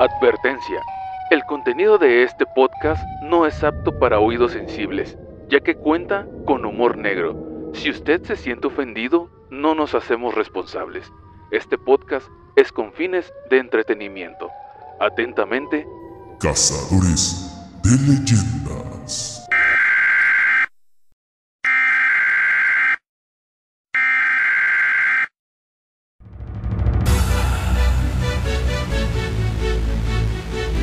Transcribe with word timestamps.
Advertencia. 0.00 0.80
El 1.30 1.44
contenido 1.44 1.98
de 1.98 2.22
este 2.22 2.46
podcast 2.46 3.04
no 3.22 3.44
es 3.44 3.62
apto 3.62 3.98
para 3.98 4.18
oídos 4.18 4.52
sensibles, 4.52 5.18
ya 5.50 5.60
que 5.60 5.74
cuenta 5.74 6.26
con 6.46 6.64
humor 6.64 6.96
negro. 6.96 7.70
Si 7.74 7.90
usted 7.90 8.22
se 8.24 8.36
siente 8.36 8.68
ofendido, 8.68 9.28
no 9.50 9.74
nos 9.74 9.94
hacemos 9.94 10.34
responsables. 10.34 11.12
Este 11.50 11.76
podcast 11.76 12.26
es 12.56 12.72
con 12.72 12.94
fines 12.94 13.30
de 13.50 13.58
entretenimiento. 13.58 14.48
Atentamente, 15.00 15.86
Cazadores 16.38 17.54
de 17.82 17.90
leyendas. 17.90 19.39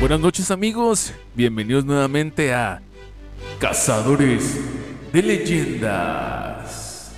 Buenas 0.08 0.24
noches 0.24 0.50
amigos, 0.50 1.12
bienvenidos 1.34 1.84
nuevamente 1.84 2.54
a 2.54 2.80
Cazadores 3.58 4.58
de 5.12 5.22
Leyendas. 5.22 7.12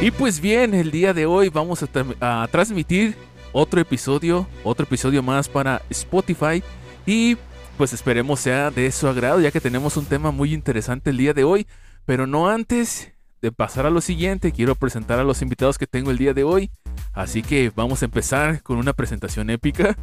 Y 0.00 0.12
pues 0.12 0.38
bien, 0.38 0.72
el 0.72 0.92
día 0.92 1.12
de 1.12 1.26
hoy 1.26 1.48
vamos 1.48 1.82
a, 1.82 1.90
tra- 1.92 2.14
a 2.20 2.46
transmitir 2.46 3.16
otro 3.50 3.80
episodio, 3.80 4.46
otro 4.62 4.84
episodio 4.86 5.20
más 5.20 5.48
para 5.48 5.82
Spotify 5.90 6.62
y 7.06 7.36
pues 7.76 7.92
esperemos 7.92 8.38
sea 8.38 8.70
de 8.70 8.92
su 8.92 9.08
agrado 9.08 9.40
ya 9.40 9.50
que 9.50 9.60
tenemos 9.60 9.96
un 9.96 10.04
tema 10.06 10.30
muy 10.30 10.54
interesante 10.54 11.10
el 11.10 11.16
día 11.16 11.34
de 11.34 11.42
hoy, 11.42 11.66
pero 12.04 12.28
no 12.28 12.48
antes 12.48 13.10
de 13.42 13.50
pasar 13.50 13.84
a 13.84 13.90
lo 13.90 14.00
siguiente, 14.00 14.52
quiero 14.52 14.76
presentar 14.76 15.18
a 15.18 15.24
los 15.24 15.42
invitados 15.42 15.76
que 15.76 15.88
tengo 15.88 16.12
el 16.12 16.18
día 16.18 16.34
de 16.34 16.44
hoy, 16.44 16.70
así 17.12 17.42
que 17.42 17.72
vamos 17.74 18.02
a 18.02 18.04
empezar 18.04 18.62
con 18.62 18.78
una 18.78 18.92
presentación 18.92 19.50
épica. 19.50 19.96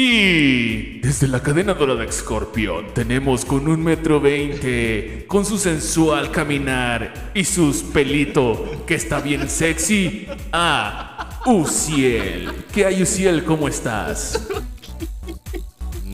Y 0.00 1.00
desde 1.00 1.26
la 1.26 1.42
cadena 1.42 1.74
dorada 1.74 2.06
Scorpion 2.08 2.94
tenemos 2.94 3.44
con 3.44 3.66
un 3.66 3.82
metro 3.82 4.20
veinte, 4.20 5.24
con 5.26 5.44
su 5.44 5.58
sensual 5.58 6.30
caminar 6.30 7.32
y 7.34 7.42
sus 7.42 7.82
pelito 7.82 8.84
que 8.86 8.94
está 8.94 9.18
bien 9.18 9.50
sexy, 9.50 10.28
a 10.52 11.40
Uciel. 11.46 12.64
¿Qué 12.72 12.86
hay 12.86 13.02
Uciel? 13.02 13.42
¿Cómo 13.42 13.66
estás? 13.66 14.46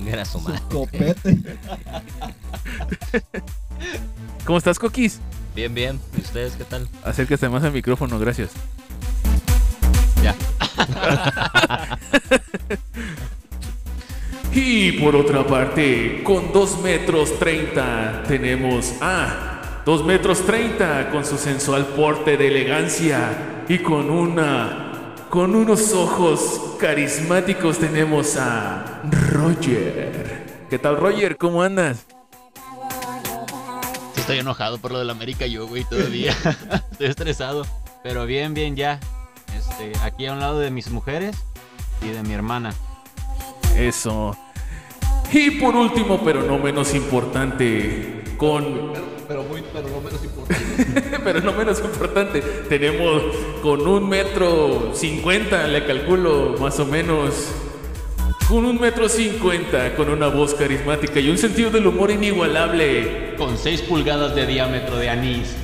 Era 0.07 0.25
su 0.25 0.41
madre. 0.41 0.63
Copete. 0.71 1.39
¿Cómo 4.47 4.57
estás, 4.57 4.79
Coquis? 4.79 5.21
Bien, 5.55 5.75
bien. 5.75 6.01
¿Y 6.17 6.23
ustedes 6.23 6.55
qué 6.55 6.65
tal? 6.65 6.89
Acércate 7.05 7.51
más 7.51 7.63
al 7.63 7.73
micrófono, 7.73 8.19
gracias. 8.19 8.53
Ya. 10.23 10.35
Y 14.55 14.93
por 14.93 15.17
otra 15.17 15.45
parte, 15.45 16.23
con 16.23 16.53
2 16.53 16.81
metros 16.81 17.37
30 17.41 18.23
tenemos 18.29 18.95
a 19.01 19.83
2 19.85 20.05
metros 20.05 20.47
30 20.47 21.11
con 21.11 21.25
su 21.25 21.37
sensual 21.37 21.87
porte 21.87 22.37
de 22.37 22.47
elegancia 22.47 23.65
y 23.69 23.79
con 23.79 24.11
una 24.11 25.17
con 25.29 25.57
unos 25.57 25.93
ojos 25.93 26.77
carismáticos 26.79 27.79
tenemos 27.79 28.37
a 28.37 29.03
Roger. 29.33 30.67
¿Qué 30.71 30.79
tal 30.79 30.99
Roger? 30.99 31.37
¿Cómo 31.37 31.61
andas? 31.61 32.07
Estoy 34.17 34.39
enojado 34.39 34.79
por 34.79 34.93
lo 34.93 35.01
del 35.01 35.11
América 35.11 35.49
yo, 35.49 35.67
güey, 35.67 35.83
todavía. 35.83 36.31
estoy 36.93 37.09
estresado. 37.09 37.67
Pero 38.05 38.25
bien, 38.25 38.55
bien, 38.55 38.77
ya. 38.77 39.01
Este, 39.53 39.93
aquí 40.05 40.27
a 40.27 40.33
un 40.33 40.39
lado 40.39 40.61
de 40.61 40.71
mis 40.71 40.91
mujeres 40.91 41.37
y 42.01 42.11
de 42.11 42.23
mi 42.23 42.35
hermana. 42.35 42.73
Eso. 43.77 44.37
Y 45.33 45.51
por 45.53 45.75
último, 45.75 46.21
pero 46.25 46.43
no 46.43 46.59
menos 46.59 46.95
importante, 46.95 48.23
con 48.37 48.93
Pero 49.27 49.43
muy, 49.43 49.65
pero 49.73 49.89
no 49.89 50.01
menos 50.01 50.23
importante. 50.23 50.65
Pero 51.25 51.41
no 51.41 51.53
menos 51.53 51.81
importante, 51.81 52.41
tenemos 52.69 53.23
con 53.63 53.87
un 53.87 54.09
metro 54.09 54.91
cincuenta, 54.93 55.67
le 55.67 55.87
calculo 55.87 56.57
más 56.61 56.79
o 56.79 56.85
menos. 56.85 57.51
Con 58.49 58.67
un 58.67 58.79
metro 58.79 59.09
cincuenta, 59.09 59.95
con 59.97 60.11
una 60.11 60.29
voz 60.29 60.55
carismática 60.55 61.19
y 61.19 61.31
un 61.31 61.39
sentido 61.39 61.71
del 61.71 61.87
humor 61.87 62.11
inigualable. 62.11 63.35
Con 63.39 63.57
6 63.57 63.83
pulgadas 63.83 64.35
de 64.35 64.47
diámetro 64.47 64.99
de 64.99 65.09
anís. 65.09 65.55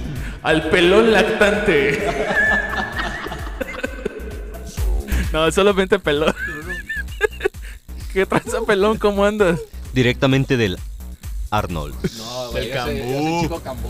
Al 0.43 0.71
pelón 0.71 1.13
lactante. 1.13 2.09
No, 5.33 5.49
solamente 5.53 5.97
pelón. 6.01 6.35
¿Qué 8.15 8.27
traza 8.27 8.61
pelón? 8.67 8.99
¿Cómo 8.99 9.25
andas? 9.25 9.61
Directamente 9.93 10.57
del 10.57 10.79
Arnold. 11.51 11.95
No, 12.19 12.51
Del 12.53 12.65
ese- 12.65 12.73
Cambú. 12.75 13.41
Chico 13.43 13.61
Cambú. 13.61 13.89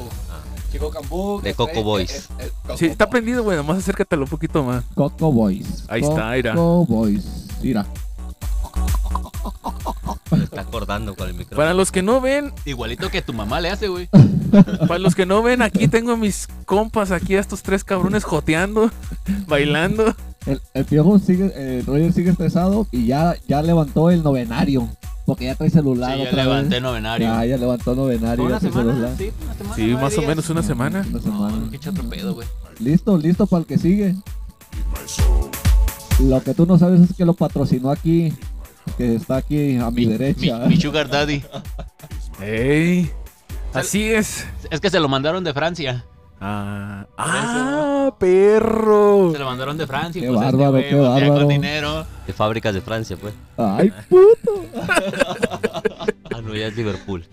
Chico 0.73 0.91
Cambú. 0.91 1.41
De 1.43 1.55
Coco 1.55 1.83
Boys. 1.83 2.11
es- 2.11 2.29
Coco 2.63 2.77
Sí, 2.79 2.87
está 2.87 3.11
prendido, 3.11 3.43
güey. 3.43 3.57
Nomás 3.57 3.79
acércatelo 3.79 4.23
un 4.23 4.29
poquito 4.29 4.63
más. 4.63 4.85
Coco 4.95 5.33
Boys. 5.33 5.85
Ahí 5.89 6.03
está, 6.03 6.31
mira. 6.33 6.55
Coco 6.55 6.87
Boys. 6.87 7.25
Mira. 7.63 7.87
Me 10.31 10.45
está 10.45 10.61
acordando 10.61 11.15
con 11.17 11.27
el 11.29 11.35
micrófono. 11.35 11.57
Para 11.57 11.75
los 11.75 11.91
que 11.91 12.03
no 12.03 12.21
ven, 12.21 12.53
Igualito 12.65 13.11
que 13.11 13.21
tu 13.21 13.33
mamá 13.33 13.61
le 13.61 13.71
hace, 13.71 13.89
güey. 13.89 14.09
Para 14.89 14.99
los 14.99 15.15
que 15.15 15.27
no 15.27 15.43
ven, 15.43 15.61
aquí 15.63 15.89
tengo 15.89 16.13
a 16.13 16.17
mis 16.17 16.47
compas, 16.67 17.11
aquí 17.11 17.35
a 17.37 17.41
estos 17.41 17.63
tres 17.63 17.83
cabrones 17.85 18.25
joteando, 18.25 18.91
bailando. 19.49 20.15
El, 20.47 20.61
el 20.75 20.85
piojo 20.87 21.19
sigue, 21.19 21.53
eh, 21.55 21.83
Roger 21.87 22.13
sigue 22.13 22.31
estresado 22.31 22.87
y 22.91 23.07
ya, 23.07 23.37
ya 23.47 23.63
levantó 23.63 24.11
el 24.11 24.23
novenario. 24.23 24.89
Porque 25.27 25.45
ya 25.45 25.55
trae 25.55 25.71
celular. 25.71 26.15
Sí, 26.17 26.23
ya 26.25 26.29
otra 26.31 26.45
levanté 26.45 26.75
vez. 26.77 26.83
novenario. 26.83 27.27
Ya, 27.27 27.45
ya 27.45 27.57
levantó 27.57 27.95
novenario. 27.95 28.45
¿Una 28.45 28.55
ya 28.55 28.61
trae 28.61 28.73
semana? 28.73 28.93
celular. 28.93 29.15
Sí, 29.19 29.31
una 29.45 29.55
semana. 29.55 29.75
Sí, 29.77 29.83
nueve 29.87 30.03
más 30.03 30.19
o 30.19 30.23
menos 30.23 30.51
una 30.51 30.63
semana. 30.63 31.07
Una 31.09 31.21
semana. 31.21 31.57
No, 31.57 31.71
qué 31.71 31.79
chato 31.79 32.03
pedo, 32.09 32.35
güey. 32.35 32.49
Listo, 32.81 33.17
listo 33.19 33.47
para 33.47 33.61
el 33.61 33.67
que 33.67 33.79
sigue. 33.79 34.15
Lo 36.21 36.43
que 36.43 36.55
tú 36.55 36.67
no 36.67 36.79
sabes 36.79 37.01
es 37.03 37.17
que 37.17 37.25
lo 37.25 37.35
patrocinó 37.35 37.91
aquí. 37.91 38.33
Que 38.97 39.15
está 39.15 39.37
aquí 39.37 39.77
a 39.77 39.91
mi, 39.91 40.07
Mi, 40.07 40.13
derecha. 40.13 40.59
mi 40.67 40.77
Sugar 40.81 41.09
Daddy. 41.09 41.43
¡Ey! 42.41 43.11
Así 43.73 44.05
es. 44.11 44.47
Es 44.71 44.81
que 44.81 44.91
se 44.91 44.99
lo 44.99 45.09
mandaron 45.09 45.45
de 45.45 45.53
Francia. 45.55 46.05
Ah, 46.41 47.07
¡Ah, 47.19 48.15
perro! 48.19 49.31
Se 49.33 49.39
lo 49.39 49.45
mandaron 49.45 49.77
de 49.77 49.87
Francia. 49.87 50.19
y 50.19 50.23
Qué 50.23 50.29
pues 50.29 50.41
este 50.43 50.57
bárbaro, 50.57 50.85
qué 50.89 50.95
bárbaro. 50.95 51.35
con 51.35 51.49
dinero. 51.49 52.07
De 52.27 52.33
fábricas 52.33 52.73
de 52.75 52.81
Francia, 52.81 53.17
pues. 53.21 53.35
Ay, 53.59 53.93
puto. 54.09 54.65
Ah, 56.33 56.41
no, 56.43 56.55
ya 56.55 56.69
es 56.69 56.77
Liverpool. 56.77 57.25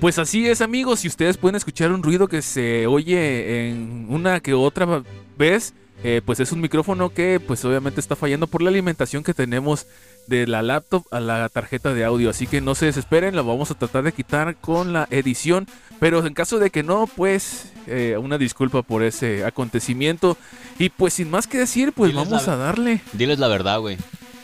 Pues 0.00 0.18
así 0.18 0.48
es, 0.48 0.62
amigos. 0.62 1.00
Si 1.00 1.08
ustedes 1.08 1.36
pueden 1.36 1.54
escuchar 1.56 1.92
un 1.92 2.02
ruido 2.02 2.26
que 2.28 2.40
se 2.42 2.86
oye 2.86 3.68
en 3.68 4.06
una 4.08 4.40
que 4.40 4.54
otra 4.54 5.02
vez, 5.36 5.74
eh, 6.04 6.22
pues 6.24 6.40
es 6.40 6.52
un 6.52 6.60
micrófono 6.60 7.10
que, 7.10 7.40
pues 7.40 7.64
obviamente 7.64 8.00
está 8.00 8.16
fallando 8.16 8.46
por 8.46 8.62
la 8.62 8.70
alimentación 8.70 9.22
que 9.24 9.34
tenemos 9.34 9.86
de 10.26 10.46
la 10.46 10.62
laptop 10.62 11.04
a 11.10 11.20
la 11.20 11.48
tarjeta 11.48 11.94
de 11.94 12.04
audio. 12.04 12.30
Así 12.30 12.46
que 12.46 12.60
no 12.60 12.74
se 12.74 12.86
desesperen, 12.86 13.34
la 13.34 13.42
vamos 13.42 13.70
a 13.70 13.74
tratar 13.74 14.04
de 14.04 14.12
quitar 14.12 14.56
con 14.56 14.92
la 14.92 15.08
edición. 15.10 15.66
Pero 16.00 16.24
en 16.26 16.34
caso 16.34 16.58
de 16.58 16.70
que 16.70 16.82
no, 16.82 17.08
pues 17.16 17.72
eh, 17.86 18.16
una 18.20 18.38
disculpa 18.38 18.82
por 18.82 19.02
ese 19.02 19.44
acontecimiento. 19.44 20.36
Y 20.78 20.90
pues 20.90 21.14
sin 21.14 21.30
más 21.30 21.46
que 21.46 21.58
decir, 21.58 21.92
pues 21.92 22.12
Diles 22.12 22.28
vamos 22.28 22.46
la- 22.46 22.52
a 22.52 22.56
darle. 22.56 23.00
Diles 23.14 23.38
la 23.38 23.48
verdad, 23.48 23.80
güey. 23.80 23.96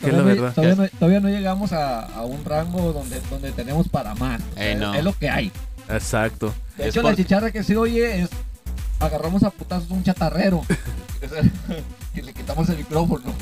La 0.02 0.10
Todavía, 0.10 0.18
no- 0.34 0.42
verdad. 0.42 0.54
todavía 0.54 0.74
no, 0.74 0.88
todavía 0.98 1.20
no 1.20 1.28
llegamos 1.28 1.72
a, 1.72 2.00
a 2.00 2.22
un 2.24 2.44
rango 2.44 2.92
donde, 2.92 3.20
donde 3.30 3.52
tenemos 3.52 3.88
para 3.88 4.14
más. 4.16 4.40
O 4.52 4.54
sea, 4.54 4.72
Eh, 4.72 4.74
no. 4.74 4.92
Es 4.94 5.04
lo 5.04 5.12
que 5.16 5.28
hay. 5.30 5.52
Exacto. 5.88 6.52
De 6.76 6.84
Es 6.84 6.88
hecho, 6.90 7.02
por- 7.02 7.10
la 7.12 7.16
chicharra 7.16 7.52
que 7.52 7.62
se 7.62 7.76
oye 7.76 8.22
es 8.22 8.30
agarramos 9.00 9.42
a 9.42 9.50
putazos 9.50 9.90
un 9.90 10.02
chatarrero 10.02 10.62
y 12.14 12.20
le 12.22 12.32
quitamos 12.32 12.68
el 12.68 12.78
micrófono. 12.78 13.32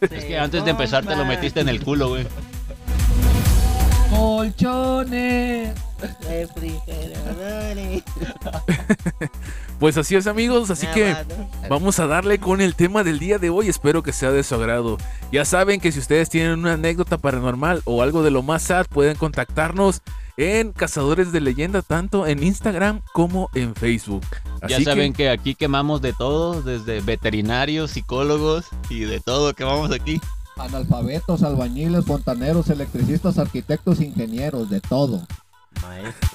Es 0.00 0.24
que 0.24 0.38
antes 0.38 0.64
de 0.64 0.70
empezar 0.70 1.04
te 1.04 1.16
lo 1.16 1.24
metiste 1.24 1.60
en 1.60 1.68
el 1.68 1.82
culo, 1.82 2.10
güey. 2.10 2.26
Colchones. 4.10 5.74
Pues 9.78 9.96
así 9.96 10.16
es, 10.16 10.26
amigos. 10.26 10.70
Así 10.70 10.86
que. 10.88 11.16
Vamos 11.68 11.98
a 11.98 12.06
darle 12.06 12.38
con 12.38 12.60
el 12.60 12.74
tema 12.74 13.02
del 13.02 13.18
día 13.18 13.38
de 13.38 13.50
hoy, 13.50 13.68
espero 13.68 14.02
que 14.02 14.12
sea 14.12 14.30
de 14.30 14.42
su 14.42 14.54
agrado. 14.54 14.98
Ya 15.32 15.44
saben 15.44 15.80
que 15.80 15.92
si 15.92 15.98
ustedes 15.98 16.28
tienen 16.30 16.58
una 16.58 16.74
anécdota 16.74 17.18
paranormal 17.18 17.82
o 17.84 18.02
algo 18.02 18.22
de 18.22 18.30
lo 18.30 18.42
más 18.42 18.64
sad, 18.64 18.86
pueden 18.86 19.16
contactarnos 19.16 20.02
en 20.36 20.72
Cazadores 20.72 21.32
de 21.32 21.40
Leyenda, 21.40 21.82
tanto 21.82 22.26
en 22.26 22.42
Instagram 22.42 23.00
como 23.12 23.50
en 23.54 23.74
Facebook. 23.74 24.24
Ya 24.68 24.80
saben 24.80 25.12
que, 25.12 25.24
que... 25.24 25.30
aquí 25.30 25.54
quemamos 25.54 26.02
de 26.02 26.12
todo, 26.12 26.62
desde 26.62 27.00
veterinarios, 27.00 27.92
psicólogos 27.92 28.66
y 28.90 29.00
de 29.00 29.20
todo 29.20 29.54
quemamos 29.54 29.92
aquí. 29.92 30.20
Analfabetos, 30.56 31.42
albañiles, 31.42 32.04
fontaneros, 32.04 32.70
electricistas, 32.70 33.38
arquitectos, 33.38 34.00
ingenieros, 34.00 34.70
de 34.70 34.80
todo. 34.80 35.26
Maestros, 35.82 36.30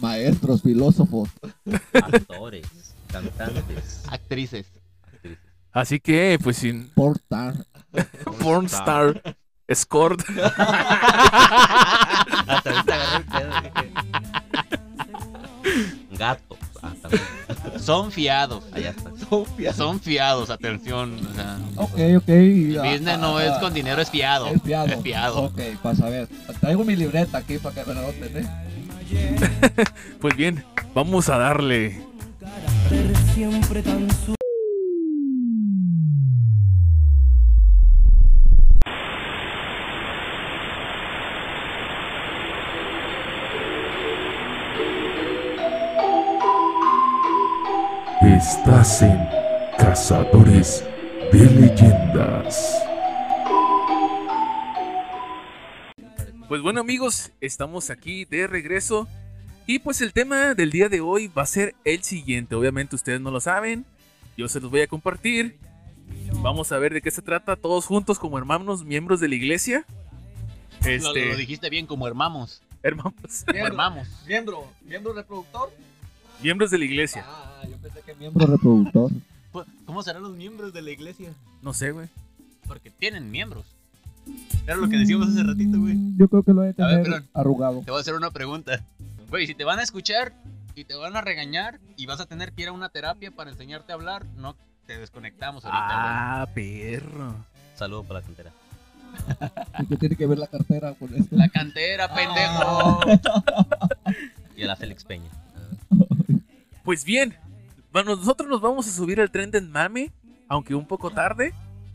Maestros, 0.00 0.62
filósofos. 0.62 1.30
actores, 1.92 2.66
cantantes. 3.10 4.02
Actrices. 4.08 4.66
actrices. 5.02 5.38
así 5.72 6.00
que, 6.00 6.38
pues 6.42 6.58
sin 6.58 6.88
Portar. 6.90 7.66
Pornstar. 8.42 9.36
Escort. 9.68 10.20
Hasta 12.46 12.70
ahorita 12.70 12.94
agarré 12.94 13.16
el 13.16 13.24
pedo. 13.24 13.50
dije. 13.62 13.90
Gato. 16.18 16.56
Son 17.78 18.10
fiados. 18.12 18.64
Allá 18.72 18.90
está. 18.90 19.10
Son 19.72 20.00
fiados, 20.00 20.50
atención. 20.50 21.14
O 21.30 21.34
sea, 21.34 21.58
Ok, 21.76 21.98
ok. 22.18 22.28
y- 22.28 22.76
business 22.76 23.18
no 23.18 23.36
ah, 23.38 23.44
es 23.44 23.52
con 23.58 23.72
dinero, 23.72 24.02
es 24.02 24.10
fiado. 24.10 24.46
Es 24.48 24.60
fiado. 24.62 24.88
Es 24.88 25.00
fiado. 25.02 25.42
Ok, 25.44 25.60
pasa 25.82 26.06
a 26.06 26.10
ver. 26.10 26.28
Traigo 26.60 26.84
mi 26.84 26.96
libreta 26.96 27.38
aquí 27.38 27.58
para 27.58 27.74
que 27.74 27.84
me 27.88 27.94
la 27.94 28.02
noten, 28.02 28.36
¿eh? 28.36 28.48
Pues 30.20 30.36
bien, 30.36 30.64
vamos 30.94 31.28
a 31.28 31.38
darle. 31.38 32.02
Estás 48.42 49.02
en 49.02 49.16
Cazadores 49.78 50.84
de 51.30 51.44
Leyendas. 51.44 52.82
Pues 56.48 56.60
bueno 56.60 56.80
amigos, 56.80 57.30
estamos 57.40 57.88
aquí 57.90 58.24
de 58.24 58.48
regreso. 58.48 59.06
Y 59.68 59.78
pues 59.78 60.00
el 60.00 60.12
tema 60.12 60.54
del 60.54 60.72
día 60.72 60.88
de 60.88 61.00
hoy 61.00 61.28
va 61.28 61.42
a 61.42 61.46
ser 61.46 61.76
el 61.84 62.02
siguiente. 62.02 62.56
Obviamente 62.56 62.96
ustedes 62.96 63.20
no 63.20 63.30
lo 63.30 63.40
saben. 63.40 63.84
Yo 64.36 64.48
se 64.48 64.58
los 64.58 64.72
voy 64.72 64.80
a 64.80 64.88
compartir. 64.88 65.56
Vamos 66.42 66.72
a 66.72 66.78
ver 66.78 66.92
de 66.94 67.00
qué 67.00 67.12
se 67.12 67.22
trata 67.22 67.54
todos 67.54 67.86
juntos 67.86 68.18
como 68.18 68.38
hermanos 68.38 68.84
miembros 68.84 69.20
de 69.20 69.28
la 69.28 69.36
iglesia. 69.36 69.86
Lo, 70.82 70.88
Este, 70.90 71.26
lo 71.26 71.36
dijiste 71.36 71.70
bien, 71.70 71.86
como 71.86 72.08
hermamos. 72.08 72.60
hermanos, 72.82 73.14
Como 73.46 73.64
hermamos. 73.66 74.08
Miembro, 74.26 74.66
miembro 74.84 75.12
reproductor. 75.12 75.70
Miembros 76.42 76.70
de 76.70 76.78
la 76.78 76.84
iglesia. 76.84 77.24
Ah, 77.26 77.62
yo 77.68 77.76
pensé 77.78 78.00
que 78.02 78.14
miembro 78.14 78.46
reproductor. 78.46 79.10
¿Cómo 79.86 80.02
serán 80.02 80.22
los 80.22 80.32
miembros 80.36 80.72
de 80.72 80.82
la 80.82 80.90
iglesia? 80.90 81.30
No 81.62 81.72
sé, 81.74 81.90
güey. 81.92 82.08
Porque 82.66 82.90
tienen 82.90 83.30
miembros. 83.30 83.64
Era 84.66 84.76
lo 84.76 84.88
que 84.88 84.96
decíamos 84.96 85.28
hace 85.28 85.42
ratito, 85.42 85.78
güey. 85.78 85.96
Yo 86.16 86.28
creo 86.28 86.42
que 86.42 86.52
lo 86.52 86.62
he 86.64 86.72
de 86.72 86.82
A 86.82 86.86
ver, 86.86 87.02
tener 87.02 87.22
pero- 87.22 87.40
arrugado. 87.40 87.82
Te 87.84 87.90
voy 87.90 87.98
a 87.98 88.00
hacer 88.00 88.14
una 88.14 88.30
pregunta. 88.30 88.82
Güey, 89.28 89.46
si 89.46 89.54
te 89.54 89.64
van 89.64 89.78
a 89.78 89.82
escuchar 89.82 90.32
y 90.74 90.84
te 90.84 90.94
van 90.94 91.16
a 91.16 91.20
regañar 91.20 91.80
y 91.96 92.06
vas 92.06 92.20
a 92.20 92.26
tener 92.26 92.52
que 92.52 92.62
ir 92.62 92.68
a 92.68 92.72
una 92.72 92.88
terapia 92.88 93.30
para 93.30 93.50
enseñarte 93.50 93.92
a 93.92 93.96
hablar, 93.96 94.24
no 94.36 94.54
te 94.86 94.96
desconectamos 94.98 95.64
ahorita, 95.64 96.42
Ah, 96.42 96.46
perro. 96.54 97.34
Saludo 97.74 98.04
para 98.04 98.20
la 98.20 98.26
cantera. 98.26 98.50
¿Y 99.80 99.86
qué 99.86 99.96
tiene 99.96 100.16
que 100.16 100.26
ver 100.26 100.38
la 100.38 100.46
cartera 100.46 100.94
con 100.94 101.08
esto? 101.14 101.26
güey. 101.36 101.40
La 101.40 101.48
cantera, 101.48 102.14
pendejo. 102.14 103.00
Y 104.56 104.62
a 104.62 104.66
la 104.66 104.76
Félix 104.76 105.04
Peña. 105.04 105.28
Pues 106.84 107.04
bien, 107.04 107.36
bueno, 107.92 108.16
nosotros 108.16 108.48
nos 108.48 108.60
vamos 108.60 108.88
a 108.88 108.90
subir 108.90 109.20
al 109.20 109.30
tren 109.30 109.52
del 109.52 109.68
mame, 109.68 110.10
aunque 110.48 110.74
un 110.74 110.86
poco 110.86 111.10
tarde. 111.10 111.52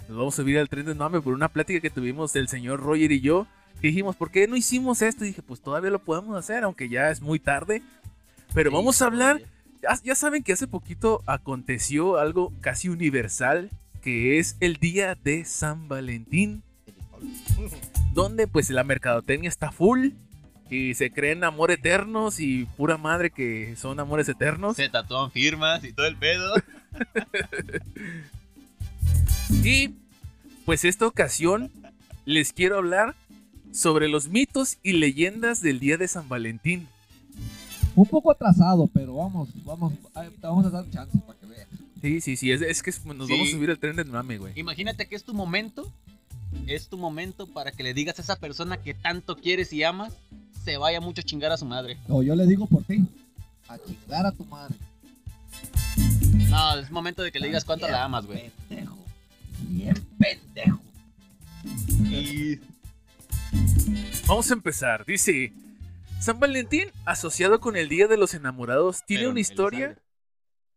Nos 0.07 0.18
vamos 0.18 0.34
a 0.36 0.44
subir 0.44 0.57
al 0.57 0.69
tren 0.69 0.86
del 0.86 0.95
mame 0.95 1.19
por 1.19 1.34
una 1.34 1.50
plática 1.50 1.81
que 1.81 1.89
tuvimos 1.89 2.34
el 2.38 2.48
señor 2.48 2.80
Roger 2.80 3.12
y 3.12 3.19
yo. 3.19 3.48
Y 3.81 3.88
dijimos, 3.88 4.16
¿por 4.16 4.31
qué 4.31 4.48
no 4.48 4.56
hicimos 4.56 5.01
esto? 5.01 5.25
Y 5.25 5.30
dije, 5.30 5.42
pues 5.42 5.60
todavía 5.60 5.89
lo 5.89 6.00
podemos 6.00 6.38
hacer, 6.38 6.63
aunque 6.63 6.88
ya 6.88 7.12
es 7.12 7.22
muy 7.22 7.38
tarde. 7.38 7.84
Pero 8.54 8.72
vamos 8.72 9.01
a 9.01 9.07
hablar, 9.07 9.42
ya, 9.81 10.00
ya 10.01 10.16
saben 10.16 10.42
que 10.42 10.54
hace 10.54 10.68
poquito 10.68 11.22
aconteció 11.25 12.18
algo 12.18 12.54
casi 12.62 12.88
universal, 12.88 13.69
que 14.01 14.40
es 14.40 14.56
el 14.62 14.78
día 14.78 15.16
de 15.16 15.44
San 15.44 15.90
Valentín. 15.90 16.63
Donde 18.13 18.48
pues 18.48 18.69
la 18.69 18.86
mercadotecnia 18.86 19.50
está 19.50 19.72
full 19.72 20.12
y 20.69 20.94
se 20.96 21.12
creen 21.12 21.44
amor 21.44 21.72
eternos 21.72 22.40
y 22.40 22.66
pura 22.78 22.98
madre 22.98 23.30
que 23.31 23.75
son 23.78 24.00
amores 24.00 24.28
eternos. 24.30 24.75
Se 24.75 24.90
tatúan 24.90 25.31
firmas 25.31 25.84
y 25.84 25.94
todo 25.94 26.06
el 26.08 26.16
pedo. 26.18 26.54
Y 29.64 29.90
pues 30.66 30.84
esta 30.86 31.08
ocasión 31.08 31.72
les 32.25 32.54
quiero 32.54 32.78
hablar 32.78 33.16
sobre 33.72 34.08
los 34.08 34.28
mitos 34.28 34.78
y 34.84 34.94
leyendas 34.94 35.62
del 35.62 35.80
día 35.80 35.98
de 35.98 36.08
San 36.08 36.28
Valentín. 36.30 36.88
Un 37.96 38.06
poco 38.06 38.31
atrasado, 38.31 38.88
pero 38.94 39.16
vamos, 39.16 39.50
vamos, 39.64 39.94
vamos 40.42 40.66
a 40.66 40.69
dar 40.69 40.90
chance 40.90 41.18
para 41.25 41.40
que 41.40 41.46
veas. 41.48 41.68
Sí, 42.02 42.22
sí, 42.22 42.36
sí, 42.38 42.52
es, 42.52 42.62
es 42.62 42.84
que 42.84 42.92
nos 42.92 43.28
Sí. 43.28 43.34
vamos 43.34 43.48
a 43.48 43.52
subir 43.52 43.69
al 43.72 43.80
tren 43.80 43.96
del 43.96 44.08
mame, 44.08 44.38
güey. 44.38 44.54
Imagínate 44.56 45.08
que 45.08 45.16
es 45.16 45.24
tu 45.24 45.34
momento. 45.34 45.92
Es 46.66 46.88
tu 46.88 46.98
momento 46.98 47.48
para 47.48 47.72
que 47.72 47.84
le 47.84 47.94
digas 47.94 48.19
a 48.19 48.22
esa 48.22 48.38
persona 48.38 48.78
que 48.78 48.94
tanto 48.94 49.36
quieres 49.36 49.74
y 49.74 49.84
amas, 49.84 50.14
se 50.68 50.75
vaya 50.75 51.00
mucho 51.00 51.22
a 51.22 51.24
chingar 51.24 51.50
a 51.54 51.56
su 51.56 51.64
madre. 51.64 51.98
No, 52.10 52.22
yo 52.22 52.36
le 52.36 52.46
digo 52.46 52.68
por 52.68 52.84
ti. 52.84 53.02
A 53.69 53.78
chingar 53.78 54.25
a 54.25 54.34
tu 54.34 54.44
madre. 54.44 54.75
No, 56.50 56.80
es 56.80 56.92
momento 56.92 57.24
de 57.24 57.31
que 57.31 57.40
le 57.40 57.48
digas 57.48 57.64
cuánto 57.64 57.88
la 57.88 58.04
amas, 58.04 58.25
güey. 58.25 58.52
Pendejo. 58.68 58.98
Bien 59.69 59.96
pendejo. 60.19 60.81
Y 62.12 62.60
Vamos 64.28 64.52
a 64.52 64.56
empezar. 64.56 65.06
Dice, 65.06 65.54
San 66.19 66.38
Valentín, 66.38 66.92
asociado 67.06 67.62
con 67.62 67.78
el 67.78 67.88
Día 67.88 68.10
de 68.10 68.18
los 68.18 68.34
Enamorados, 68.34 69.06
tiene 69.06 69.22
Pero 69.22 69.31
una 69.31 69.40
historia... 69.40 69.86
Elizalde. 69.86 70.02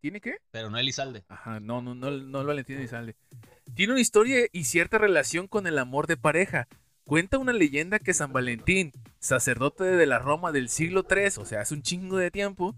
¿Tiene 0.01 0.21
qué? 0.21 0.37
Pero 0.53 0.71
no 0.71 0.79
Elizalde. 0.79 1.25
Ajá, 1.27 1.59
no, 1.59 1.83
no, 1.83 1.97
no, 1.97 2.13
no 2.13 2.41
el 2.41 2.47
Valentín 2.47 2.77
Elizalde. 2.77 3.17
Tiene 3.75 3.95
una 3.95 4.01
historia 4.01 4.47
y 4.53 4.65
cierta 4.65 4.99
relación 4.99 5.49
con 5.49 5.67
el 5.67 5.81
amor 5.81 6.07
de 6.07 6.17
pareja. 6.17 6.69
Cuenta 7.11 7.39
una 7.39 7.53
leyenda 7.53 7.99
que 7.99 8.15
San 8.15 8.33
Valentín, 8.33 8.93
sacerdote 9.19 9.83
de 9.83 10.07
la 10.07 10.21
Roma 10.21 10.53
del 10.53 10.69
siglo 10.69 11.05
III, 11.11 11.43
o 11.43 11.45
sea, 11.45 11.61
hace 11.61 11.75
un 11.75 11.83
chingo 11.83 12.19
de 12.19 12.31
tiempo, 12.31 12.77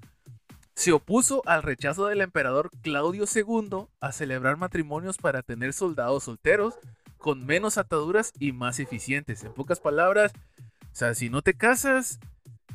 se 0.74 0.92
opuso 0.92 1.42
al 1.44 1.62
rechazo 1.62 2.06
del 2.06 2.22
emperador 2.22 2.70
Claudio 2.80 3.26
II 3.26 3.88
a 4.00 4.12
celebrar 4.12 4.56
matrimonios 4.56 5.18
para 5.18 5.42
tener 5.42 5.74
soldados 5.74 6.24
solteros 6.24 6.78
con 7.18 7.44
menos 7.44 7.76
ataduras 7.76 8.32
y 8.38 8.52
más 8.52 8.80
eficientes. 8.80 9.44
En 9.44 9.52
pocas 9.52 9.80
palabras, 9.80 10.32
o 10.80 10.94
sea, 10.94 11.14
si 11.14 11.28
no 11.28 11.42
te 11.42 11.52
casas, 11.52 12.18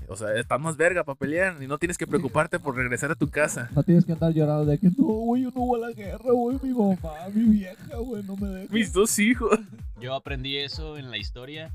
o 0.08 0.16
sea, 0.16 0.34
estás 0.36 0.60
más 0.60 0.78
verga 0.78 1.04
para 1.04 1.18
pelear 1.18 1.62
y 1.62 1.68
no 1.68 1.78
tienes 1.78 1.98
que 1.98 2.08
preocuparte 2.08 2.60
por 2.60 2.76
regresar 2.76 3.12
a 3.12 3.16
tu 3.16 3.30
casa. 3.30 3.70
No 3.76 3.84
tienes 3.84 4.06
que 4.06 4.14
andar 4.14 4.34
llorando 4.34 4.66
de 4.66 4.78
que 4.78 4.88
no, 4.98 5.04
güey, 5.04 5.44
yo 5.44 5.52
no 5.52 5.66
voy 5.66 5.84
a 5.84 5.88
la 5.88 5.94
guerra, 5.94 6.32
güey, 6.32 6.58
mi 6.64 6.70
mamá, 6.70 7.14
mi 7.34 7.44
vieja, 7.44 7.98
güey, 7.98 8.24
no 8.24 8.38
me 8.38 8.48
deja. 8.48 8.74
Mis 8.74 8.94
dos 8.94 9.20
hijos. 9.20 9.60
Yo 10.00 10.14
aprendí 10.14 10.58
eso 10.58 10.98
en 10.98 11.12
la 11.12 11.18
historia 11.18 11.74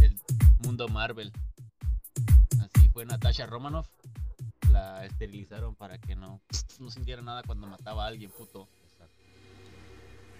del 0.00 0.16
mundo 0.64 0.86
Marvel. 0.88 1.32
Así 2.60 2.88
fue 2.90 3.04
Natasha 3.04 3.46
Romanoff. 3.46 3.88
La 4.70 5.04
esterilizaron 5.04 5.74
para 5.74 5.98
que 5.98 6.14
no, 6.14 6.40
no 6.80 6.90
sintiera 6.90 7.22
nada 7.22 7.42
cuando 7.44 7.66
mataba 7.66 8.04
a 8.04 8.08
alguien, 8.08 8.30
puto. 8.30 8.68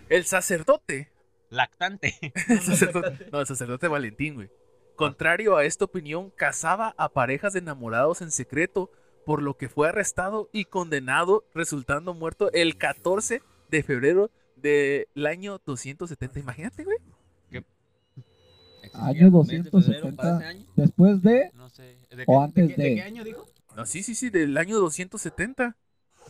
El 0.08 0.24
sacerdote. 0.24 1.10
Lactante. 1.50 2.14
El 2.48 2.60
sacerdote 2.60 3.28
no, 3.30 3.40
el 3.40 3.46
sacerdote 3.46 3.86
Valentín, 3.86 4.34
güey. 4.34 4.50
Contrario 4.96 5.56
a 5.56 5.64
esta 5.64 5.84
opinión, 5.84 6.30
casaba 6.30 6.94
a 6.98 7.08
parejas 7.08 7.52
de 7.52 7.58
enamorados 7.60 8.22
en 8.22 8.30
secreto, 8.30 8.90
por 9.26 9.42
lo 9.42 9.56
que 9.56 9.68
fue 9.68 9.88
arrestado 9.88 10.48
y 10.52 10.66
condenado, 10.66 11.44
resultando 11.54 12.14
muerto 12.14 12.50
el 12.52 12.76
14 12.76 13.42
de 13.70 13.82
febrero 13.82 14.30
del 14.56 15.06
año 15.26 15.60
270. 15.64 16.38
Imagínate, 16.40 16.84
güey. 16.84 16.98
Año 18.92 19.30
270. 19.30 20.54
Después 20.76 21.22
de. 21.22 21.50
No 21.54 21.68
sé. 21.70 21.96
¿De 22.10 22.24
O 22.26 22.40
antes 22.40 22.68
qué, 22.76 22.82
de. 22.82 22.94
qué 22.94 23.02
año 23.02 23.24
dijo? 23.24 23.46
No, 23.74 23.86
sí, 23.86 24.02
sí, 24.02 24.14
sí, 24.14 24.30
del 24.30 24.56
año 24.56 24.78
270. 24.78 25.76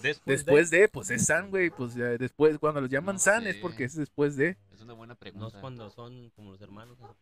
Después, 0.03 0.45
Después 0.45 0.71
de, 0.71 0.89
pues 0.89 1.11
es 1.11 1.27
San, 1.27 1.51
güey. 1.51 1.71
Pues 1.71 1.95
ya 1.95 2.07
después, 2.17 2.59
cuando 2.59 2.81
los 2.81 2.91
llaman 2.91 3.17
No 3.17 3.21
San 3.21 3.47
es 3.47 3.57
porque 3.57 3.85
es 3.85 3.95
después 3.95 4.37
de. 4.37 4.57
Es 4.73 4.81
una 4.81 4.95
buena 4.95 5.15
No 5.15 5.19
pregunta. 5.19 5.49
es 5.49 5.61
cuando 5.61 5.91
son 5.91 6.31
como 6.31 6.53
los 6.53 6.61
hermanos. 6.61 6.99
no 7.01 7.15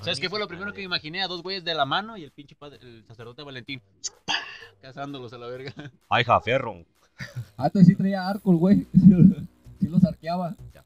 ¿Sabes 0.00 0.20
qué 0.20 0.28
fue 0.30 0.38
lo 0.38 0.48
primero 0.48 0.72
que 0.72 0.78
me 0.78 0.84
imaginé? 0.84 1.22
A 1.22 1.28
dos 1.28 1.42
güeyes 1.42 1.64
de 1.64 1.74
la 1.74 1.84
mano 1.84 2.16
y 2.16 2.24
el 2.24 2.30
pinche 2.30 2.54
padre, 2.56 2.78
el 2.80 3.04
sacerdote 3.06 3.42
Valentín. 3.42 3.82
Cazándolos 4.80 5.32
a 5.32 5.38
la 5.38 5.46
verga. 5.46 5.72
Ay, 6.08 6.24
ja, 6.24 6.40
fierro. 6.40 6.84
Antes 7.56 7.86
sí 7.86 7.94
traía 7.94 8.26
arco, 8.26 8.50
el 8.50 8.56
güey. 8.56 8.86
Sí 9.80 9.88
los 9.88 10.04
arqueaba. 10.04 10.54
Ya, 10.72 10.84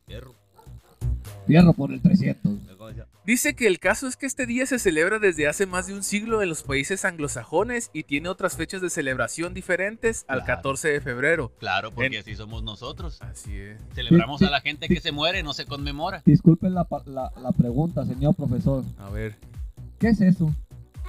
fierro. 1.47 1.73
Por 1.73 1.93
el 1.93 2.00
300. 2.03 2.53
Luego 2.67 2.88
decía, 2.88 3.07
Dice 3.25 3.55
que 3.57 3.67
el 3.67 3.81
caso 3.81 4.07
es 4.07 4.17
que 4.17 4.26
este 4.26 4.47
día 4.47 4.67
se 4.67 4.79
celebra 4.79 5.19
desde 5.19 5.49
hace 5.49 5.67
más 5.67 5.87
de 5.88 5.95
un 5.95 6.03
siglo 6.05 6.43
en 6.43 6.49
los 6.49 6.62
países 6.62 7.05
anglosajones 7.05 7.91
y 7.93 8.05
tiene 8.05 8.29
otras 8.29 8.57
fechas 8.57 8.81
de 8.83 8.88
celebración 8.91 9.53
diferentes 9.55 10.25
al 10.29 10.45
Claro. 10.45 10.47
14 10.62 10.88
de 10.88 11.00
febrero. 11.00 11.53
Claro, 11.59 11.91
porque 11.93 12.17
En- 12.17 12.21
así 12.23 12.37
somos 12.37 12.62
nosotros. 12.62 13.21
Así 13.23 13.57
es. 13.57 13.81
Celebramos 13.95 14.41
a 14.43 14.50
la 14.50 14.61
gente 14.61 14.87
que 14.88 15.00
se 15.00 15.11
muere, 15.12 15.43
no 15.43 15.55
se 15.55 15.67
conmemora. 15.67 16.23
Disculpen 16.25 16.75
la, 16.75 16.85
pa- 16.85 17.03
la, 17.07 17.33
la 17.43 17.50
pregunta, 17.53 18.05
señor 18.07 18.35
profesor. 18.37 18.85
A 18.99 19.11
ver. 19.11 19.35
¿Qué 19.99 20.09
es 20.09 20.21
eso? 20.21 20.55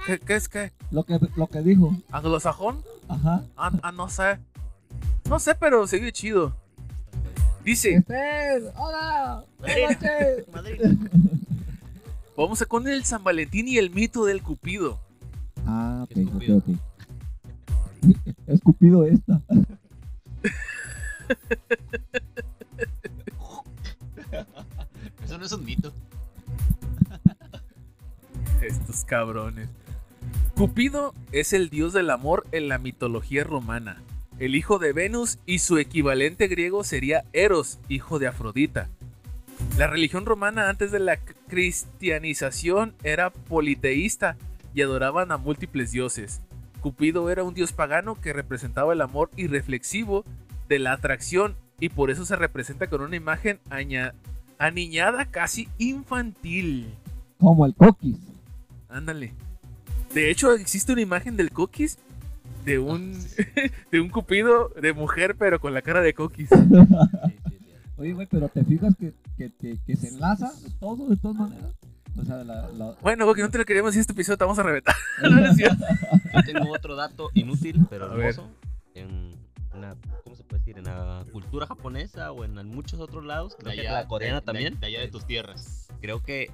¿Qué, 0.06 0.18
qué 0.18 0.34
es 0.36 0.48
qué? 0.48 0.72
Lo 0.90 1.04
que, 1.04 1.18
lo 1.36 1.46
que 1.48 1.60
dijo. 1.60 1.94
¿Anglosajón? 2.10 2.82
Ajá. 3.08 3.44
Ah, 3.56 3.70
ah, 3.82 3.92
no 3.92 4.08
sé. 4.08 4.38
No 5.28 5.38
sé, 5.38 5.54
pero 5.54 5.86
se 5.86 6.00
ve 6.00 6.10
chido. 6.12 6.56
Dice, 7.68 7.96
Esther, 7.96 8.72
hola, 8.76 9.44
buenas 9.58 10.00
noches. 10.00 10.48
Madrid. 10.50 10.80
vamos 12.36 12.62
a 12.62 12.64
con 12.64 12.88
el 12.88 13.04
San 13.04 13.22
Valentín 13.22 13.68
y 13.68 13.76
el 13.76 13.90
mito 13.90 14.24
del 14.24 14.42
Cupido. 14.42 14.98
Ah, 15.66 16.00
ok, 16.04 16.10
¿Qué 16.14 16.24
ok, 16.24 16.44
ok. 16.64 16.68
Escupido 18.46 19.04
esta. 19.08 19.42
Eso 25.26 25.36
no 25.36 25.44
es 25.44 25.52
un 25.52 25.66
mito. 25.66 25.92
Estos 28.62 29.04
cabrones. 29.04 29.68
Cupido 30.56 31.14
es 31.32 31.52
el 31.52 31.68
dios 31.68 31.92
del 31.92 32.08
amor 32.08 32.46
en 32.52 32.68
la 32.68 32.78
mitología 32.78 33.44
romana, 33.44 34.02
el 34.38 34.54
hijo 34.54 34.78
de 34.78 34.92
Venus 34.92 35.38
y 35.46 35.58
su 35.58 35.78
equivalente 35.78 36.46
griego 36.46 36.84
sería 36.84 37.24
Eros, 37.32 37.78
hijo 37.88 38.18
de 38.18 38.28
Afrodita. 38.28 38.88
La 39.76 39.88
religión 39.88 40.26
romana 40.26 40.68
antes 40.68 40.92
de 40.92 41.00
la 41.00 41.16
cristianización 41.48 42.94
era 43.02 43.30
politeísta 43.30 44.36
y 44.74 44.82
adoraban 44.82 45.32
a 45.32 45.38
múltiples 45.38 45.90
dioses. 45.90 46.40
Cupido 46.80 47.30
era 47.30 47.42
un 47.42 47.54
dios 47.54 47.72
pagano 47.72 48.20
que 48.20 48.32
representaba 48.32 48.92
el 48.92 49.00
amor 49.00 49.30
irreflexivo 49.36 50.24
de 50.68 50.78
la 50.78 50.92
atracción 50.92 51.56
y 51.80 51.88
por 51.88 52.10
eso 52.10 52.24
se 52.24 52.36
representa 52.36 52.88
con 52.88 53.00
una 53.00 53.16
imagen 53.16 53.58
aniñada 54.58 55.24
casi 55.26 55.68
infantil. 55.78 56.94
Como 57.38 57.66
el 57.66 57.74
coquis. 57.74 58.18
Ándale. 58.88 59.34
De 60.14 60.30
hecho, 60.30 60.52
existe 60.52 60.92
una 60.92 61.02
imagen 61.02 61.36
del 61.36 61.50
Coquis 61.50 61.98
de 62.64 62.78
un 62.78 63.12
de 63.92 64.00
un 64.00 64.08
cupido 64.08 64.68
de 64.80 64.92
mujer, 64.92 65.36
pero 65.38 65.60
con 65.60 65.74
la 65.74 65.82
cara 65.82 66.00
de 66.00 66.14
Coquis. 66.14 66.48
Oye, 67.96 68.12
güey, 68.12 68.26
pero 68.30 68.48
te 68.48 68.64
fijas 68.64 68.94
que, 68.96 69.12
que, 69.36 69.50
que, 69.60 69.76
que 69.84 69.96
se 69.96 70.08
enlaza 70.08 70.52
todo 70.78 71.08
de 71.08 71.16
todas 71.16 71.36
maneras. 71.36 71.72
O 72.16 72.24
sea, 72.24 72.36
la, 72.44 72.68
la... 72.68 72.96
Bueno, 73.00 73.26
Coquis, 73.26 73.44
no 73.44 73.50
te 73.50 73.58
lo 73.58 73.64
queríamos 73.64 73.90
decir 73.92 74.00
este 74.02 74.12
episodio, 74.12 74.36
te 74.38 74.44
vamos 74.44 74.58
a 74.58 74.62
reventar. 74.62 74.94
No, 75.22 75.30
no 75.30 75.46
es 75.50 75.56
cierto. 75.56 75.84
Yo 76.34 76.42
tengo 76.44 76.72
otro 76.72 76.94
dato 76.96 77.30
inútil, 77.34 77.84
pero 77.90 78.12
hermoso. 78.12 78.48
En 78.94 79.32
una, 79.74 79.96
¿cómo 80.24 80.36
se 80.36 80.44
puede 80.44 80.60
decir? 80.60 80.78
En 80.78 80.84
la 80.84 81.24
cultura 81.32 81.66
japonesa 81.66 82.30
o 82.32 82.44
en 82.44 82.54
muchos 82.68 83.00
otros 83.00 83.24
lados. 83.24 83.56
Creo 83.58 83.74
que 83.74 83.82
la 83.84 84.06
coreana 84.06 84.36
de- 84.36 84.40
de- 84.40 84.46
también. 84.46 84.80
De, 84.80 84.86
allá 84.86 85.00
de 85.00 85.08
tus 85.08 85.24
tierras. 85.26 85.88
Creo 86.00 86.22
que 86.22 86.50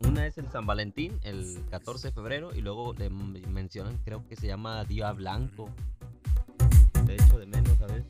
una 0.00 0.26
es 0.26 0.38
el 0.38 0.48
San 0.50 0.66
Valentín, 0.66 1.18
el 1.22 1.62
14 1.70 2.08
de 2.08 2.12
febrero, 2.12 2.54
y 2.54 2.60
luego 2.60 2.94
le 2.94 3.10
mencionan, 3.10 3.98
creo 4.04 4.26
que 4.26 4.36
se 4.36 4.46
llama 4.46 4.84
Día 4.84 5.12
Blanco. 5.12 5.68
De 7.06 7.14
hecho, 7.14 7.38
de 7.38 7.46
menos, 7.46 7.76
¿sabes? 7.78 8.04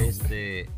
Este, 0.00 0.68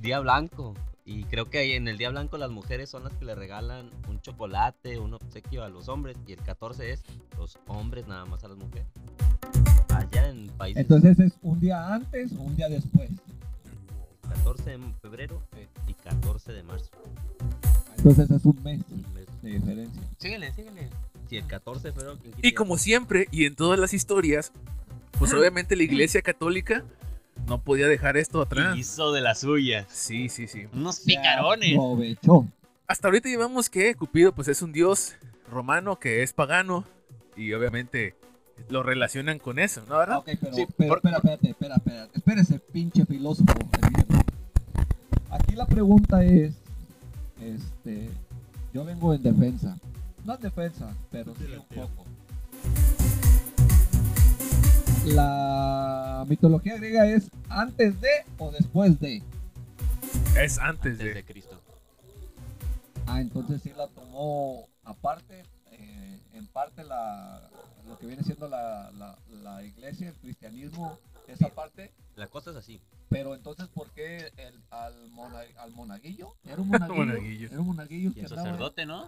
Día 0.00 0.20
Blanco. 0.20 0.74
Y 1.04 1.24
creo 1.24 1.50
que 1.50 1.74
en 1.74 1.88
el 1.88 1.98
Día 1.98 2.10
Blanco 2.10 2.38
las 2.38 2.50
mujeres 2.50 2.88
son 2.88 3.04
las 3.04 3.12
que 3.14 3.24
le 3.24 3.34
regalan 3.34 3.90
un 4.08 4.20
chocolate, 4.20 4.98
un 4.98 5.14
obsequio 5.14 5.64
a 5.64 5.68
los 5.68 5.88
hombres, 5.88 6.16
y 6.26 6.32
el 6.32 6.42
14 6.42 6.92
es 6.92 7.02
los 7.36 7.58
hombres 7.66 8.06
nada 8.06 8.24
más 8.24 8.44
a 8.44 8.48
las 8.48 8.56
mujeres. 8.56 8.86
Allá 9.94 10.28
en 10.28 10.46
países 10.50 10.82
Entonces 10.82 11.18
es 11.18 11.32
un 11.42 11.58
día 11.60 11.92
antes 11.92 12.32
o 12.32 12.42
un 12.42 12.54
día 12.56 12.68
después. 12.68 13.10
14 14.28 14.70
de 14.70 14.78
febrero 15.00 15.42
y 15.86 15.94
14 15.94 16.52
de 16.52 16.62
marzo. 16.62 16.90
Entonces 17.96 18.30
es 18.30 18.44
un 18.44 18.62
mes 18.62 18.80
Un 18.90 19.14
mes. 19.14 19.21
De 19.42 19.50
diferencia. 19.50 20.02
Síguele, 20.18 20.52
síguele. 20.52 20.88
Sí, 21.28 21.36
el 21.36 21.46
14 21.46 21.88
de 21.88 21.92
febrero. 21.92 22.18
¿quién 22.22 22.34
Y 22.42 22.52
como 22.52 22.78
siempre, 22.78 23.28
y 23.30 23.44
en 23.46 23.54
todas 23.54 23.78
las 23.78 23.92
historias, 23.94 24.52
pues 25.18 25.32
obviamente 25.34 25.76
la 25.76 25.82
iglesia 25.82 26.22
católica 26.22 26.84
no 27.46 27.60
podía 27.62 27.86
dejar 27.88 28.16
esto 28.16 28.40
atrás. 28.40 28.76
Hizo 28.76 29.12
de 29.12 29.20
las 29.20 29.40
suyas. 29.40 29.86
Sí, 29.90 30.28
sí, 30.28 30.46
sí. 30.46 30.66
Unos 30.72 31.00
picarones. 31.00 31.72
Aprovechó. 31.76 32.46
Hasta 32.86 33.08
ahorita 33.08 33.28
llevamos 33.28 33.70
que 33.70 33.94
Cupido 33.94 34.32
pues 34.34 34.48
es 34.48 34.60
un 34.62 34.72
dios 34.72 35.14
romano 35.50 35.98
que 35.98 36.22
es 36.22 36.32
pagano 36.32 36.84
y 37.36 37.52
obviamente 37.54 38.14
lo 38.68 38.82
relacionan 38.82 39.38
con 39.38 39.58
eso, 39.58 39.82
¿no? 39.88 39.98
¿Verdad? 39.98 40.18
Ok, 40.18 40.28
pero, 40.40 40.54
Sí, 40.54 40.66
pero 40.76 40.88
por- 40.88 40.98
espera, 40.98 41.16
espérate, 41.16 41.50
espera, 41.50 41.74
espera. 41.76 42.08
Espérese, 42.14 42.58
pinche 42.58 43.06
filósofo. 43.06 43.52
Aquí 45.30 45.54
la 45.56 45.66
pregunta 45.66 46.22
es, 46.22 46.54
este, 47.40 48.10
yo 48.72 48.84
vengo 48.84 49.12
en 49.14 49.22
defensa. 49.22 49.76
No 50.24 50.34
en 50.34 50.40
defensa, 50.40 50.94
pero 51.10 51.34
sí 51.34 51.44
un 51.52 51.64
poco. 51.64 52.04
La 55.06 56.24
mitología 56.28 56.76
griega 56.76 57.06
es 57.06 57.28
antes 57.48 58.00
de 58.00 58.08
o 58.38 58.50
después 58.52 58.98
de. 59.00 59.22
Es 60.40 60.58
antes 60.58 60.98
Desde 60.98 61.14
de... 61.14 61.24
Cristo. 61.24 61.60
Ah, 63.06 63.20
entonces 63.20 63.60
sí 63.62 63.72
la 63.76 63.88
tomó 63.88 64.68
aparte, 64.84 65.42
eh, 65.72 66.20
en 66.34 66.46
parte 66.46 66.84
la, 66.84 67.50
lo 67.88 67.98
que 67.98 68.06
viene 68.06 68.22
siendo 68.22 68.48
la, 68.48 68.90
la, 68.92 69.18
la 69.42 69.62
iglesia, 69.64 70.08
el 70.08 70.14
cristianismo, 70.14 70.98
esa 71.26 71.48
parte. 71.48 71.92
La 72.16 72.26
cosa 72.28 72.50
es 72.50 72.56
así. 72.56 72.80
Pero 73.08 73.34
entonces, 73.34 73.68
¿por 73.68 73.90
qué 73.90 74.30
el, 74.36 74.60
al, 74.70 74.94
mona- 75.10 75.44
al 75.58 75.72
monaguillo? 75.72 76.34
Era 76.44 76.60
un 76.62 76.68
monaguillo. 76.68 76.94
Monaguillo. 77.04 77.48
Era 77.50 77.60
un 77.60 77.66
monaguillo 77.66 78.10
Y 78.10 78.14
que 78.14 78.20
el 78.20 78.26
andaba- 78.26 78.42
sacerdote, 78.44 78.86
¿no? 78.86 79.06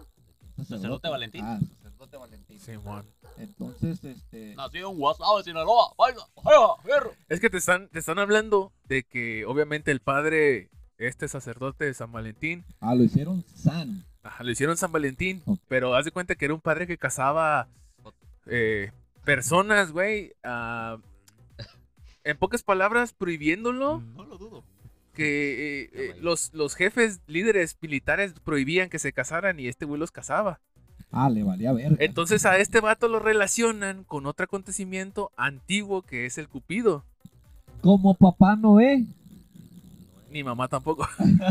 Sacerdote. 0.57 0.77
sacerdote 0.77 1.09
Valentín. 1.09 1.45
Ah, 1.45 1.59
sacerdote 1.83 2.17
Valentín. 2.17 2.61
Simón. 2.61 3.05
Entonces, 3.39 4.05
este. 4.05 4.55
Nació 4.55 4.91
en 4.91 4.97
Guasave, 4.99 5.43
Sinaloa. 5.43 5.93
Baila, 5.99 6.27
baila, 6.43 6.69
fierro. 6.85 7.13
Es 7.29 7.41
que 7.41 7.51
te 7.51 7.57
están, 7.59 7.89
te 7.89 7.99
están 7.99 8.19
hablando 8.19 8.73
de 8.85 9.03
que 9.03 9.45
obviamente 9.47 9.91
el 9.91 10.01
padre, 10.01 10.71
este 10.99 11.27
sacerdote 11.29 11.85
de 11.87 11.95
San 11.95 12.13
Valentín, 12.13 12.65
Ah, 12.81 12.95
lo 12.95 13.03
hicieron 13.03 13.45
San. 13.57 14.05
ajá, 14.23 14.45
lo 14.45 14.51
hicieron 14.53 14.77
San 14.77 14.93
Valentín, 14.93 15.43
pero 15.67 15.95
haz 15.97 16.05
de 16.05 16.13
cuenta 16.13 16.37
que 16.37 16.45
era 16.45 16.55
un 16.55 16.61
padre 16.61 16.87
que 16.87 16.99
casaba 16.99 17.67
eh, 18.47 18.93
personas, 19.25 19.91
güey, 19.91 20.35
ah, 20.45 20.99
en 22.25 22.37
pocas 22.39 22.63
palabras, 22.63 23.13
prohibiéndolo, 23.13 24.01
No 24.15 24.25
lo 24.25 24.39
dudo. 24.39 24.65
que 25.15 25.83
eh, 25.85 25.91
eh, 25.93 26.17
los, 26.21 26.53
los 26.55 26.75
jefes 26.75 27.21
líderes 27.27 27.77
militares 27.81 28.35
prohibían 28.45 28.89
que 28.91 28.99
se 28.99 29.13
casaran 29.13 29.61
y 29.61 29.69
este 29.69 29.85
güey 29.85 30.01
los 30.01 30.11
casaba. 30.11 30.61
Ah, 31.13 31.31
le 31.31 31.45
valía 31.45 31.73
verga. 31.73 31.97
Entonces 32.01 32.45
a 32.45 32.59
este 32.59 32.81
vato 32.81 33.07
lo 33.09 33.21
relacionan 33.21 34.03
con 34.05 34.27
otro 34.27 34.45
acontecimiento 34.45 35.31
antiguo 35.37 36.03
que 36.03 36.27
es 36.27 36.39
el 36.39 36.49
Cupido. 36.49 37.05
Como 37.83 38.15
Papá 38.15 38.57
Noé. 38.57 39.05
Ni 40.31 40.43
mamá 40.43 40.67
tampoco. 40.67 41.07
Sí, 41.19 41.39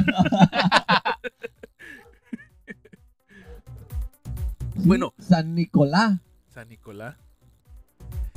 Bueno. 4.85 5.13
San 5.19 5.55
Nicolás. 5.55 6.19
San 6.53 6.69
Nicolás. 6.69 7.15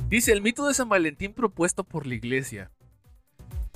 Dice 0.09 0.31
el 0.31 0.41
mito 0.41 0.65
de 0.67 0.73
San 0.73 0.89
Valentín 0.89 1.33
propuesto 1.33 1.83
por 1.83 2.07
la 2.07 2.15
iglesia. 2.15 2.71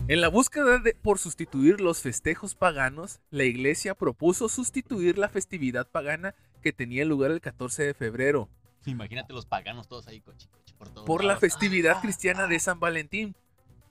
En 0.07 0.21
la 0.21 0.29
búsqueda 0.29 0.79
de, 0.79 0.95
por 0.95 1.19
sustituir 1.19 1.81
los 1.81 2.01
festejos 2.01 2.55
paganos, 2.55 3.19
la 3.29 3.43
iglesia 3.43 3.95
propuso 3.95 4.50
sustituir 4.50 5.17
la 5.17 5.29
festividad 5.29 5.88
pagana 5.88 6.33
que 6.61 6.73
tenía 6.73 7.05
lugar 7.05 7.31
el 7.31 7.41
14 7.41 7.83
de 7.83 7.93
febrero 7.93 8.50
Imagínate 8.85 9.31
los 9.33 9.45
paganos 9.45 9.88
todos 9.88 10.07
ahí, 10.07 10.21
coche, 10.21 10.47
coche, 10.50 10.73
por 10.77 10.89
todos 10.89 11.05
por 11.05 11.23
la 11.23 11.38
festividad 11.38 12.01
cristiana 12.01 12.47
de 12.47 12.59
San 12.59 12.79
Valentín. 12.79 13.35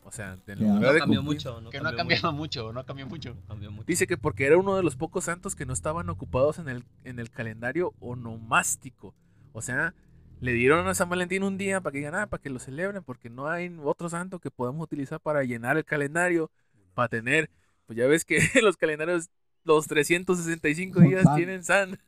O 0.02 0.11
sea, 0.11 0.35
lugar 0.47 0.80
No 0.80 0.92
de 0.92 0.99
cambió 0.99 1.20
cumplir- 1.20 1.23
mucho. 1.23 1.61
No 1.61 1.70
Que 1.70 1.80
no 1.80 1.90
ha 1.90 1.94
cambiado 1.94 2.32
mucho, 2.32 2.73
no 2.73 2.80
ha 2.80 2.85
cambiado 2.87 3.09
mucho. 3.09 3.35
mucho, 3.35 3.47
cambió 3.47 3.70
mucho. 3.70 3.85
Dice 3.87 4.09
que 4.09 4.16
porque 4.16 4.47
era 4.47 4.56
uno 4.59 4.75
de 4.75 4.82
los 4.82 4.97
pocos 4.97 5.25
santos 5.25 5.54
que 5.54 5.64
no 5.66 5.73
estaban 5.75 6.09
ocupados 6.09 6.59
en 6.59 6.68
el, 6.68 6.85
en 7.04 7.20
el 7.20 7.30
calendario 7.30 7.94
onomástico. 8.00 9.14
O 9.52 9.62
sea, 9.62 9.94
le 10.40 10.52
dieron 10.52 10.87
a 10.88 10.94
San 10.94 11.09
Valentín 11.09 11.42
un 11.42 11.59
día 11.59 11.80
para 11.80 11.92
que 11.92 11.99
digan, 11.99 12.14
ah, 12.14 12.26
para 12.26 12.42
que 12.42 12.50
lo 12.50 12.59
celebren, 12.59 13.02
porque 13.02 13.28
no 13.30 13.49
hay 13.49 13.75
otro 13.82 14.09
santo 14.09 14.38
que 14.38 14.50
podamos 14.50 14.82
utilizar 14.85 15.20
para 15.20 15.44
llenar 15.44 15.76
el 15.76 15.85
calendario, 15.85 16.50
para 16.94 17.09
tener, 17.09 17.50
pues 17.87 17.99
ya 17.99 18.06
ves 18.06 18.25
que 18.25 18.38
los 18.62 18.76
calendarios, 18.76 19.28
los 19.64 19.87
365 19.87 20.99
Son 20.99 21.09
días 21.09 21.25
san. 21.25 21.37
tienen 21.37 21.62
san. 21.64 21.99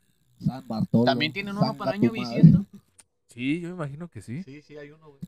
San 0.44 0.66
Bartolo. 0.66 1.04
¿También 1.04 1.32
tienen 1.32 1.52
uno 1.52 1.60
Sanga 1.66 1.78
para 1.78 1.92
año 1.92 2.10
bisiesto? 2.10 2.64
Sí, 3.28 3.60
yo 3.60 3.68
me 3.68 3.74
imagino 3.74 4.08
que 4.08 4.22
sí. 4.22 4.42
Sí, 4.42 4.60
sí, 4.62 4.76
hay 4.76 4.90
uno, 4.90 5.08
güey. 5.08 5.20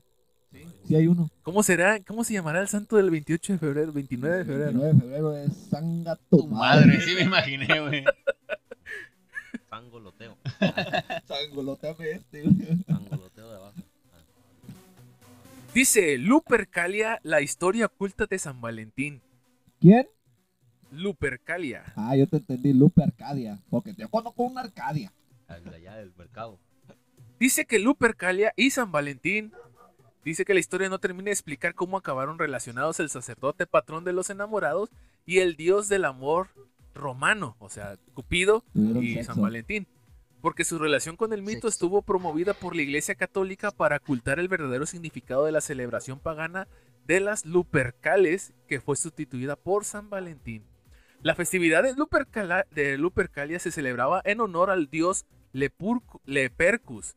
Sí. 0.51 0.65
Sí, 0.87 0.95
hay 0.95 1.07
uno. 1.07 1.29
¿Cómo 1.43 1.63
será? 1.63 1.99
¿Cómo 2.03 2.23
se 2.23 2.33
llamará 2.33 2.61
el 2.61 2.67
santo 2.67 2.95
del 2.97 3.09
28 3.09 3.53
de 3.53 3.59
febrero, 3.59 3.91
29 3.91 4.37
de 4.37 4.45
febrero? 4.45 4.71
9 4.73 4.93
de 4.93 4.99
febrero 4.99 5.37
es 5.37 5.53
Sanga 5.69 6.15
tu, 6.29 6.37
Tu 6.37 6.47
madre, 6.47 7.01
sí 7.01 7.13
me 7.15 7.21
imaginé, 7.21 7.79
güey. 7.81 8.03
Sangoloteo. 9.69 10.37
Sangoloteame 11.25 12.11
este. 12.11 12.43
Sangoloteo 12.85 13.49
de 13.49 13.55
abajo. 13.55 13.73
Dice 15.73 16.17
Lupercalia, 16.17 17.19
la 17.23 17.41
historia 17.41 17.87
oculta 17.87 18.25
de 18.25 18.39
San 18.39 18.61
Valentín. 18.61 19.21
¿Quién? 19.79 20.07
Lupercalia. 20.91 21.83
Ah, 21.95 22.15
yo 22.15 22.27
te 22.27 22.37
entendí, 22.37 22.71
Lupe 22.73 23.03
Arcadia. 23.03 23.59
Porque 23.69 23.93
te 23.93 24.07
conozco 24.07 24.43
una 24.43 24.61
Arcadia. 24.61 25.11
Allá 25.47 25.95
del 25.97 26.13
mercado. 26.15 26.59
Dice 27.39 27.65
que 27.65 27.79
Lupercalia 27.79 28.53
y 28.55 28.71
San 28.71 28.91
Valentín 28.91 29.51
Dice 30.25 30.43
que 30.43 30.55
la 30.55 30.59
historia 30.59 30.89
no 30.89 30.97
termina 30.97 31.25
de 31.25 31.33
explicar 31.33 31.75
cómo 31.75 31.97
acabaron 31.97 32.39
relacionados 32.39 32.99
el 32.99 33.09
sacerdote 33.09 33.67
patrón 33.67 34.03
de 34.03 34.11
los 34.11 34.31
enamorados 34.31 34.89
y 35.23 35.37
el 35.37 35.55
dios 35.55 35.87
del 35.87 36.03
amor 36.03 36.47
romano, 36.95 37.55
o 37.59 37.69
sea, 37.69 37.97
Cupido 38.15 38.63
Tuvieron 38.73 39.03
y 39.03 39.13
sexo. 39.13 39.33
San 39.33 39.43
Valentín. 39.43 39.87
Porque 40.45 40.63
su 40.63 40.77
relación 40.77 41.15
con 41.15 41.33
el 41.33 41.41
mito 41.41 41.67
estuvo 41.67 42.03
promovida 42.03 42.53
por 42.53 42.75
la 42.75 42.83
Iglesia 42.83 43.15
Católica 43.15 43.71
para 43.71 43.95
ocultar 43.97 44.37
el 44.37 44.47
verdadero 44.47 44.85
significado 44.85 45.43
de 45.43 45.51
la 45.51 45.59
celebración 45.59 46.19
pagana 46.19 46.67
de 47.07 47.19
las 47.19 47.45
Lupercales, 47.45 48.53
que 48.67 48.79
fue 48.79 48.95
sustituida 48.95 49.55
por 49.55 49.85
San 49.85 50.11
Valentín. 50.11 50.63
La 51.23 51.33
festividad 51.33 51.81
de, 51.81 51.95
Lupercala- 51.95 52.67
de 52.69 52.95
Lupercalia 52.99 53.57
se 53.57 53.71
celebraba 53.71 54.21
en 54.23 54.39
honor 54.39 54.69
al 54.69 54.87
dios 54.87 55.25
Lepurcu- 55.51 56.21
Lepercus, 56.25 57.15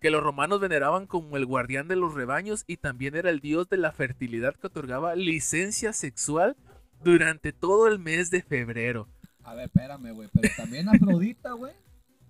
que 0.00 0.10
los 0.12 0.22
romanos 0.22 0.60
veneraban 0.60 1.08
como 1.08 1.36
el 1.36 1.46
guardián 1.46 1.88
de 1.88 1.96
los 1.96 2.14
rebaños 2.14 2.62
y 2.68 2.76
también 2.76 3.16
era 3.16 3.30
el 3.30 3.40
dios 3.40 3.68
de 3.68 3.78
la 3.78 3.90
fertilidad 3.90 4.54
que 4.54 4.68
otorgaba 4.68 5.16
licencia 5.16 5.92
sexual 5.92 6.56
durante 7.02 7.52
todo 7.52 7.88
el 7.88 7.98
mes 7.98 8.30
de 8.30 8.42
febrero. 8.42 9.08
A 9.42 9.56
ver, 9.56 9.64
espérame, 9.64 10.12
güey. 10.14 10.28
Pero 10.32 10.54
también 10.56 10.88
Afrodita, 10.88 11.50
güey. 11.54 11.72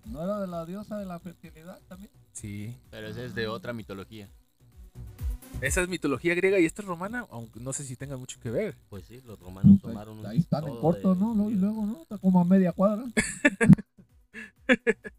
¿No 0.05 0.23
era 0.23 0.39
de 0.39 0.47
la 0.47 0.65
diosa 0.65 0.97
de 0.97 1.05
la 1.05 1.19
fertilidad 1.19 1.79
también? 1.87 2.09
Sí. 2.33 2.75
Pero 2.89 3.07
ese 3.07 3.25
es 3.25 3.35
de 3.35 3.47
otra 3.47 3.73
mitología. 3.73 4.27
Esa 5.61 5.81
es 5.81 5.89
mitología 5.89 6.33
griega 6.33 6.59
y 6.59 6.65
esta 6.65 6.81
es 6.81 6.87
romana, 6.87 7.27
aunque 7.29 7.59
no 7.59 7.71
sé 7.71 7.83
si 7.83 7.95
tenga 7.95 8.17
mucho 8.17 8.39
que 8.39 8.49
ver. 8.49 8.75
Pues 8.89 9.05
sí, 9.05 9.21
los 9.25 9.39
romanos 9.39 9.77
Pues, 9.81 9.93
tomaron 9.93 10.19
un 10.19 10.25
ahí 10.25 10.39
están 10.39 10.67
en 10.67 10.75
corto, 10.77 11.13
de- 11.13 11.19
¿no? 11.21 11.33
Luego, 11.35 11.51
y 11.51 11.55
luego, 11.55 11.85
¿no? 11.85 12.01
Está 12.01 12.17
como 12.17 12.41
a 12.41 12.45
media 12.45 12.71
cuadra. 12.71 13.03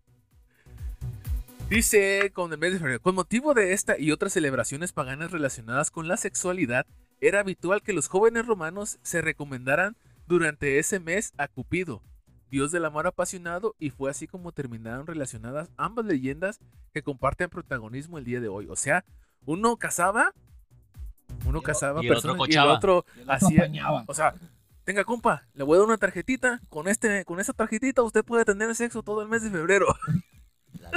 Dice 1.70 2.30
con 2.34 2.52
el 2.52 2.58
mes 2.58 2.72
de 2.72 2.78
febrero, 2.78 3.00
con 3.00 3.14
motivo 3.14 3.54
de 3.54 3.72
esta 3.72 3.98
y 3.98 4.10
otras 4.12 4.32
celebraciones 4.34 4.92
paganas 4.92 5.30
relacionadas 5.30 5.90
con 5.90 6.06
la 6.06 6.16
sexualidad, 6.18 6.86
era 7.20 7.40
habitual 7.40 7.82
que 7.82 7.92
los 7.94 8.08
jóvenes 8.08 8.46
romanos 8.46 8.98
se 9.02 9.22
recomendaran 9.22 9.96
durante 10.26 10.78
ese 10.78 11.00
mes 11.00 11.32
a 11.38 11.48
Cupido, 11.48 12.02
dios 12.52 12.70
del 12.70 12.84
amor 12.84 13.06
apasionado, 13.08 13.74
y 13.80 13.90
fue 13.90 14.10
así 14.10 14.26
como 14.28 14.52
terminaron 14.52 15.06
relacionadas 15.06 15.70
ambas 15.78 16.04
leyendas 16.04 16.60
que 16.92 17.02
comparten 17.02 17.48
protagonismo 17.50 18.18
el 18.18 18.24
día 18.24 18.40
de 18.40 18.48
hoy. 18.48 18.68
O 18.68 18.76
sea, 18.76 19.04
uno 19.46 19.76
casaba, 19.78 20.32
uno 21.46 21.58
Y 21.58 21.60
el 21.60 21.64
casaba 21.64 22.02
y 22.04 22.06
el 22.06 22.12
otro 22.12 22.34
personas 22.34 22.36
y 22.36 22.42
el 22.42 22.46
cochaba. 22.58 22.74
otro 22.74 23.04
Y 23.16 23.20
el 23.20 23.22
otro 23.30 23.34
hacía, 23.34 23.60
apañaba. 23.62 24.04
o 24.06 24.14
sea, 24.14 24.34
tenga 24.84 25.02
compa, 25.04 25.46
le 25.54 25.64
voy 25.64 25.76
a 25.76 25.78
dar 25.78 25.88
una 25.88 25.96
tarjetita, 25.96 26.60
con 26.68 26.88
este, 26.88 27.24
con 27.24 27.40
esa 27.40 27.54
tarjetita 27.54 28.02
usted 28.02 28.22
puede 28.24 28.44
tener 28.44 28.74
sexo 28.76 29.02
todo 29.02 29.22
el 29.22 29.28
mes 29.28 29.42
de 29.42 29.50
febrero. 29.50 29.86
La. 30.80 30.90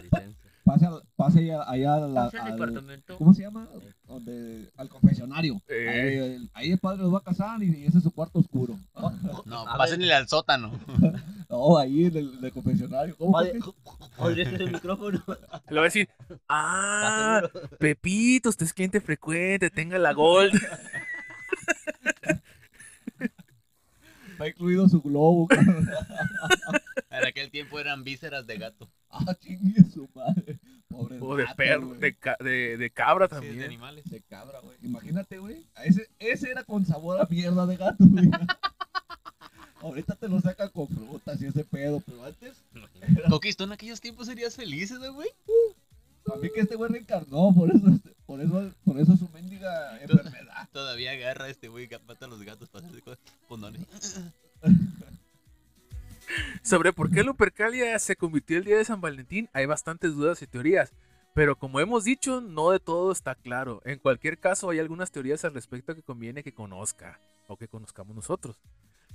Pase, 0.65 0.87
pase 1.15 1.39
allá, 1.41 1.61
allá 1.69 1.93
a 1.93 1.99
la- 1.99 2.23
al- 2.25 3.03
¿Cómo 3.19 3.35
se 3.35 3.43
llama? 3.43 3.67
Donde, 4.07 4.71
al 4.75 4.89
confesionario. 4.89 5.61
Eh. 5.67 6.39
Ahí, 6.39 6.49
ahí 6.55 6.71
el 6.71 6.79
padre 6.79 7.03
los 7.03 7.13
va 7.13 7.19
a 7.19 7.23
casar 7.23 7.61
y, 7.61 7.67
y 7.67 7.85
ese 7.85 7.99
es 7.99 8.03
su 8.03 8.11
cuarto 8.11 8.39
oscuro. 8.39 8.75
No, 9.45 9.59
A 9.67 9.77
pásenle 9.77 10.11
al 10.15 10.27
sótano. 10.27 10.71
No, 11.57 11.77
ahí 11.77 12.05
en 12.05 12.17
el, 12.17 12.33
en 12.37 12.43
el 12.45 12.51
confesionario. 12.51 13.15
¿Cómo 13.17 13.39
que- 13.41 13.59
Oye, 14.17 14.41
el 14.43 14.71
micrófono. 14.71 15.23
Le 15.69 15.71
voy 15.75 15.79
a 15.79 15.83
decir, 15.83 16.09
ah, 16.49 17.41
Pepito, 17.79 18.49
usted 18.49 18.65
es 18.65 18.73
cliente 18.73 18.99
frecuente, 18.99 19.69
tenga 19.69 19.97
la 19.97 20.11
Gold. 20.11 20.53
Va 24.39 24.47
incluido 24.49 24.89
su 24.89 25.01
globo. 25.01 25.47
cabrón. 25.47 25.89
En 27.09 27.25
aquel 27.25 27.49
tiempo 27.51 27.79
eran 27.79 28.03
vísceras 28.03 28.45
de 28.45 28.57
gato. 28.57 28.89
ah, 29.09 29.33
chingue 29.39 29.83
su 29.85 30.09
madre. 30.13 30.59
Pobre 30.89 31.17
O 31.21 31.35
de 31.37 31.43
gato, 31.43 31.55
perro, 31.55 31.87
güey. 31.87 31.99
de, 31.99 32.15
ca- 32.15 32.37
de, 32.41 32.77
de 32.77 32.89
cabra 32.89 33.27
Sí, 33.27 33.35
de 33.35 33.41
también. 33.41 33.63
animales. 33.65 34.05
De 34.09 34.21
cabra, 34.21 34.59
güey. 34.59 34.77
Imagínate, 34.81 35.37
güey. 35.39 35.65
a 35.75 35.83
Ese, 35.85 36.09
ese 36.19 36.51
era 36.51 36.63
con 36.63 36.85
sabor 36.85 37.21
a 37.21 37.25
mierda 37.29 37.65
de 37.65 37.77
gato, 37.77 38.03
güey. 38.05 38.29
Ahorita 39.85 40.15
te 40.15 40.27
lo 40.27 40.39
sacan 40.41 40.69
con 40.69 40.87
frutas 40.87 41.39
y 41.41 41.45
ese 41.45 41.63
pedo, 41.63 42.01
pero 42.05 42.23
antes, 42.25 42.55
Coquis, 43.29 43.55
tú 43.55 43.65
en 43.65 43.71
aquellos 43.73 44.01
tiempos 44.01 44.25
serías 44.27 44.55
feliz, 44.55 44.89
¿eh, 44.91 45.09
güey? 45.09 45.29
a 46.33 46.37
mí 46.37 46.49
que 46.53 46.61
este 46.61 46.75
güey 46.75 46.89
reencarnó, 46.91 47.53
por 47.53 47.69
eso, 47.69 47.87
este- 47.89 48.09
por 48.25 48.41
eso, 48.41 48.71
por 48.83 48.99
eso 48.99 49.15
su 49.15 49.29
mendiga 49.29 49.99
enfermedad. 50.01 50.67
Todavía 50.73 51.11
agarra 51.11 51.45
a 51.45 51.49
este 51.49 51.67
güey 51.67 51.87
que 51.87 51.99
mata 51.99 52.25
a 52.25 52.29
los 52.29 52.41
gatos 52.41 52.67
para 52.69 52.87
hacer 52.87 53.01
cosas. 53.03 53.19
condones. 53.47 53.81
Sobre 56.63 56.91
por 56.91 57.11
qué 57.11 57.23
Lupercalia 57.23 57.97
se 57.99 58.15
convirtió 58.15 58.57
el 58.57 58.63
día 58.65 58.77
de 58.77 58.85
San 58.85 58.99
Valentín, 59.01 59.49
hay 59.53 59.67
bastantes 59.67 60.15
dudas 60.15 60.41
y 60.41 60.47
teorías. 60.47 60.91
Pero 61.35 61.57
como 61.57 61.79
hemos 61.79 62.05
dicho, 62.05 62.41
no 62.41 62.71
de 62.71 62.79
todo 62.79 63.11
está 63.11 63.35
claro. 63.35 63.81
En 63.85 63.99
cualquier 63.99 64.39
caso, 64.39 64.69
hay 64.69 64.79
algunas 64.79 65.11
teorías 65.11 65.45
al 65.45 65.53
respecto 65.53 65.93
que 65.93 66.01
conviene 66.01 66.41
que 66.43 66.53
conozca 66.53 67.19
o 67.47 67.57
que 67.57 67.67
conozcamos 67.67 68.15
nosotros. 68.15 68.55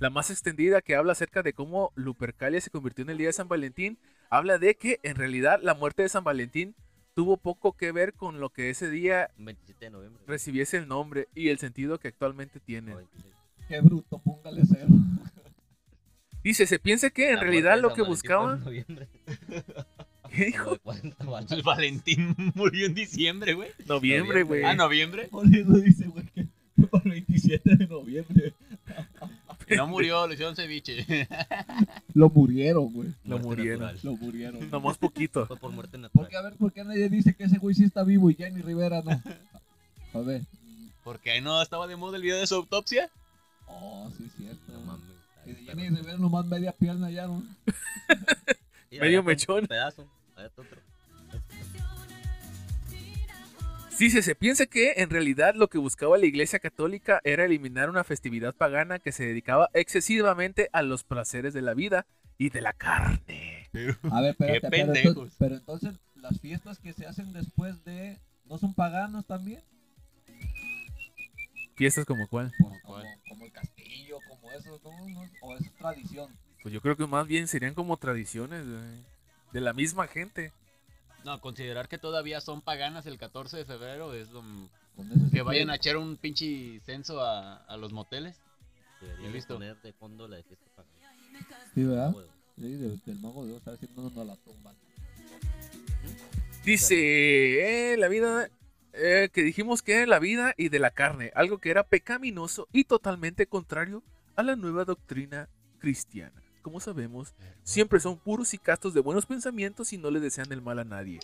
La 0.01 0.09
más 0.09 0.31
extendida 0.31 0.81
que 0.81 0.95
habla 0.95 1.11
acerca 1.11 1.43
de 1.43 1.53
cómo 1.53 1.91
Lupercalia 1.93 2.59
se 2.59 2.71
convirtió 2.71 3.03
en 3.03 3.11
el 3.11 3.19
día 3.19 3.27
de 3.27 3.33
San 3.33 3.47
Valentín, 3.47 3.99
habla 4.31 4.57
de 4.57 4.73
que 4.73 4.99
en 5.03 5.15
realidad 5.15 5.59
la 5.61 5.75
muerte 5.75 6.01
de 6.01 6.09
San 6.09 6.23
Valentín 6.23 6.73
tuvo 7.13 7.37
poco 7.37 7.73
que 7.73 7.91
ver 7.91 8.13
con 8.13 8.39
lo 8.39 8.49
que 8.49 8.71
ese 8.71 8.89
día 8.89 9.29
27 9.37 9.85
de 9.85 9.91
noviembre. 9.91 10.23
recibiese 10.25 10.77
el 10.77 10.87
nombre 10.87 11.27
y 11.35 11.49
el 11.49 11.59
sentido 11.59 11.99
que 11.99 12.07
actualmente 12.07 12.59
tiene. 12.59 12.95
26. 12.95 13.31
Qué 13.67 13.79
bruto, 13.81 14.17
póngale 14.17 14.63
cero. 14.67 14.87
Dice, 16.43 16.65
se 16.65 16.79
piensa 16.79 17.11
que 17.11 17.29
en 17.29 17.35
La 17.35 17.41
realidad 17.41 17.79
lo 17.79 17.93
que 17.93 18.01
Valentín 18.01 18.05
fue 18.05 18.05
en 18.05 18.09
buscaba... 18.09 18.55
noviembre, 18.55 19.07
¿Qué 20.35 20.45
dijo? 20.45 20.63
como 20.63 20.71
de 20.73 20.79
40 20.79 21.25
varos. 21.25 21.51
El 21.51 21.61
Valentín 21.61 22.35
murió 22.55 22.87
en 22.87 22.95
diciembre, 22.95 23.53
güey. 23.53 23.69
Noviembre, 23.85 24.41
güey. 24.41 24.63
Ah, 24.63 24.73
noviembre. 24.73 25.27
Por 25.27 25.45
eso 25.45 25.73
dice, 25.73 26.07
güey, 26.07 26.25
que 26.33 26.47
fue 26.75 26.87
para 26.87 27.03
el 27.05 27.11
27 27.11 27.75
de 27.75 27.85
noviembre. 27.85 28.55
No 29.77 29.87
murió, 29.87 30.27
le 30.27 30.33
hicieron 30.33 30.55
ceviche. 30.55 31.05
Lo 32.13 32.29
murieron, 32.29 32.91
güey. 32.93 33.09
Lo 33.23 33.39
Muerte 33.39 33.47
murieron. 33.47 33.79
natural. 33.81 33.99
Lo 34.03 34.15
murieron. 34.17 34.69
Nomás 34.71 34.97
poquito. 34.97 35.45
Fue 35.47 35.57
por 35.57 35.71
muerte 35.71 35.97
natural. 35.97 36.25
Porque, 36.25 36.37
a 36.37 36.41
ver, 36.41 36.53
¿por 36.55 36.71
qué 36.73 36.83
nadie 36.83 37.09
dice 37.09 37.33
que 37.35 37.45
ese 37.45 37.57
güey 37.57 37.75
sí 37.75 37.83
está 37.83 38.03
vivo 38.03 38.29
y 38.29 38.35
Jenny 38.35 38.61
Rivera 38.61 39.01
no? 39.01 39.21
A 40.13 40.19
ver. 40.23 40.41
Porque 41.03 41.31
ahí 41.31 41.41
no 41.41 41.61
estaba 41.61 41.87
de 41.87 41.95
moda 41.95 42.17
el 42.17 42.23
video 42.23 42.37
de 42.39 42.47
su 42.47 42.55
autopsia. 42.55 43.09
Oh, 43.67 44.11
sí, 44.17 44.29
cierto. 44.37 44.71
No 44.73 44.81
mames. 44.81 45.05
Y 45.45 45.51
de 45.53 45.63
Jenny 45.63 45.89
Rivera 45.89 46.17
nomás 46.17 46.45
media 46.45 46.71
pierna 46.71 47.09
ya, 47.09 47.27
¿no? 47.27 47.43
Medio 48.91 49.23
mechón. 49.23 49.67
Pedazo. 49.67 50.05
Otro. 50.35 50.65
Dice, 54.01 54.23
se 54.23 54.33
piensa 54.33 54.65
que 54.65 54.93
en 54.97 55.11
realidad 55.11 55.53
lo 55.53 55.69
que 55.69 55.77
buscaba 55.77 56.17
la 56.17 56.25
Iglesia 56.25 56.57
Católica 56.57 57.21
era 57.23 57.45
eliminar 57.45 57.87
una 57.87 58.03
festividad 58.03 58.55
pagana 58.55 58.97
que 58.97 59.11
se 59.11 59.27
dedicaba 59.27 59.69
excesivamente 59.75 60.71
a 60.73 60.81
los 60.81 61.03
placeres 61.03 61.53
de 61.53 61.61
la 61.61 61.75
vida 61.75 62.07
y 62.39 62.49
de 62.49 62.61
la 62.61 62.73
carne. 62.73 63.69
A 64.09 64.21
ver, 64.21 64.31
espérate, 64.31 64.59
Qué 64.59 64.69
pero, 64.71 64.95
entonces, 64.95 65.35
pero 65.37 65.55
entonces 65.55 65.99
las 66.15 66.41
fiestas 66.41 66.79
que 66.79 66.93
se 66.93 67.05
hacen 67.05 67.31
después 67.31 67.83
de... 67.83 68.17
¿No 68.45 68.57
son 68.57 68.73
paganos 68.73 69.27
también? 69.27 69.61
¿Fiestas 71.75 72.03
como 72.03 72.27
cuál? 72.27 72.51
Como, 72.57 72.75
¿Cuál? 72.81 73.05
como 73.29 73.45
el 73.45 73.51
castillo, 73.51 74.17
como 74.27 74.51
eso, 74.51 74.81
¿no? 74.83 75.09
¿No? 75.09 75.29
¿O 75.43 75.55
es 75.55 75.71
tradición? 75.75 76.35
Pues 76.63 76.73
yo 76.73 76.81
creo 76.81 76.97
que 76.97 77.05
más 77.05 77.27
bien 77.27 77.47
serían 77.47 77.75
como 77.75 77.97
tradiciones 77.97 78.65
de 79.53 79.61
la 79.61 79.73
misma 79.73 80.07
gente. 80.07 80.51
No, 81.23 81.39
considerar 81.39 81.87
que 81.87 81.97
todavía 81.97 82.41
son 82.41 82.61
paganas 82.61 83.05
el 83.05 83.17
14 83.17 83.57
de 83.57 83.65
febrero 83.65 84.13
es 84.13 84.29
lo... 84.31 84.43
Que 85.31 85.41
vayan 85.41 85.69
a 85.69 85.75
echar 85.75 85.97
un 85.97 86.17
pinche 86.17 86.79
censo 86.81 87.21
a, 87.21 87.57
a 87.57 87.77
los 87.77 87.93
moteles. 87.93 88.39
Debería 88.99 89.29
¿Y 89.29 89.33
listo? 89.33 89.53
poner 89.55 89.81
de 89.81 89.93
fondo 89.93 90.27
la 90.27 90.37
de 90.37 90.43
fiesta 90.43 90.65
pagana. 90.75 90.93
Sí, 91.73 91.83
¿verdad? 91.83 92.13
Sí, 92.55 92.73
de- 92.75 92.97
del 93.05 93.19
mago 93.19 93.43
de 93.45 93.51
Dios, 93.51 93.67
a 93.67 93.71
ver 93.71 93.79
si 93.79 93.87
no 93.95 94.09
nos 94.09 94.27
la 94.27 94.35
tumban. 94.37 94.75
Dice, 96.63 97.93
eh, 97.93 97.97
la 97.97 98.07
vida, 98.07 98.49
eh, 98.93 99.29
que 99.33 99.41
dijimos 99.41 99.81
que 99.81 99.93
era 99.93 100.05
la 100.05 100.19
vida 100.19 100.53
y 100.57 100.69
de 100.69 100.77
la 100.79 100.91
carne, 100.91 101.31
algo 101.33 101.57
que 101.57 101.71
era 101.71 101.83
pecaminoso 101.83 102.67
y 102.71 102.83
totalmente 102.83 103.47
contrario 103.47 104.03
a 104.35 104.43
la 104.43 104.55
nueva 104.55 104.85
doctrina 104.85 105.49
cristiana. 105.79 106.39
Como 106.61 106.79
sabemos, 106.79 107.33
siempre 107.63 107.99
son 107.99 108.17
puros 108.17 108.53
y 108.53 108.57
castos 108.57 108.93
de 108.93 109.01
buenos 109.01 109.25
pensamientos 109.25 109.93
y 109.93 109.97
no 109.97 110.11
le 110.11 110.19
desean 110.19 110.51
el 110.51 110.61
mal 110.61 110.79
a 110.79 110.83
nadie. 110.83 111.19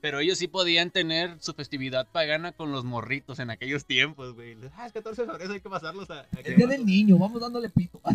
Pero 0.00 0.18
ellos 0.18 0.38
sí 0.38 0.48
podían 0.48 0.90
tener 0.90 1.36
su 1.40 1.54
festividad 1.54 2.08
pagana 2.10 2.52
con 2.52 2.72
los 2.72 2.84
morritos 2.84 3.38
en 3.38 3.50
aquellos 3.50 3.84
tiempos, 3.86 4.34
güey. 4.34 4.56
Ah, 4.74 4.86
es 4.86 4.92
14 4.92 5.22
de 5.22 5.28
febrero, 5.28 5.52
hay 5.54 5.60
que 5.60 5.70
pasarlos 5.70 6.10
a... 6.10 6.20
a 6.22 6.26
El 6.44 6.56
día 6.56 6.66
del 6.66 6.84
niño, 6.84 7.16
vamos 7.18 7.40
dándole 7.40 7.70
pito. 7.70 8.00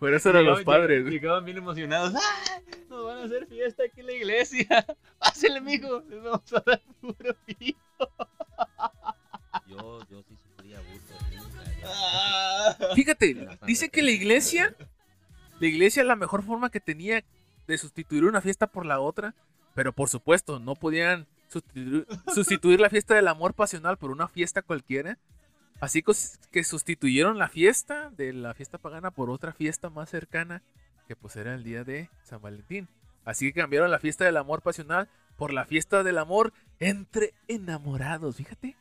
Pero 0.00 0.16
eso 0.18 0.30
eran 0.30 0.44
los 0.44 0.62
padres. 0.64 1.02
güey. 1.02 1.14
Llegaban 1.14 1.44
bien 1.46 1.56
emocionados. 1.56 2.12
¡Ah! 2.14 2.60
Nos 2.90 3.06
van 3.06 3.18
a 3.18 3.22
hacer 3.24 3.46
fiesta 3.46 3.84
aquí 3.84 4.00
en 4.00 4.06
la 4.06 4.12
iglesia. 4.12 4.86
Pásale, 5.18 5.60
mijo. 5.62 6.00
Les 6.08 6.22
vamos 6.22 6.52
a 6.52 6.62
dar 6.66 6.82
puro 7.00 7.34
pito. 7.46 7.78
Yo, 9.66 10.00
yo 10.10 10.22
sí 10.28 10.36
sufrí 10.36 10.74
abuso 10.74 11.14
Ah. 11.86 12.76
Fíjate, 12.94 13.48
dice 13.66 13.88
que 13.88 14.02
la 14.02 14.10
iglesia, 14.10 14.74
la 15.60 15.66
iglesia 15.66 16.04
la 16.04 16.16
mejor 16.16 16.42
forma 16.42 16.70
que 16.70 16.80
tenía 16.80 17.24
de 17.66 17.78
sustituir 17.78 18.24
una 18.24 18.40
fiesta 18.40 18.66
por 18.66 18.86
la 18.86 19.00
otra, 19.00 19.34
pero 19.74 19.92
por 19.92 20.08
supuesto 20.08 20.58
no 20.58 20.74
podían 20.74 21.26
sustituir, 21.48 22.06
sustituir 22.32 22.80
la 22.80 22.90
fiesta 22.90 23.14
del 23.14 23.28
amor 23.28 23.54
pasional 23.54 23.96
por 23.98 24.10
una 24.10 24.28
fiesta 24.28 24.62
cualquiera. 24.62 25.18
Así 25.80 26.02
que 26.50 26.64
sustituyeron 26.64 27.38
la 27.38 27.48
fiesta 27.48 28.10
de 28.10 28.32
la 28.32 28.54
fiesta 28.54 28.78
pagana 28.78 29.10
por 29.10 29.28
otra 29.28 29.52
fiesta 29.52 29.90
más 29.90 30.08
cercana, 30.08 30.62
que 31.08 31.16
pues 31.16 31.36
era 31.36 31.54
el 31.54 31.64
día 31.64 31.84
de 31.84 32.08
San 32.22 32.40
Valentín. 32.40 32.88
Así 33.24 33.46
que 33.52 33.60
cambiaron 33.60 33.90
la 33.90 33.98
fiesta 33.98 34.24
del 34.24 34.36
amor 34.36 34.62
pasional 34.62 35.08
por 35.36 35.52
la 35.52 35.64
fiesta 35.64 36.02
del 36.02 36.18
amor 36.18 36.52
entre 36.78 37.34
enamorados, 37.48 38.36
fíjate. 38.36 38.76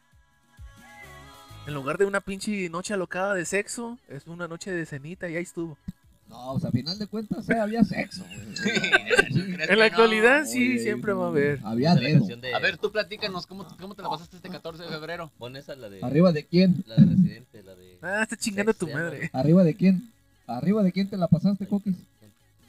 En 1.65 1.73
lugar 1.73 1.97
de 1.97 2.05
una 2.05 2.19
pinche 2.21 2.69
noche 2.69 2.93
alocada 2.93 3.33
de 3.33 3.45
sexo, 3.45 3.97
es 4.09 4.27
una 4.27 4.47
noche 4.47 4.71
de 4.71 4.85
cenita 4.85 5.29
y 5.29 5.37
ahí 5.37 5.43
estuvo. 5.43 5.77
No, 6.27 6.53
o 6.53 6.59
sea, 6.59 6.69
a 6.69 6.71
final 6.71 6.97
de 6.97 7.07
cuentas, 7.07 7.45
sí, 7.45 7.53
había 7.53 7.83
sexo, 7.83 8.23
güey. 8.25 8.55
Sí, 8.55 8.69
¿tú 9.33 9.39
crees 9.53 9.69
En 9.69 9.79
la 9.79 9.87
no? 9.87 9.91
actualidad 9.91 10.45
sí, 10.45 10.71
Oye, 10.71 10.79
siempre 10.79 11.13
va 11.13 11.25
a 11.25 11.29
haber. 11.29 11.59
Había 11.63 11.95
De 11.95 12.19
dedo. 12.19 12.55
A 12.55 12.59
ver, 12.59 12.77
tú 12.77 12.91
platícanos, 12.91 13.45
¿cómo, 13.47 13.67
cómo 13.79 13.95
te 13.95 14.01
la 14.01 14.09
pasaste 14.09 14.37
este 14.37 14.49
14 14.49 14.83
de 14.83 14.89
febrero? 14.89 15.31
Pon 15.37 15.55
esa, 15.55 15.75
la 15.75 15.89
de. 15.89 16.03
¿Arriba 16.03 16.31
de 16.31 16.45
quién? 16.45 16.83
La 16.87 16.95
de 16.95 17.05
Residente, 17.05 17.63
la 17.63 17.75
de. 17.75 17.97
Ah, 18.01 18.23
está 18.23 18.35
chingando 18.35 18.73
tu 18.73 18.87
madre. 18.87 19.29
¿Arriba 19.31 19.63
de 19.63 19.75
quién? 19.75 20.11
¿Arriba 20.47 20.83
de 20.83 20.91
quién 20.91 21.09
te 21.09 21.17
la 21.17 21.27
pasaste, 21.27 21.67
Coquis? 21.67 21.95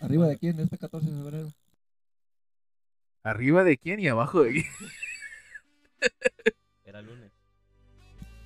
¿Arriba 0.00 0.28
de 0.28 0.36
quién 0.38 0.60
este 0.60 0.78
14 0.78 1.10
de 1.10 1.16
febrero? 1.22 1.52
¿Arriba 3.22 3.64
de 3.64 3.78
quién 3.78 4.00
y 4.00 4.08
abajo 4.08 4.42
de 4.42 4.52
quién? 4.52 4.66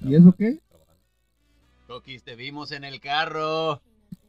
¿Y 0.03 0.15
eso 0.15 0.33
qué? 0.33 0.61
Coquis, 1.87 2.23
te 2.23 2.37
vimos 2.37 2.73
en 2.73 2.85
el 2.85 3.01
carro. 3.01 3.81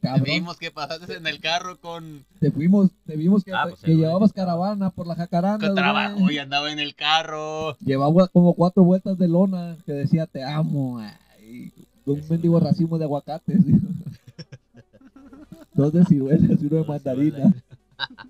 Te 0.01 0.21
vimos 0.21 0.58
que 0.58 0.71
pasaste 0.71 1.15
en 1.15 1.27
el 1.27 1.41
carro 1.41 1.77
con, 1.77 2.23
te 2.39 2.51
fuimos, 2.51 2.89
te 3.05 3.17
vimos 3.17 3.43
que, 3.43 3.51
Ah, 3.53 3.65
pues, 3.67 3.82
que 3.82 3.95
llevabas 3.95 4.32
caravana 4.32 4.91
por 4.91 5.05
la 5.05 5.15
jacaranda. 5.15 5.67
con 5.67 5.75
trabajo 5.75 6.32
y 6.32 6.38
andaba 6.38 6.71
en 6.71 6.79
el 6.79 6.95
carro. 6.95 7.75
Llevaba 7.79 8.29
como 8.29 8.53
cuatro 8.53 8.86
vueltas 8.86 9.17
de 9.17 9.27
lona 9.27 9.75
que 9.86 9.91
decía 9.91 10.25
te 10.25 10.41
amo. 10.41 10.99
Ay, 10.99 11.73
un 12.05 12.23
mendigo 12.29 12.62
racimo 12.62 12.97
de 12.97 13.03
aguacates. 13.03 13.58
Dos 15.73 15.91
de 15.91 16.05
ciruelas 16.05 16.62
y 16.62 16.65
uno 16.67 16.77
de 16.77 16.86
mandarina. 16.86 17.53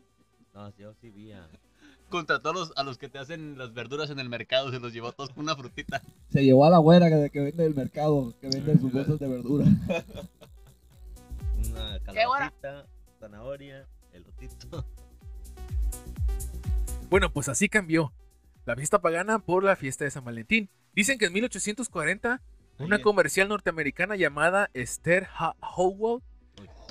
No, 0.56 0.73
yo 0.78 0.91
sí 0.99 1.10
vi 1.12 1.32
a. 1.32 1.47
Contra 2.10 2.41
todos 2.41 2.56
los, 2.56 2.74
a 2.76 2.84
los 2.84 2.98
que 2.98 3.08
te 3.08 3.19
hacen 3.19 3.58
las 3.58 3.74
verduras 3.74 4.10
en 4.10 4.19
el 4.19 4.30
mercado, 4.30 4.72
se 4.72 4.80
los 4.80 4.91
llevó 4.93 5.12
todos 5.12 5.30
con 5.30 5.43
una 5.43 5.56
frutita. 5.56 6.02
Se 6.30 6.43
llevó 6.43 6.65
a 6.65 6.69
la 6.69 6.80
güera 6.80 7.10
que, 7.10 7.30
que 7.30 7.39
vende 7.39 7.65
el 7.65 7.76
mercado, 7.76 8.34
que 8.41 8.50
vende 8.50 8.78
sus 8.80 8.91
bolsas 8.91 9.19
de 9.19 9.28
verdura. 9.28 9.65
Una 11.69 12.00
calabacita, 12.00 12.86
zanahoria, 13.19 13.88
elotito. 14.13 14.86
Bueno, 17.10 17.32
pues 17.32 17.50
así 17.50 17.69
cambió 17.69 18.13
la 18.65 18.76
fiesta 18.76 19.02
pagana 19.02 19.39
por 19.39 19.63
la 19.63 19.76
fiesta 19.76 20.06
de 20.06 20.12
San 20.12 20.24
Valentín. 20.24 20.69
Dicen 20.93 21.17
que 21.17 21.26
en 21.26 21.34
1840 21.34 22.41
una 22.80 23.02
comercial 23.02 23.50
norteamericana 23.50 24.15
llamada 24.15 24.69
Esther 24.74 25.28
Howell 25.76 26.22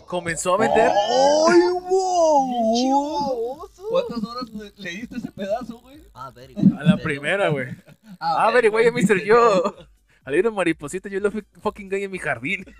comenzó 0.08 0.54
a 0.54 0.58
vender. 0.58 0.90
¡Ay, 0.90 1.60
wow! 1.88 3.68
¿Cuántas 3.90 4.24
horas 4.24 4.50
le- 4.50 4.72
leíste 4.76 5.16
ese 5.16 5.30
pedazo, 5.30 5.78
güey? 5.80 6.02
Ah, 6.12 6.30
very 6.30 6.54
A 6.78 6.84
la 6.84 6.96
primera, 6.96 7.48
güey. 7.48 7.68
Ah, 8.20 8.50
very 8.52 8.68
güey, 8.68 8.90
Mr. 8.90 9.22
Yo. 9.24 9.74
Al 10.24 10.34
ir 10.34 10.46
a 10.46 10.50
mariposita, 10.50 11.08
yo 11.08 11.20
lo 11.20 11.30
fui 11.30 11.42
fucking 11.62 11.88
gay 11.88 12.04
en 12.04 12.10
mi 12.10 12.18
jardín. 12.18 12.64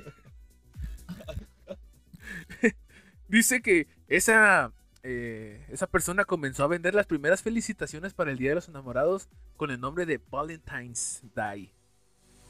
Dice 3.29 3.61
que 3.63 3.87
esa, 4.09 4.73
eh, 5.03 5.65
esa 5.69 5.87
persona 5.87 6.25
comenzó 6.25 6.65
a 6.65 6.69
vender 6.69 6.95
las 6.95 7.07
primeras 7.07 7.43
felicitaciones 7.43 8.15
para 8.15 8.31
el 8.31 8.39
Día 8.39 8.51
de 8.51 8.55
los 8.57 8.69
Enamorados 8.69 9.29
con 9.57 9.71
el 9.71 9.81
nombre 9.81 10.07
de 10.07 10.21
Valentine's 10.31 11.23
Day. 11.35 11.73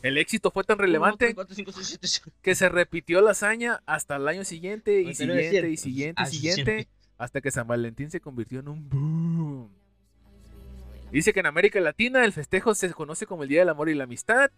El 0.03 0.17
éxito 0.19 0.51
fue 0.51 0.65
tan 0.65 0.79
relevante 0.79 1.35
4, 1.35 1.55
5, 1.55 1.73
6, 1.73 1.99
7, 2.01 2.33
que 2.43 2.55
se 2.55 2.69
repitió 2.69 3.21
la 3.21 3.33
hazaña 3.33 3.83
hasta 3.87 4.17
el 4.17 4.29
año 4.29 4.45
siguiente 4.45 5.01
y 5.01 5.07
99, 5.07 5.43
siguiente 5.43 5.71
y 5.71 5.77
100. 5.77 5.77
siguiente 5.77 6.23
y 6.23 6.27
siguiente 6.27 6.89
hasta 7.19 7.41
que 7.41 7.51
San 7.51 7.67
Valentín 7.67 8.11
se 8.11 8.21
convirtió 8.21 8.61
en 8.61 8.69
un 8.69 8.89
boom. 8.89 9.71
Dice 11.11 11.33
que 11.33 11.41
en 11.41 11.47
América 11.47 11.81
Latina 11.81 12.25
el 12.25 12.33
festejo 12.33 12.75
se 12.75 12.93
conoce 12.93 13.27
como 13.27 13.43
el 13.43 13.49
Día 13.49 13.61
del 13.61 13.71
Amor 13.71 13.89
y 13.89 13.95
la 13.95 14.05
Amistad. 14.05 14.51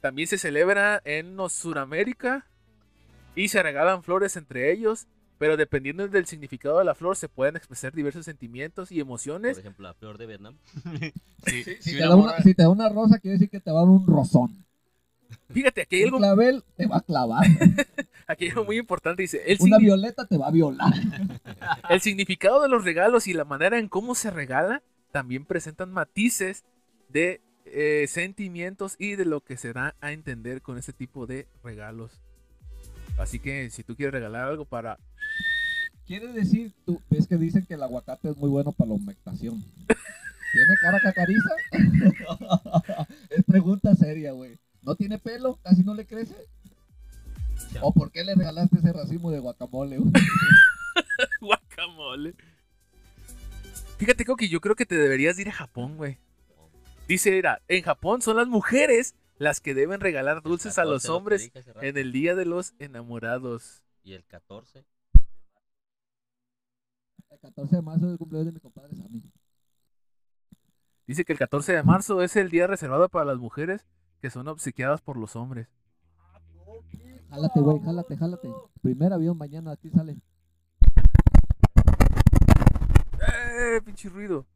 También 0.00 0.28
se 0.28 0.38
celebra 0.38 1.02
en 1.04 1.36
Suramérica 1.50 2.46
y 3.34 3.48
se 3.48 3.62
regalan 3.62 4.02
flores 4.02 4.36
entre 4.36 4.72
ellos, 4.72 5.08
pero 5.36 5.56
dependiendo 5.58 6.06
del 6.08 6.26
significado 6.26 6.78
de 6.78 6.84
la 6.86 6.94
flor 6.94 7.16
se 7.16 7.28
pueden 7.28 7.56
expresar 7.56 7.92
diversos 7.92 8.24
sentimientos 8.24 8.90
y 8.92 8.94
Por 8.94 9.02
emociones. 9.02 9.58
ejemplo, 9.58 9.88
la 9.88 9.94
flor 9.94 10.16
de 10.16 10.26
Vietnam. 10.26 10.56
Sí, 11.46 11.64
Si, 11.64 11.74
si 11.80 11.92
te 11.96 12.00
da 12.00 12.14
una, 12.16 12.36
si 12.42 12.54
te 12.54 12.62
da 12.62 12.68
una 12.68 12.88
rosa, 12.90 13.18
quiere 13.18 13.34
decir 13.34 13.48
que 13.48 13.60
te 13.60 13.70
va 13.70 13.78
a 13.80 13.82
dar 13.82 13.90
un 13.90 14.06
rozón. 14.06 14.62
Fíjate, 15.52 15.82
aquí 15.82 15.96
hay 15.96 16.02
Un 16.02 16.08
algo, 16.08 16.18
clavel 16.18 16.64
te 16.76 16.86
va 16.86 16.98
a 16.98 17.00
clavar. 17.00 17.44
aquí 18.26 18.44
hay 18.44 18.50
algo 18.50 18.64
muy 18.64 18.78
importante. 18.78 19.22
Dice, 19.22 19.42
el, 19.46 19.58
Una 19.60 19.76
signi- 19.76 19.80
violeta 19.84 20.26
te 20.26 20.38
va 20.38 20.48
a 20.48 20.50
violar. 20.50 20.92
el 21.90 22.00
significado 22.00 22.62
de 22.62 22.68
los 22.68 22.84
regalos 22.84 23.26
y 23.26 23.32
la 23.34 23.44
manera 23.44 23.78
en 23.78 23.88
cómo 23.88 24.14
se 24.14 24.30
regala 24.30 24.82
también 25.12 25.44
presentan 25.44 25.92
matices 25.92 26.64
de 27.08 27.40
eh, 27.64 28.06
sentimientos 28.08 28.94
y 28.98 29.16
de 29.16 29.24
lo 29.24 29.40
que 29.40 29.56
se 29.56 29.72
da 29.72 29.94
a 30.00 30.12
entender 30.12 30.62
con 30.62 30.78
este 30.78 30.92
tipo 30.92 31.26
de 31.26 31.46
regalos. 31.64 32.20
Así 33.18 33.38
que 33.38 33.68
si 33.70 33.82
tú 33.82 33.96
quieres 33.96 34.14
regalar 34.14 34.46
algo 34.48 34.64
para... 34.64 34.98
Quiere 36.06 36.28
decir, 36.32 36.72
tú, 36.84 37.00
es 37.10 37.26
que 37.26 37.36
dicen 37.36 37.64
que 37.66 37.74
el 37.74 37.82
aguacate 37.82 38.30
es 38.30 38.36
muy 38.36 38.48
bueno 38.48 38.72
para 38.72 38.88
la 38.88 38.94
humectación. 38.94 39.62
¿Tiene 40.52 40.74
cara 40.82 40.98
cacariza? 41.00 41.50
es 43.30 43.44
pregunta 43.44 43.94
seria, 43.94 44.32
güey. 44.32 44.58
¿No 44.82 44.94
tiene 44.94 45.18
pelo? 45.18 45.58
¿Casi 45.62 45.82
no 45.82 45.94
le 45.94 46.06
crece? 46.06 46.34
Ya. 47.72 47.82
¿O 47.82 47.92
por 47.92 48.10
qué 48.10 48.24
le 48.24 48.34
regalaste 48.34 48.78
ese 48.78 48.92
racimo 48.92 49.30
de 49.30 49.38
guacamole, 49.38 49.98
güey? 49.98 50.10
Guacamole. 51.40 52.34
Fíjate, 53.98 54.24
Coqui, 54.24 54.48
yo 54.48 54.60
creo 54.60 54.74
que 54.74 54.86
te 54.86 54.96
deberías 54.96 55.36
de 55.36 55.42
ir 55.42 55.48
a 55.50 55.52
Japón, 55.52 55.96
güey. 55.96 56.18
Dice, 57.06 57.36
era, 57.38 57.60
en 57.68 57.82
Japón 57.82 58.22
son 58.22 58.36
las 58.36 58.48
mujeres 58.48 59.14
las 59.36 59.60
que 59.60 59.74
deben 59.74 60.00
regalar 60.00 60.42
dulces 60.42 60.78
a 60.78 60.84
los 60.84 61.02
14, 61.02 61.08
lo 61.08 61.12
que 61.12 61.18
hombres 61.18 61.52
en 61.82 61.96
el 61.98 62.12
Día 62.12 62.34
de 62.34 62.46
los 62.46 62.74
Enamorados. 62.78 63.82
Y 64.02 64.14
el 64.14 64.24
14. 64.24 64.84
El 67.30 67.38
14 67.40 67.76
de 67.76 67.82
marzo 67.82 68.06
es 68.06 68.12
el 68.12 68.18
cumpleaños 68.18 68.46
de 68.46 68.52
mi 68.52 68.60
compadre 68.60 68.96
Sammy. 68.96 69.22
Dice 71.06 71.24
que 71.24 71.32
el 71.32 71.38
14 71.38 71.72
de 71.72 71.82
marzo 71.82 72.22
es 72.22 72.36
el 72.36 72.50
día 72.50 72.66
reservado 72.66 73.08
para 73.08 73.24
las 73.24 73.38
mujeres 73.38 73.86
que 74.20 74.30
son 74.30 74.48
obsequiadas 74.48 75.00
por 75.00 75.16
los 75.16 75.36
hombres. 75.36 75.68
Jálate, 77.30 77.60
güey, 77.60 77.80
jálate, 77.80 78.16
jálate. 78.16 78.52
Primer 78.82 79.12
avión 79.12 79.38
mañana, 79.38 79.72
aquí 79.72 79.88
sale. 79.90 80.16
¡Eh, 83.20 83.80
pinche 83.84 84.08
ruido! 84.08 84.46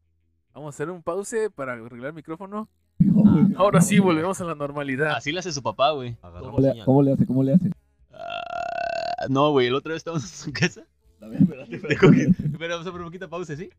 Vamos 0.53 0.67
a 0.67 0.75
hacer 0.75 0.89
un 0.89 1.01
pause 1.01 1.49
para 1.53 1.73
arreglar 1.73 2.09
el 2.09 2.13
micrófono. 2.13 2.69
Ah, 3.01 3.47
Ahora 3.57 3.81
sí, 3.81 3.99
volvemos 3.99 4.39
a 4.41 4.45
la 4.45 4.55
normalidad. 4.55 5.15
Así 5.15 5.31
le 5.31 5.39
hace 5.39 5.51
su 5.51 5.61
papá, 5.61 5.91
güey. 5.91 6.15
¿Cómo 6.21 6.59
le, 6.59 6.69
señal. 6.69 6.85
cómo 6.85 7.03
le 7.03 7.13
hace? 7.13 7.25
¿Cómo 7.25 7.43
le 7.43 7.53
hace? 7.53 7.71
Ah, 8.11 9.27
no, 9.29 9.51
güey, 9.51 9.67
el 9.67 9.75
otro 9.75 9.91
día 9.91 9.97
estábamos 9.97 10.23
en 10.23 10.29
su 10.29 10.53
casa. 10.53 10.85
Espérate, 11.21 11.79
De 11.79 11.97
Coquis. 11.97 12.35
Pero 12.57 12.73
vamos 12.73 12.87
a 12.87 12.91
poner 12.91 13.01
un 13.01 13.07
poquito 13.07 13.25
de 13.25 13.29
pausa, 13.29 13.55
¿sí? 13.55 13.69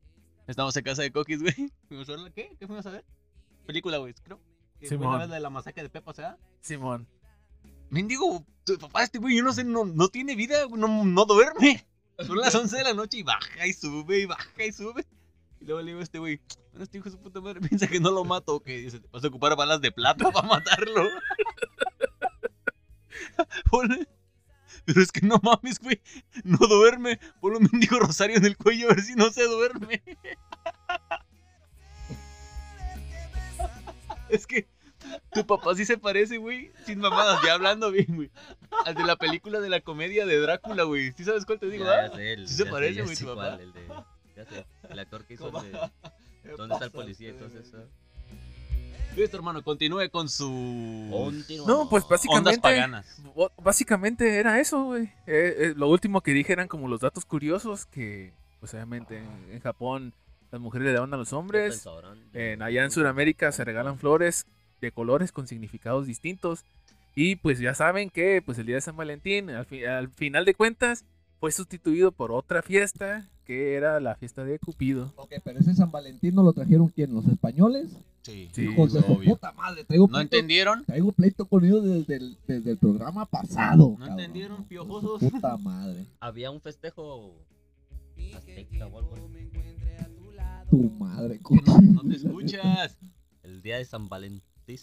Estamos 0.46 0.76
en 0.76 0.84
casa 0.84 1.02
de 1.02 1.12
Coquis, 1.12 1.42
güey. 1.42 1.54
¿qué? 2.34 2.56
¿Qué 2.58 2.66
fuimos 2.66 2.84
a 2.86 2.90
ver? 2.90 3.04
Película, 3.66 3.98
güey, 3.98 4.14
creo. 4.22 4.38
Simón. 4.80 5.18
la 5.18 5.26
de 5.26 5.40
la 5.40 5.50
masacre 5.50 5.82
de 5.82 5.90
Pepa, 5.90 6.12
¿sea? 6.14 6.38
Simón. 6.60 7.06
Mendigo, 7.90 8.44
tu 8.64 8.78
papá, 8.78 9.02
este 9.04 9.18
güey, 9.18 9.36
yo 9.36 9.44
no 9.44 9.52
sé, 9.52 9.64
no, 9.64 9.84
no 9.84 10.08
tiene 10.08 10.34
vida, 10.34 10.64
güey, 10.64 10.80
no, 10.80 11.04
no 11.04 11.24
duerme. 11.24 11.86
Son 12.18 12.36
las 12.38 12.54
11 12.54 12.76
de 12.78 12.84
la 12.84 12.94
noche 12.94 13.18
y 13.18 13.22
baja 13.22 13.66
y 13.66 13.72
sube 13.72 14.20
y 14.20 14.26
baja 14.26 14.64
y 14.64 14.72
sube. 14.72 15.06
Y 15.60 15.64
luego 15.66 15.80
le 15.80 15.86
digo 15.88 16.00
a 16.00 16.02
este 16.02 16.18
güey, 16.18 16.40
bueno, 16.72 16.84
este 16.84 16.98
hijo 16.98 17.04
de 17.04 17.10
su 17.12 17.18
puta 17.22 17.40
madre 17.40 17.60
piensa 17.68 17.86
que 17.86 18.00
no 18.00 18.10
lo 18.10 18.24
mato 18.24 18.60
que 18.60 18.78
dice, 18.78 19.00
te 19.00 19.08
vas 19.12 19.22
a 19.24 19.28
ocupar 19.28 19.56
balas 19.56 19.80
de 19.80 19.92
plata 19.92 20.30
para 20.30 20.46
matarlo. 20.48 21.04
Ponle- 23.70 24.08
Pero 24.84 25.02
es 25.02 25.12
que 25.12 25.26
no 25.26 25.40
mames, 25.42 25.78
güey, 25.80 26.00
no 26.44 26.58
duerme. 26.58 27.18
Ponle 27.40 27.58
un 27.58 27.68
mendigo 27.70 27.98
rosario 27.98 28.36
en 28.36 28.44
el 28.44 28.56
cuello 28.56 28.90
a 28.90 28.94
ver 28.94 29.02
si 29.02 29.14
no 29.14 29.30
se 29.30 29.44
duerme. 29.44 30.02
Es 34.28 34.46
que 34.46 34.66
tu 35.32 35.46
papá 35.46 35.74
sí 35.74 35.84
se 35.84 35.98
parece, 35.98 36.38
güey, 36.38 36.70
sin 36.84 36.98
mamadas, 36.98 37.40
ya 37.44 37.54
hablando 37.54 37.90
bien, 37.90 38.06
güey. 38.08 38.30
Al 38.84 38.94
de 38.94 39.04
la 39.04 39.16
película 39.16 39.60
de 39.60 39.68
la 39.68 39.80
comedia 39.80 40.26
de 40.26 40.38
Drácula, 40.40 40.82
güey. 40.84 41.12
¿Sí 41.16 41.24
sabes 41.24 41.44
cuál 41.44 41.58
te 41.60 41.66
digo, 41.68 41.84
Ya, 41.84 41.90
ah? 41.92 42.08
ya 42.10 42.16
sé, 42.16 42.32
el- 42.32 42.48
Sí 42.48 42.54
se 42.54 42.64
ya 42.64 42.70
parece, 42.70 43.02
güey, 43.02 43.16
tu 43.16 43.26
papá. 43.26 43.54
El, 43.60 43.72
de, 43.72 43.86
ya 44.36 44.44
sé, 44.46 44.66
el 44.90 44.98
actor 44.98 45.24
que 45.24 45.34
hizo 45.34 45.48
el 45.48 45.72
de 45.72 45.78
¿Dónde 46.56 46.74
está 46.74 46.86
el 46.86 46.90
policía 46.92 47.30
y 47.30 47.32
todo 47.34 47.46
eso? 47.58 47.76
Listo, 49.16 49.36
hermano, 49.38 49.62
continúe 49.62 50.10
con 50.10 50.28
su... 50.28 50.46
No, 51.66 51.88
pues 51.88 52.04
Ondas 52.04 52.08
básicamente... 52.10 52.60
paganas. 52.60 53.22
Bo- 53.34 53.50
Básicamente 53.62 54.36
era 54.38 54.60
eso, 54.60 54.84
güey. 54.84 55.04
Eh, 55.26 55.54
eh, 55.58 55.74
lo 55.74 55.88
último 55.88 56.20
que 56.20 56.32
dije 56.32 56.52
eran 56.52 56.68
como 56.68 56.86
los 56.86 57.00
datos 57.00 57.24
curiosos 57.24 57.86
que, 57.86 58.34
pues 58.60 58.74
obviamente 58.74 59.16
en, 59.18 59.52
en 59.52 59.60
Japón 59.60 60.12
las 60.52 60.60
mujeres 60.60 60.86
le 60.86 60.92
daban 60.92 61.12
a 61.12 61.16
los 61.16 61.32
hombres. 61.32 61.86
En, 62.32 62.62
allá 62.62 62.84
en 62.84 62.90
Sudamérica 62.90 63.52
se 63.52 63.64
regalan 63.64 63.98
flores 63.98 64.46
de 64.80 64.92
colores 64.92 65.32
con 65.32 65.46
significados 65.46 66.06
distintos. 66.06 66.64
Y 67.14 67.36
pues 67.36 67.58
ya 67.58 67.74
saben 67.74 68.10
que 68.10 68.42
pues 68.44 68.58
el 68.58 68.66
día 68.66 68.74
de 68.76 68.80
San 68.82 68.96
Valentín, 68.96 69.48
al, 69.50 69.64
fi- 69.66 69.84
al 69.84 70.08
final 70.10 70.44
de 70.44 70.54
cuentas, 70.54 71.04
fue 71.40 71.50
sustituido 71.52 72.12
por 72.12 72.30
otra 72.32 72.62
fiesta 72.62 73.28
que 73.46 73.74
era 73.74 74.00
la 74.00 74.16
fiesta 74.16 74.44
de 74.44 74.58
Cupido. 74.58 75.12
Ok, 75.16 75.34
pero 75.44 75.60
ese 75.60 75.72
San 75.74 75.90
Valentín 75.92 76.34
no 76.34 76.42
lo 76.42 76.52
trajeron 76.52 76.88
quién, 76.88 77.14
los 77.14 77.26
españoles. 77.26 77.96
Sí, 78.22 78.48
Sí, 78.52 78.66
obvio. 78.76 79.34
puta 79.34 79.52
madre, 79.52 79.84
traigo 79.84 80.06
¿No 80.08 80.14
pleito, 80.14 80.36
entendieron? 80.36 80.84
traigo 80.84 81.12
pleito 81.12 81.46
con 81.46 81.64
ellos 81.64 81.84
desde 81.84 82.16
el, 82.16 82.36
desde 82.48 82.72
el 82.72 82.76
programa 82.78 83.24
pasado. 83.24 83.90
¿No 83.90 83.96
cabrón. 83.98 84.18
entendieron, 84.18 84.64
piojosos? 84.64 85.20
Puta 85.20 85.56
madre. 85.58 86.04
Había 86.18 86.50
un 86.50 86.60
festejo 86.60 87.36
azteca 88.34 88.86
o 88.88 88.98
algo 88.98 89.14
así. 89.14 89.55
Tu 90.76 90.90
madre, 90.90 91.40
No, 91.64 91.80
no 91.80 92.02
te 92.02 92.16
escuchas. 92.16 92.98
El 93.42 93.62
día 93.62 93.78
de 93.78 93.84
San 93.84 94.08
Valentín. 94.08 94.42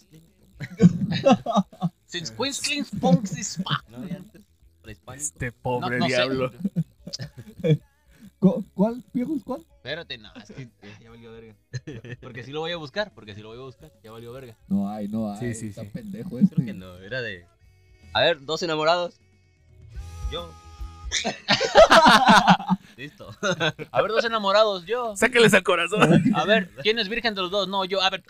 Since 2.06 2.34
Queensland 2.34 3.00
Punks 3.00 3.38
is. 3.38 3.58
Este 5.14 5.52
pobre 5.52 5.98
No, 5.98 6.04
no 6.04 6.08
sé. 6.08 6.14
diablo. 6.14 6.50
¿Cu- 8.38 8.64
¿Cuál, 8.74 9.02
viejos, 9.12 9.42
cuál? 9.44 9.60
Espérate, 9.76 10.18
no, 10.18 10.30
es 10.34 10.50
que 10.50 10.62
eh, 10.62 10.70
ya 11.00 11.10
valió 11.10 11.32
verga. 11.32 11.54
Porque 12.20 12.42
sí 12.42 12.50
lo 12.52 12.60
voy 12.60 12.72
a 12.72 12.76
buscar, 12.76 13.12
porque 13.14 13.34
sí 13.34 13.40
lo 13.40 13.48
voy 13.48 13.58
a 13.58 13.62
buscar, 13.62 13.92
ya 14.02 14.10
valió 14.10 14.32
verga. 14.32 14.56
No 14.68 14.88
hay, 14.88 15.08
no 15.08 15.30
hay. 15.32 15.38
Sí, 15.40 15.54
sí, 15.60 15.66
está 15.68 15.82
sí. 15.82 15.88
pendejo 15.92 16.38
este. 16.38 16.54
Creo 16.56 16.66
que 16.66 16.74
no, 16.74 16.96
era 16.96 17.22
de. 17.22 17.46
A 18.12 18.20
ver, 18.20 18.44
dos 18.44 18.62
enamorados. 18.62 19.20
Yo. 20.32 20.50
Listo. 22.96 23.28
A 23.90 24.02
ver, 24.02 24.10
dos 24.10 24.24
enamorados, 24.24 24.84
yo. 24.86 25.16
Sáqueles 25.16 25.54
al 25.54 25.62
corazón. 25.62 26.22
A 26.34 26.44
ver, 26.44 26.70
¿quién 26.82 26.98
es 26.98 27.08
virgen 27.08 27.34
de 27.34 27.42
los 27.42 27.50
dos? 27.50 27.68
No, 27.68 27.84
yo, 27.84 28.02
a 28.02 28.10
ver. 28.10 28.22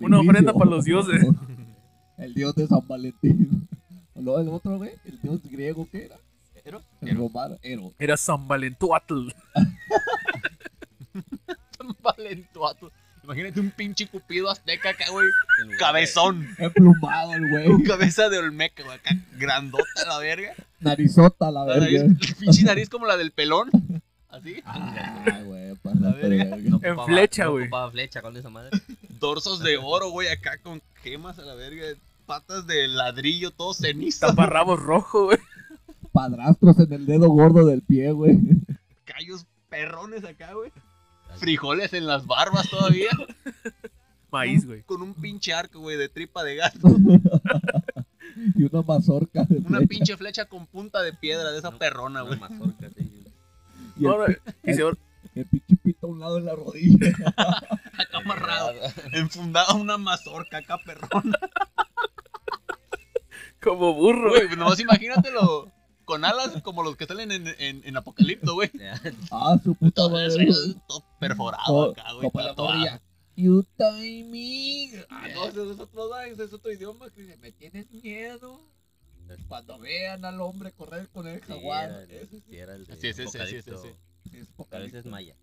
Una 0.00 0.20
ofrenda 0.20 0.52
para 0.52 0.70
los 0.70 0.84
dioses. 0.84 1.24
El 2.18 2.34
dios 2.34 2.54
de 2.56 2.66
San 2.66 2.86
Valentín. 2.86 3.68
No, 4.16 4.40
el 4.40 4.48
otro, 4.48 4.78
güey, 4.78 4.90
el 5.04 5.20
dios 5.20 5.40
griego, 5.44 5.88
¿qué 5.92 6.06
era? 6.06 6.16
¿Ero? 6.64 6.82
El 7.00 7.16
romano, 7.16 7.56
Ero. 7.62 7.92
Era 7.96 8.16
San 8.16 8.48
Valentuatl. 8.48 9.28
Tan 11.78 11.96
valentuato. 12.02 12.90
Imagínate 13.22 13.60
un 13.60 13.70
pinche 13.70 14.08
cupido 14.08 14.50
azteca 14.50 14.90
acá, 14.90 15.04
güey. 15.10 15.28
Cabezón. 15.78 16.48
Emplumado 16.58 17.34
el 17.34 17.48
güey. 17.48 17.82
Cabeza 17.84 18.28
de 18.28 18.38
olmeca, 18.38 18.82
güey. 18.82 18.96
Acá 18.96 19.10
grandota 19.36 19.84
la 20.06 20.18
verga. 20.18 20.54
Narizota, 20.80 21.50
la 21.50 21.64
La 21.64 21.78
verga. 21.78 22.04
nariz, 22.04 22.34
pinche 22.38 22.62
nariz 22.64 22.88
como 22.88 23.06
la 23.06 23.16
del 23.16 23.32
pelón. 23.32 23.70
Así. 24.28 24.62
Ah, 24.64 25.40
güey, 25.44 25.68
La 25.68 25.74
pásate, 25.76 26.28
verga. 26.28 26.56
No 26.58 26.80
En 26.82 27.00
flecha, 27.06 27.44
no 27.44 27.52
güey. 27.52 27.64
ocupaba 27.64 27.90
flecha 27.90 28.22
con 28.22 28.36
esa 28.36 28.50
madre. 28.50 28.70
Dorsos 29.20 29.60
de 29.60 29.76
oro, 29.78 30.10
güey. 30.10 30.28
Acá 30.28 30.58
con 30.62 30.82
gemas 31.02 31.38
a 31.38 31.42
la 31.42 31.54
verga. 31.54 31.84
Patas 32.26 32.66
de 32.66 32.86
ladrillo, 32.88 33.50
todo 33.50 33.72
cenizo. 33.74 34.26
Taparrabos 34.26 34.78
rojo, 34.80 35.24
güey. 35.26 35.38
Padrastros 36.12 36.78
en 36.80 36.92
el 36.92 37.06
dedo 37.06 37.28
gordo 37.30 37.64
del 37.66 37.80
pie, 37.82 38.12
güey. 38.12 38.38
Callos 39.04 39.46
perrones 39.70 40.24
acá, 40.24 40.52
güey. 40.52 40.70
Frijoles 41.36 41.92
en 41.94 42.06
las 42.06 42.26
barbas 42.26 42.68
todavía. 42.68 43.08
Maíz, 44.30 44.66
güey. 44.66 44.82
Con 44.82 45.00
un 45.00 45.14
pinche 45.14 45.54
arco, 45.54 45.80
güey, 45.80 45.96
de 45.96 46.08
tripa 46.10 46.44
de 46.44 46.56
gato. 46.56 46.88
Y 48.54 48.62
una 48.64 48.82
mazorca 48.82 49.44
de 49.44 49.58
Una 49.58 49.78
flecha. 49.78 49.86
pinche 49.88 50.16
flecha 50.16 50.44
con 50.46 50.66
punta 50.66 51.02
de 51.02 51.12
piedra 51.12 51.50
de 51.52 51.58
esa 51.58 51.70
perrona, 51.72 52.22
Una 52.24 52.36
güey. 52.36 52.40
mazorca, 52.50 52.88
sí. 52.96 53.24
Y 53.96 54.04
el, 54.04 54.10
Ahora, 54.10 54.36
y 54.64 54.74
se- 54.74 54.82
el 55.34 55.46
pinche 55.46 55.76
pito 55.76 56.06
a 56.06 56.10
un 56.10 56.20
lado 56.20 56.38
en 56.38 56.46
la 56.46 56.54
rodilla. 56.54 57.12
Acá 57.36 58.18
amarrado. 58.24 58.72
Enfundada 59.12 59.74
una 59.74 59.98
mazorca 59.98 60.58
acá 60.58 60.78
perrona. 60.84 61.36
como 63.62 63.94
burro. 63.94 64.30
Güey, 64.30 64.56
nomás 64.56 64.80
imagínatelo. 64.80 65.70
Con 66.04 66.24
alas 66.24 66.62
como 66.62 66.82
los 66.82 66.96
que 66.96 67.04
salen 67.04 67.30
en, 67.32 67.46
en, 67.58 67.82
en 67.84 67.96
Apocalipto, 67.98 68.54
güey. 68.54 68.70
Ah, 69.30 69.58
su 69.62 69.74
puta 69.74 70.08
madre. 70.08 70.48
todo 70.86 71.04
perforado 71.20 71.90
acá, 71.90 72.04
güey. 72.14 72.30
como 72.54 72.72
la. 72.72 73.00
You 73.38 73.64
me. 73.78 75.04
Ah, 75.10 75.28
no, 75.32 75.46
ese 75.46 75.70
es 75.70 75.78
otro, 75.78 76.20
ese 76.22 76.42
es 76.42 76.52
otro 76.52 76.72
idioma 76.72 77.08
que 77.10 77.22
dice, 77.22 77.36
me 77.36 77.52
tienes 77.52 77.88
miedo. 77.92 78.60
Cuando 79.46 79.78
vean 79.78 80.24
al 80.24 80.40
hombre 80.40 80.72
correr 80.72 81.08
con 81.10 81.28
el 81.28 81.38
sí, 81.40 81.46
jaguar. 81.46 81.88
era 81.88 82.02
el- 82.02 82.10
Ese 82.10 82.40
sí, 82.40 82.56
era 82.56 82.74
el 82.74 82.84
de 82.84 82.94
Sí, 82.96 83.12
sí, 83.12 83.28
sí, 83.28 83.38
sí, 83.46 83.62
sí, 83.62 83.70
sí. 83.80 84.30
sí 84.32 84.38
Pero 84.68 84.84
ese 84.84 84.98
es 84.98 85.04
maya. 85.06 85.36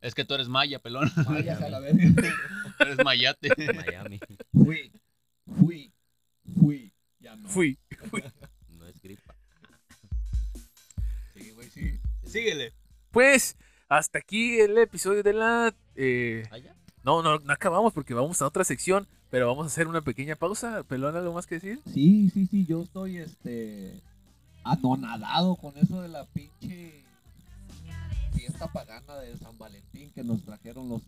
Es 0.00 0.14
que 0.14 0.24
tú 0.24 0.32
eres 0.34 0.48
maya, 0.48 0.78
pelón. 0.78 1.10
vayas 1.26 1.60
a 1.60 1.68
la 1.68 1.80
verga. 1.80 2.34
Eres 2.80 3.04
mayate. 3.04 3.50
Miami. 3.74 4.20
Fui, 4.54 4.90
fui, 5.58 5.92
fui. 6.58 6.94
Ya 7.20 7.36
no. 7.36 7.46
Fui. 7.50 7.78
No 8.70 8.86
es 8.86 8.98
gripa. 9.02 9.36
Sí, 11.34 11.50
güey, 11.50 11.68
sí. 11.68 12.00
Síguele. 12.24 12.72
Pues, 13.10 13.54
hasta 13.96 14.18
aquí 14.18 14.58
el 14.58 14.78
episodio 14.78 15.22
de 15.22 15.32
la... 15.34 15.74
eh, 15.96 16.44
¿Allá? 16.50 16.74
no, 17.04 17.22
no, 17.22 17.38
no 17.38 17.52
acabamos 17.52 17.92
porque 17.92 18.14
vamos 18.14 18.40
a 18.40 18.46
otra 18.46 18.64
sección, 18.64 19.06
pero 19.30 19.46
vamos 19.46 19.64
a 19.64 19.66
hacer 19.66 19.86
una 19.86 20.00
pequeña 20.00 20.36
pausa. 20.36 20.82
¿Pelón 20.84 21.14
algo 21.16 21.34
más 21.34 21.46
que 21.46 21.56
decir? 21.56 21.80
Sí, 21.92 22.30
sí, 22.30 22.46
sí, 22.46 22.64
yo 22.64 22.82
estoy 22.82 23.18
este 23.18 24.00
anonadado 24.64 25.56
con 25.56 25.76
eso 25.76 26.00
de 26.00 26.08
la 26.08 26.24
pinche 26.26 27.04
fiesta 28.32 28.72
pagana 28.72 29.16
de 29.16 29.36
San 29.36 29.58
Valentín 29.58 30.10
que 30.14 30.24
nos 30.24 30.42
trajeron 30.42 30.88
los 30.88 31.02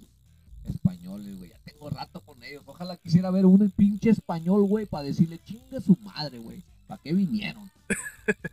españoles, 0.65 1.39
güey. 1.39 1.51
Ya 1.51 1.59
tengo 1.65 1.89
rato 1.89 2.21
con 2.21 2.43
ellos. 2.43 2.63
Ojalá 2.67 2.97
quisiera 2.97 3.31
ver 3.31 3.47
un 3.47 3.71
pinche 3.71 4.11
español, 4.11 4.65
güey, 4.65 4.85
para 4.85 5.05
decirle 5.05 5.39
chingue 5.39 5.81
su 5.81 5.97
madre, 6.03 6.39
güey. 6.39 6.63
¿Para 6.87 7.01
qué 7.03 7.13
vinieron? 7.13 7.71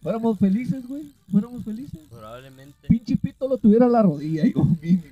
Fuéramos 0.02 0.38
felices, 0.40 0.88
güey. 0.88 1.04
Fuéramos 1.32 1.64
felices. 1.64 2.00
Probablemente. 2.10 2.88
Pinche 2.88 3.16
pito 3.18 3.48
lo 3.48 3.58
tuviera 3.58 3.86
a 3.86 3.90
la 3.90 4.02
rodilla, 4.02 4.44
yo 4.46 4.64
mínimo. 4.82 5.04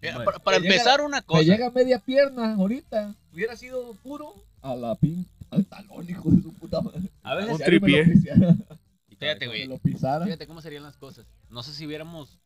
Mira, 0.00 0.14
Bueno, 0.16 0.24
para, 0.24 0.38
para 0.38 0.58
me 0.58 0.64
llega- 0.64 0.74
empezar 0.74 1.00
una 1.00 1.18
Me 1.18 1.22
cosa. 1.22 1.42
llega 1.42 1.70
media 1.70 1.98
pierna 1.98 2.54
ahorita. 2.54 3.14
Hubiera 3.32 3.56
sido 3.56 3.94
puro 4.02 4.34
a 4.62 4.74
la 4.76 4.94
pin 4.94 5.26
al 5.50 5.64
talón, 5.66 6.08
hijo 6.08 6.30
de 6.30 6.42
su 6.42 6.52
puta 6.52 6.80
madre. 6.80 7.00
A 7.22 7.34
veces, 7.34 7.52
Un 7.52 7.58
me 7.58 7.64
tripié. 7.64 8.04
Y 9.10 9.16
Fíjate, 9.16 9.46
güey. 9.46 9.62
me 9.62 9.74
lo 9.74 9.78
pisara. 9.78 10.24
Fíjate 10.24 10.46
cómo 10.46 10.60
serían 10.60 10.82
las 10.82 10.96
cosas. 10.96 11.24
No 11.50 11.62
sé 11.62 11.72
si 11.72 11.86
hubiéramos 11.86 12.38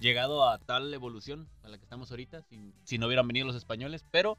llegado 0.00 0.48
a 0.48 0.58
tal 0.58 0.92
evolución 0.92 1.46
a 1.62 1.68
la 1.68 1.76
que 1.78 1.84
estamos 1.84 2.10
ahorita 2.10 2.42
si, 2.42 2.58
si 2.84 2.98
no 2.98 3.06
hubieran 3.06 3.26
venido 3.28 3.46
los 3.46 3.56
españoles, 3.56 4.04
pero 4.10 4.36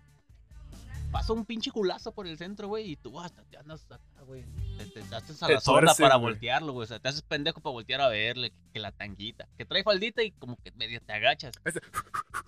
pasa 1.19 1.34
un 1.34 1.45
pinche 1.45 1.71
culazo 1.71 2.12
por 2.12 2.28
el 2.28 2.38
centro, 2.38 2.67
güey, 2.67 2.91
y 2.91 2.95
tú 2.97 3.19
hasta 3.19 3.43
te 3.43 3.58
andas 3.58 3.86
acá, 3.89 3.99
güey. 4.25 4.43
Te, 4.78 4.86
te, 4.86 5.01
te 5.01 5.15
haces 5.15 5.41
a 5.43 5.49
la 5.49 5.60
sorda 5.62 5.80
tuerces, 5.82 6.01
para 6.01 6.15
voltearlo, 6.17 6.73
güey. 6.73 6.84
O 6.84 6.88
sea, 6.88 6.99
te 6.99 7.08
haces 7.08 7.21
pendejo 7.21 7.62
para 7.62 7.71
voltear 7.73 8.01
a 8.01 8.10
verle, 8.10 8.49
que, 8.51 8.58
que 8.73 8.80
la 8.80 8.91
tanguita, 8.91 9.47
que 9.58 9.65
trae 9.65 9.84
faldita 9.84 10.23
y 10.23 10.32
como 10.32 10.58
que 10.58 10.71
medio 10.71 10.99
te 11.01 11.13
agachas. 11.13 11.54
Ese- 11.63 11.80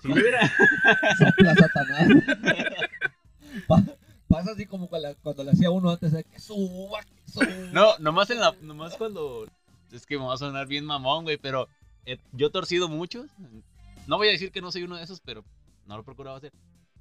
Si 0.02 0.08
no 0.10 0.16
hubiera- 0.16 0.42
sopla 1.18 1.56
Satanás. 1.56 2.08
Pa- 3.68 3.84
pasa 4.28 4.52
así 4.52 4.66
como 4.66 4.88
cuando, 4.90 5.16
cuando 5.24 5.44
le 5.44 5.52
hacía 5.52 5.72
uno 5.72 5.90
antes 5.92 6.12
de 6.12 6.24
que 6.24 6.40
suba, 6.40 7.02
que 7.04 7.32
suba. 7.32 7.46
No, 7.72 7.98
nomás 8.00 8.30
en 8.30 8.40
la, 8.40 8.54
nomás 8.62 8.96
cuando 8.98 9.48
es 9.92 10.06
que 10.06 10.18
me 10.18 10.26
va 10.26 10.34
a 10.34 10.38
sonar 10.38 10.68
bien 10.68 10.86
mamón, 10.86 11.24
güey, 11.24 11.38
pero 11.38 11.68
eh, 12.06 12.18
yo 12.34 12.48
he 12.48 12.52
torcido 12.52 12.90
muchos. 12.90 13.28
No 14.08 14.18
voy 14.18 14.28
a 14.28 14.32
decir 14.32 14.52
que 14.52 14.62
no 14.62 14.72
soy 14.72 14.84
uno 14.84 14.98
de 14.98 15.04
esos, 15.04 15.22
pero 15.22 15.44
no 15.86 15.96
lo 15.96 16.02
he 16.02 16.06
procurado 16.06 16.36
hacer. 16.38 16.52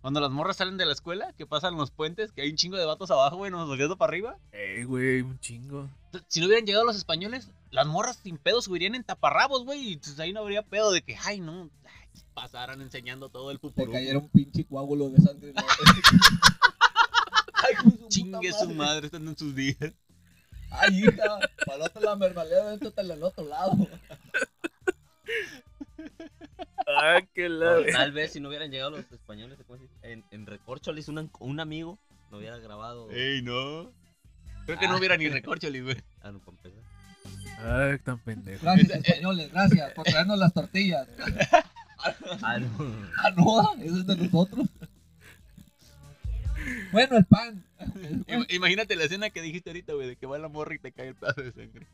Cuando 0.00 0.20
las 0.20 0.30
morras 0.30 0.56
salen 0.56 0.76
de 0.76 0.86
la 0.86 0.92
escuela, 0.92 1.32
que 1.36 1.46
pasan 1.46 1.76
los 1.76 1.90
puentes, 1.90 2.30
que 2.32 2.42
hay 2.42 2.50
un 2.50 2.56
chingo 2.56 2.76
de 2.76 2.84
vatos 2.84 3.10
abajo, 3.10 3.36
güey, 3.38 3.50
nos 3.50 3.66
volviendo 3.66 3.96
para 3.96 4.10
arriba. 4.10 4.36
Eh, 4.52 4.84
güey, 4.84 5.22
un 5.22 5.38
chingo. 5.40 5.88
Si 6.28 6.38
no 6.40 6.46
hubieran 6.46 6.64
llegado 6.64 6.84
los 6.84 6.96
españoles, 6.96 7.50
las 7.70 7.86
morras 7.86 8.18
sin 8.22 8.38
pedo 8.38 8.62
subirían 8.62 8.94
en 8.94 9.02
taparrabos, 9.04 9.64
güey, 9.64 9.80
y 9.80 9.92
entonces 9.94 10.20
ahí 10.20 10.32
no 10.32 10.40
habría 10.40 10.62
pedo 10.62 10.92
de 10.92 11.02
que, 11.02 11.16
ay, 11.24 11.40
no, 11.40 11.68
ay, 11.84 12.22
pasaran 12.34 12.80
enseñando 12.82 13.28
todo 13.30 13.50
el 13.50 13.56
Te 13.56 13.62
pupurú. 13.62 13.92
cayera 13.92 14.18
un 14.20 14.28
pinche 14.28 14.64
coágulo 14.64 15.10
de 15.10 15.20
sangre. 15.22 15.52
la- 15.52 15.64
Ay, 17.54 17.74
de 17.84 17.90
su 17.98 18.08
Chingue 18.08 18.52
su 18.52 18.70
madre, 18.70 19.06
estando 19.06 19.30
en 19.32 19.36
sus 19.38 19.54
días. 19.54 19.76
Ay, 20.70 21.00
hija, 21.04 21.38
otro 21.80 22.00
la 22.02 22.14
mermelada, 22.16 22.70
dentro 22.76 22.90
del 22.90 23.22
otro 23.22 23.44
lado. 23.44 23.76
Ah, 26.86 27.20
qué 27.34 27.48
la... 27.48 27.78
O 27.78 27.84
tal 27.90 28.12
vez 28.12 28.32
si 28.32 28.40
no 28.40 28.48
hubieran 28.48 28.70
llegado 28.70 28.90
los 28.90 29.10
españoles, 29.10 29.58
Recorcholis 30.56 31.08
un, 31.08 31.30
un 31.40 31.60
amigo 31.60 31.98
lo 32.30 32.38
hubiera 32.38 32.58
grabado. 32.58 33.10
Ey, 33.10 33.42
no. 33.42 33.92
Creo 34.64 34.78
que 34.78 34.88
no 34.88 34.96
hubiera 34.96 35.16
ni 35.16 35.28
recorcholis, 35.28 35.82
güey. 35.84 35.96
Ah, 36.22 36.32
no, 36.32 36.40
para 36.40 36.56
empezar. 36.56 36.82
Ah, 37.58 37.96
tan 38.04 38.18
pendejo. 38.20 38.62
Gracias, 38.64 38.90
españoles, 39.04 39.50
gracias 39.52 39.92
por 39.92 40.04
traernos 40.04 40.38
las 40.38 40.52
tortillas. 40.52 41.06
Ah, 42.42 42.58
no. 42.58 42.94
Ah, 43.22 43.30
no, 43.36 43.74
eso 43.82 43.98
es 43.98 44.06
de 44.06 44.16
nosotros. 44.16 44.68
Bueno, 46.92 47.16
el 47.16 47.24
pan. 47.26 47.64
Im- 48.26 48.46
Imagínate 48.50 48.96
la 48.96 49.04
escena 49.04 49.30
que 49.30 49.42
dijiste 49.42 49.70
ahorita, 49.70 49.92
güey, 49.94 50.08
de 50.08 50.16
que 50.16 50.26
va 50.26 50.38
la 50.38 50.48
morra 50.48 50.74
y 50.74 50.78
te 50.78 50.92
cae 50.92 51.08
el 51.08 51.14
pedazo 51.14 51.42
de 51.42 51.52
sangre. 51.52 51.86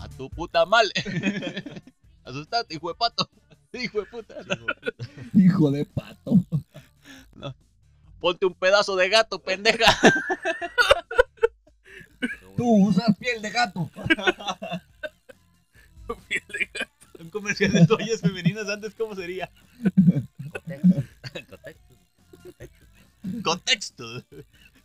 A 0.00 0.08
tu 0.08 0.28
puta 0.30 0.66
mal. 0.66 0.90
Asustado, 2.24 2.66
hijo 2.70 2.88
de 2.88 2.94
pato. 2.96 3.30
Hijo 3.72 4.00
de 4.00 4.06
puta. 4.06 4.34
Hijo 5.34 5.70
de 5.70 5.84
pato. 5.84 6.34
Ponte 8.20 8.46
un 8.46 8.54
pedazo 8.54 8.96
de 8.96 9.08
gato, 9.08 9.38
pendeja. 9.38 9.86
Tú 12.56 12.88
usas 12.88 13.16
piel 13.18 13.40
de 13.40 13.50
gato. 13.50 13.88
Un 17.20 17.30
comercial 17.30 17.72
de 17.72 17.86
toallas 17.86 18.20
femeninas 18.20 18.68
antes, 18.68 18.94
¿cómo 18.96 19.14
sería? 19.14 19.48
Contexto. 23.42 23.42
Contexto. 23.42 24.24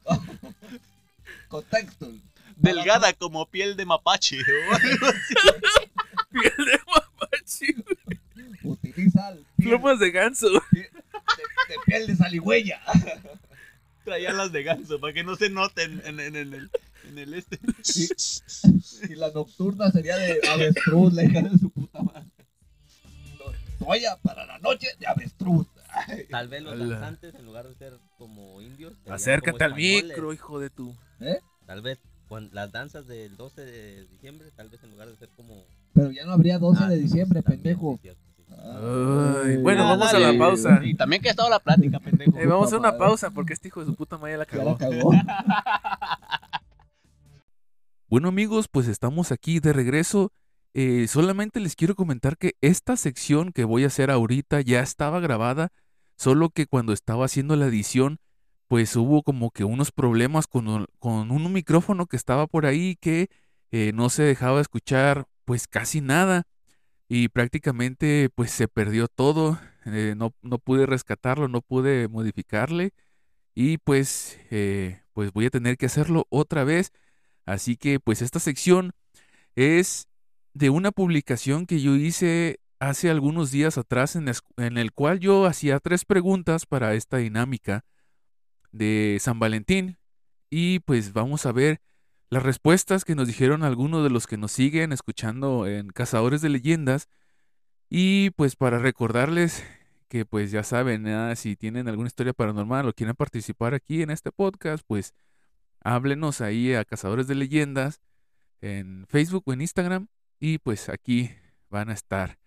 Contexto. 1.48 2.12
Delgada 2.56 3.14
como 3.14 3.48
piel 3.48 3.76
de 3.76 3.86
mapache. 3.86 4.38
o 4.38 4.76
algo 4.76 5.08
así. 5.08 5.34
Piel 6.32 6.66
de 6.66 6.80
mapache. 6.86 7.76
Utiliza 8.64 9.32
piel 9.58 9.70
Plumas 9.70 10.00
de 10.00 10.12
ganso. 10.12 10.48
de, 10.72 10.80
de 10.82 10.90
piel 11.86 12.08
de 12.08 12.16
saligüeya. 12.16 12.82
Traía 14.06 14.34
las 14.34 14.52
de 14.52 14.64
ganso 14.64 15.00
para 15.00 15.14
que 15.14 15.24
no 15.24 15.36
se 15.36 15.50
noten 15.50 16.02
en, 16.06 16.20
en- 16.20 16.36
en 16.36 16.54
el, 16.54 16.70
en 17.10 17.18
el 17.18 17.34
este. 17.36 17.58
Y 19.10 19.16
la 19.16 19.32
nocturna 19.32 19.92
sería 19.92 20.18
de 20.18 20.40
avestruz, 20.50 21.14
la 21.14 21.24
hija 21.24 21.42
de 21.42 21.58
su 21.58 21.70
puta 21.70 22.02
madre. 22.02 22.24
Toalla 23.80 24.18
para 24.22 24.46
la 24.46 24.60
noche 24.60 24.88
de 25.00 25.08
avestruz. 25.08 25.68
Ay, 25.90 26.26
Tal 26.30 26.48
vez 26.48 26.64
los 26.64 26.78
danzantes, 26.78 27.36
en 27.36 27.46
lugar 27.46 27.68
de 27.68 27.76
ser 27.76 27.94
como 28.18 28.62
indios, 28.62 28.94
Acércate 29.08 29.52
como 29.52 29.64
al 29.66 29.76
micro, 29.76 30.34
hijo 30.34 30.60
de 30.60 30.70
tu. 30.70 30.96
¿eh? 31.20 31.40
Tal 31.66 31.82
vez 31.82 32.00
las 32.52 32.72
danzas 32.72 33.06
del 33.08 33.38
12 33.38 33.62
de 33.62 34.06
diciembre, 34.08 34.50
tal 34.56 34.70
vez 34.70 34.84
en 34.84 34.90
lugar 34.92 35.08
de 35.08 35.16
ser 35.18 35.30
como. 35.36 35.64
Pero 35.94 36.12
ya 36.12 36.26
no 36.26 36.32
habría 36.34 36.58
12 36.58 36.84
Ah, 36.84 36.90
de 36.90 36.98
diciembre, 36.98 37.42
también, 37.44 37.62
pendejo. 37.62 38.00
Ay, 38.60 39.58
bueno, 39.58 39.84
vamos 39.84 40.14
a 40.14 40.20
la 40.20 40.38
pausa. 40.38 40.80
Y 40.84 40.96
también 40.96 41.22
que 41.22 41.30
ha 41.30 41.32
estado 41.32 41.50
la 41.50 41.60
plática, 41.60 42.00
pendejo. 42.00 42.38
Eh, 42.38 42.46
vamos 42.46 42.72
a 42.74 42.78
una 42.78 42.90
madre. 42.90 43.00
pausa 43.00 43.32
porque 43.32 43.54
este 43.54 43.68
hijo 43.70 43.80
de 43.82 43.86
su 43.88 43.96
puta 43.96 44.18
madre 44.18 44.38
la 44.38 44.46
Ya 44.46 44.52
cagó. 44.52 44.72
la 44.72 44.78
cagó. 44.78 45.12
Bueno 48.08 48.28
amigos, 48.30 48.68
pues 48.68 48.88
estamos 48.88 49.32
aquí 49.32 49.60
de 49.60 49.74
regreso. 49.74 50.32
Eh, 50.76 51.08
solamente 51.08 51.60
les 51.60 51.76
quiero 51.76 51.96
comentar 51.96 52.38
que 52.38 52.54
esta 52.62 52.96
sección 52.96 53.52
que 53.52 53.64
voy 53.64 53.84
a 53.84 53.88
hacer 53.88 54.12
ahorita 54.12 54.62
ya 54.62 54.82
estaba 54.82 55.20
grabada, 55.20 55.70
solo 56.16 56.50
que 56.50 56.68
cuando 56.68 56.94
estaba 56.94 57.26
haciendo 57.26 57.56
la 57.56 57.66
edición, 57.68 58.20
pues 58.68 58.96
hubo 58.96 59.24
como 59.24 59.52
que 59.52 59.64
unos 59.64 59.92
problemas 59.92 60.48
con, 60.48 60.68
un- 60.68 60.88
con 61.00 61.32
un 61.32 61.52
micrófono 61.54 62.06
que 62.06 62.18
estaba 62.18 62.48
por 62.48 62.66
ahí 62.66 62.98
que 63.02 63.30
eh, 63.72 63.92
no 63.96 64.10
se 64.10 64.24
dejaba 64.24 64.62
escuchar 64.62 65.26
pues 65.46 65.68
casi 65.68 66.00
nada 66.02 66.44
y 67.08 67.30
prácticamente 67.30 68.30
pues 68.34 68.52
se 68.52 68.68
perdió 68.68 69.08
todo, 69.08 69.60
eh, 69.86 70.16
no, 70.18 70.34
no 70.42 70.60
pude 70.60 70.86
rescatarlo, 70.86 71.48
no 71.48 71.62
pude 71.62 72.08
modificarle 72.08 72.94
y 73.56 73.78
pues, 73.80 74.40
eh, 74.52 75.02
pues 75.14 75.32
voy 75.32 75.46
a 75.48 75.50
tener 75.50 75.78
que 75.78 75.86
hacerlo 75.88 76.26
otra 76.30 76.64
vez. 76.64 76.92
Así 77.46 77.78
que 77.78 78.00
pues 78.00 78.22
esta 78.22 78.40
sección 78.40 78.94
es 79.56 80.08
de 80.54 80.70
una 80.70 80.92
publicación 80.92 81.66
que 81.66 81.82
yo 81.82 81.96
hice 81.96 82.60
hace 82.80 83.10
algunos 83.10 83.52
días 83.52 83.78
atrás 83.78 84.16
en, 84.16 84.30
en 84.58 84.78
el 84.78 84.92
cual 84.94 85.20
yo 85.20 85.46
hacía 85.46 85.80
tres 85.80 86.06
preguntas 86.06 86.66
para 86.66 86.96
esta 86.96 87.18
dinámica 87.18 87.86
de 88.72 89.18
San 89.22 89.40
Valentín 89.40 89.98
y 90.50 90.80
pues 90.80 91.14
vamos 91.14 91.46
a 91.46 91.52
ver 91.52 91.82
las 92.34 92.42
respuestas 92.42 93.06
que 93.06 93.14
nos 93.14 93.28
dijeron 93.28 93.62
algunos 93.62 94.04
de 94.04 94.10
los 94.10 94.26
que 94.26 94.38
nos 94.38 94.52
siguen 94.52 94.92
escuchando 94.92 95.68
en 95.68 95.90
Cazadores 95.90 96.42
de 96.42 96.50
Leyendas 96.50 97.08
y 97.92 98.32
pues 98.32 98.56
para 98.56 98.80
recordarles 98.80 99.64
que 100.08 100.26
pues 100.26 100.50
ya 100.50 100.64
saben, 100.64 101.08
ah, 101.08 101.36
si 101.36 101.56
tienen 101.56 101.88
alguna 101.88 102.08
historia 102.08 102.34
paranormal 102.34 102.88
o 102.88 102.94
quieren 102.94 103.16
participar 103.16 103.76
aquí 103.76 104.02
en 104.02 104.10
este 104.10 104.32
podcast, 104.32 104.84
pues 104.88 105.14
háblenos 105.84 106.42
ahí 106.42 106.74
a 106.74 106.86
Cazadores 106.86 107.28
de 107.28 107.36
Leyendas 107.36 108.02
en 108.62 109.06
Facebook 109.10 109.44
o 109.46 109.54
en 109.54 109.62
Instagram 109.62 110.08
y 110.40 110.58
pues 110.58 110.90
aquí 110.90 111.30
van 111.70 111.92
a 111.92 111.94
estar. 111.94 112.40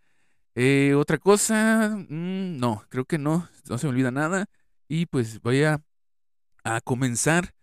Eh, 0.57 0.95
otra 0.97 1.19
cosa, 1.19 1.97
mm, 1.97 2.59
no, 2.59 2.85
creo 2.89 3.05
que 3.05 3.19
no, 3.19 3.49
no 3.69 3.79
se 3.79 3.87
me 3.87 3.91
olvida 3.91 4.11
nada 4.11 4.47
y 4.89 5.07
pues 5.07 5.41
voy 5.43 5.63
a, 5.63 5.81
a 6.65 6.81
comenzar. 6.81 7.56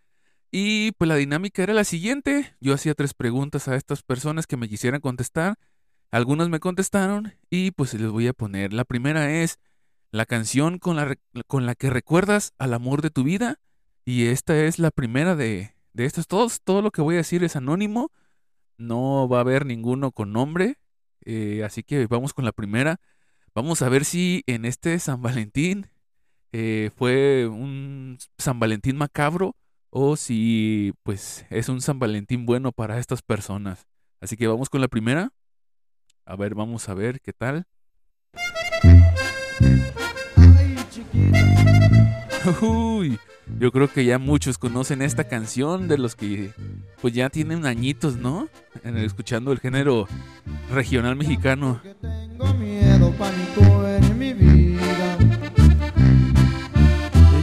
Y 0.56 0.92
pues 0.92 1.08
la 1.08 1.16
dinámica 1.16 1.64
era 1.64 1.74
la 1.74 1.82
siguiente, 1.82 2.54
yo 2.60 2.74
hacía 2.74 2.94
tres 2.94 3.12
preguntas 3.12 3.66
a 3.66 3.74
estas 3.74 4.04
personas 4.04 4.46
que 4.46 4.56
me 4.56 4.68
quisieran 4.68 5.00
contestar, 5.00 5.56
algunas 6.12 6.48
me 6.48 6.60
contestaron 6.60 7.34
y 7.50 7.72
pues 7.72 7.92
les 7.94 8.08
voy 8.08 8.28
a 8.28 8.32
poner. 8.34 8.72
La 8.72 8.84
primera 8.84 9.32
es 9.32 9.58
la 10.12 10.26
canción 10.26 10.78
con 10.78 10.94
la, 10.94 11.16
con 11.48 11.66
la 11.66 11.74
que 11.74 11.90
recuerdas 11.90 12.52
al 12.56 12.72
amor 12.72 13.02
de 13.02 13.10
tu 13.10 13.24
vida. 13.24 13.58
Y 14.04 14.26
esta 14.26 14.56
es 14.56 14.78
la 14.78 14.92
primera 14.92 15.34
de, 15.34 15.74
de 15.92 16.04
estos. 16.04 16.28
Todos, 16.28 16.60
todo 16.62 16.82
lo 16.82 16.92
que 16.92 17.02
voy 17.02 17.16
a 17.16 17.18
decir 17.18 17.42
es 17.42 17.56
anónimo. 17.56 18.12
No 18.78 19.28
va 19.28 19.38
a 19.38 19.40
haber 19.40 19.66
ninguno 19.66 20.12
con 20.12 20.32
nombre. 20.32 20.78
eh, 21.24 21.64
así 21.64 21.82
que 21.82 22.06
vamos 22.06 22.32
con 22.32 22.44
la 22.44 22.52
primera. 22.52 23.00
Vamos 23.56 23.82
a 23.82 23.88
ver 23.88 24.04
si 24.04 24.44
en 24.46 24.66
este 24.66 25.00
San 25.00 25.20
Valentín 25.20 25.88
eh, 26.52 26.92
fue 26.96 27.48
un 27.48 28.18
San 28.38 28.60
Valentín 28.60 28.96
macabro 28.96 29.56
o 29.96 30.16
si 30.16 30.92
pues 31.04 31.46
es 31.50 31.68
un 31.68 31.80
San 31.80 32.00
Valentín 32.00 32.46
bueno 32.46 32.72
para 32.72 32.98
estas 32.98 33.22
personas. 33.22 33.86
Así 34.20 34.36
que 34.36 34.48
vamos 34.48 34.68
con 34.68 34.80
la 34.80 34.88
primera. 34.88 35.30
A 36.26 36.34
ver, 36.34 36.56
vamos 36.56 36.88
a 36.88 36.94
ver 36.94 37.20
qué 37.20 37.32
tal. 37.32 37.68
Uy, 42.60 43.20
yo 43.60 43.70
creo 43.70 43.86
que 43.86 44.04
ya 44.04 44.18
muchos 44.18 44.58
conocen 44.58 45.00
esta 45.00 45.28
canción 45.28 45.86
de 45.86 45.96
los 45.96 46.16
que 46.16 46.50
pues 47.00 47.14
ya 47.14 47.30
tienen 47.30 47.64
añitos, 47.64 48.16
¿no? 48.16 48.48
En 48.82 48.96
escuchando 48.96 49.52
el 49.52 49.60
género 49.60 50.08
regional 50.72 51.14
mexicano. 51.14 51.80
Tengo 52.00 52.52
miedo, 52.54 53.14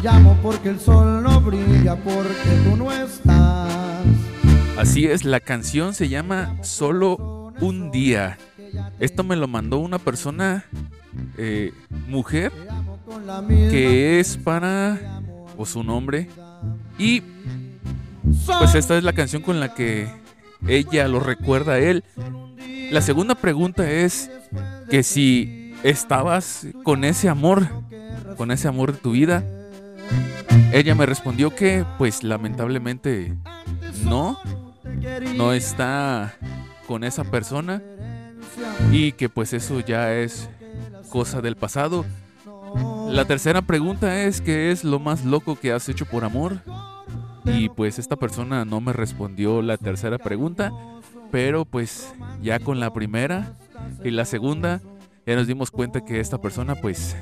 llamo 0.02 0.38
porque 0.42 0.70
el 0.70 0.80
sol 0.80 1.22
no 1.22 1.42
brilla, 1.42 1.96
porque 1.96 2.34
tú 2.64 2.76
no 2.76 2.92
estás. 2.92 3.72
Así 4.78 5.06
es, 5.06 5.26
la 5.26 5.40
canción 5.40 5.94
se 5.94 6.10
llama 6.10 6.58
Solo 6.64 7.54
un 7.62 7.92
día. 7.92 8.38
Esto 9.00 9.24
me 9.24 9.36
lo 9.36 9.48
mandó 9.48 9.78
una 9.78 10.00
persona, 10.00 10.66
eh, 11.38 11.72
mujer, 12.08 12.52
que 13.70 14.20
es 14.20 14.38
para 14.38 15.22
o 15.58 15.66
su 15.66 15.84
nombre. 15.84 16.30
Y 16.98 17.22
pues 18.60 18.76
esta 18.76 18.98
es 18.98 19.04
la 19.04 19.14
canción 19.14 19.42
con 19.42 19.60
la 19.60 19.74
que 19.74 20.10
ella 20.68 21.08
lo 21.08 21.20
recuerda 21.20 21.74
a 21.74 21.80
él. 21.80 22.04
La 22.92 23.02
segunda 23.02 23.36
pregunta 23.36 23.90
es 23.90 24.32
que 24.90 25.04
si 25.04 25.76
estabas 25.84 26.68
con 26.84 27.04
ese 27.04 27.30
amor, 27.30 27.68
con 28.36 28.52
ese 28.52 28.68
amor 28.68 28.94
de 28.94 28.98
tu 28.98 29.12
vida. 29.12 29.44
Ella 30.74 30.96
me 30.96 31.06
respondió 31.06 31.54
que 31.54 31.86
pues 31.98 32.24
lamentablemente 32.24 33.36
no, 34.06 34.40
no 35.36 35.54
está 35.54 36.34
con 36.88 37.04
esa 37.04 37.24
persona 37.24 37.82
y 38.92 39.12
que 39.12 39.30
pues 39.30 39.54
eso 39.54 39.80
ya 39.82 40.14
es 40.14 40.50
cosa 41.10 41.42
del 41.42 41.56
pasado. 41.56 42.06
La 43.10 43.26
tercera 43.26 43.62
pregunta 43.62 44.24
es 44.24 44.40
¿qué 44.40 44.72
es 44.72 44.84
lo 44.84 45.00
más 45.00 45.26
loco 45.26 45.60
que 45.60 45.74
has 45.74 45.90
hecho 45.90 46.06
por 46.06 46.24
amor? 46.24 46.62
Y 47.46 47.70
pues 47.70 48.00
esta 48.00 48.16
persona 48.16 48.66
no 48.66 48.80
me 48.80 48.94
respondió 48.94 49.62
la 49.62 49.78
tercera 49.78 50.18
pregunta, 50.18 50.72
pero 51.32 51.66
pues 51.66 52.14
ya 52.42 52.60
con 52.60 52.80
la 52.80 52.94
primera 52.94 53.54
y 54.04 54.12
la 54.12 54.26
segunda 54.26 54.80
ya 55.26 55.36
nos 55.36 55.48
dimos 55.48 55.70
cuenta 55.70 56.06
que 56.06 56.20
esta 56.20 56.40
persona 56.40 56.76
pues 56.76 57.16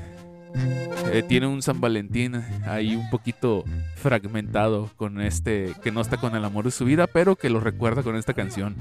eh, 1.12 1.22
tiene 1.26 1.46
un 1.46 1.62
San 1.62 1.80
Valentín 1.80 2.42
ahí 2.66 2.94
un 2.94 3.08
poquito 3.10 3.64
fragmentado 3.96 4.90
con 4.96 5.20
este 5.20 5.74
que 5.82 5.90
no 5.90 6.00
está 6.00 6.16
con 6.18 6.36
el 6.36 6.44
amor 6.44 6.64
de 6.64 6.70
su 6.70 6.84
vida, 6.84 7.06
pero 7.06 7.36
que 7.36 7.50
lo 7.50 7.60
recuerda 7.60 8.02
con 8.02 8.16
esta 8.16 8.34
canción. 8.34 8.76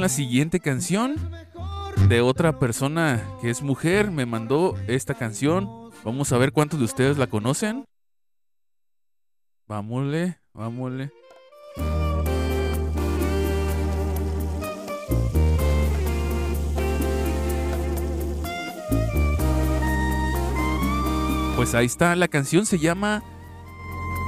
La 0.00 0.08
siguiente 0.08 0.60
canción 0.60 1.16
de 2.08 2.22
otra 2.22 2.58
persona 2.58 3.22
que 3.42 3.50
es 3.50 3.62
mujer. 3.62 4.10
Me 4.10 4.24
mandó 4.24 4.74
esta 4.88 5.14
canción. 5.14 5.90
Vamos 6.04 6.32
a 6.32 6.38
ver 6.38 6.52
cuántos 6.52 6.78
de 6.78 6.86
ustedes 6.86 7.18
la 7.18 7.26
conocen. 7.26 7.84
Vámonos, 9.68 10.34
vámonos. 10.54 11.10
Pues 21.56 21.74
ahí 21.74 21.84
está, 21.84 22.16
la 22.16 22.28
canción 22.28 22.64
se 22.64 22.78
llama 22.78 23.22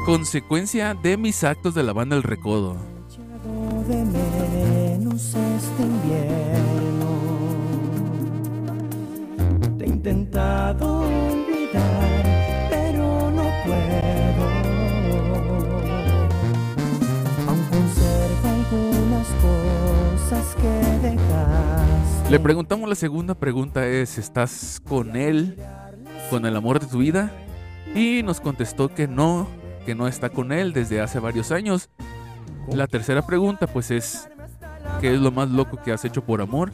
Consecuencia 0.05 0.93
de 0.93 1.17
mis 1.17 1.43
actos 1.45 1.75
de 1.75 1.83
la 1.83 1.95
banda 1.95 2.15
El 2.15 2.23
Recodo. 2.23 2.77
Intentado 10.03 11.03
olvidar, 11.03 12.69
pero 12.69 13.31
no 13.31 13.45
puedo. 13.65 14.49
Algunas 18.45 19.29
cosas 19.41 20.57
que 20.57 21.09
dejaste. 21.09 22.31
Le 22.31 22.41
preguntamos 22.41 22.89
la 22.89 22.97
segunda 22.97 23.37
pregunta 23.37 23.87
es, 23.87 24.19
¿estás 24.19 24.83
con 24.89 25.15
él, 25.15 25.57
con 26.31 26.47
el 26.47 26.57
amor 26.57 26.81
de 26.81 26.89
tu 26.89 26.99
vida? 26.99 27.31
Y 27.95 28.25
nos 28.25 28.41
contestó 28.41 28.93
que 28.93 29.07
no, 29.07 29.47
que 29.87 29.95
no 29.95 30.09
está 30.09 30.31
con 30.31 30.51
él 30.51 30.73
desde 30.73 31.01
hace 31.01 31.21
varios 31.21 31.53
años. 31.53 31.91
La 32.67 32.89
tercera 32.89 33.25
pregunta 33.25 33.69
pues 33.69 33.93
es, 33.93 34.29
¿qué 35.01 35.15
es 35.15 35.21
lo 35.21 35.31
más 35.31 35.49
loco 35.49 35.79
que 35.81 35.93
has 35.93 36.05
hecho 36.05 36.25
por 36.25 36.41
amor? 36.41 36.73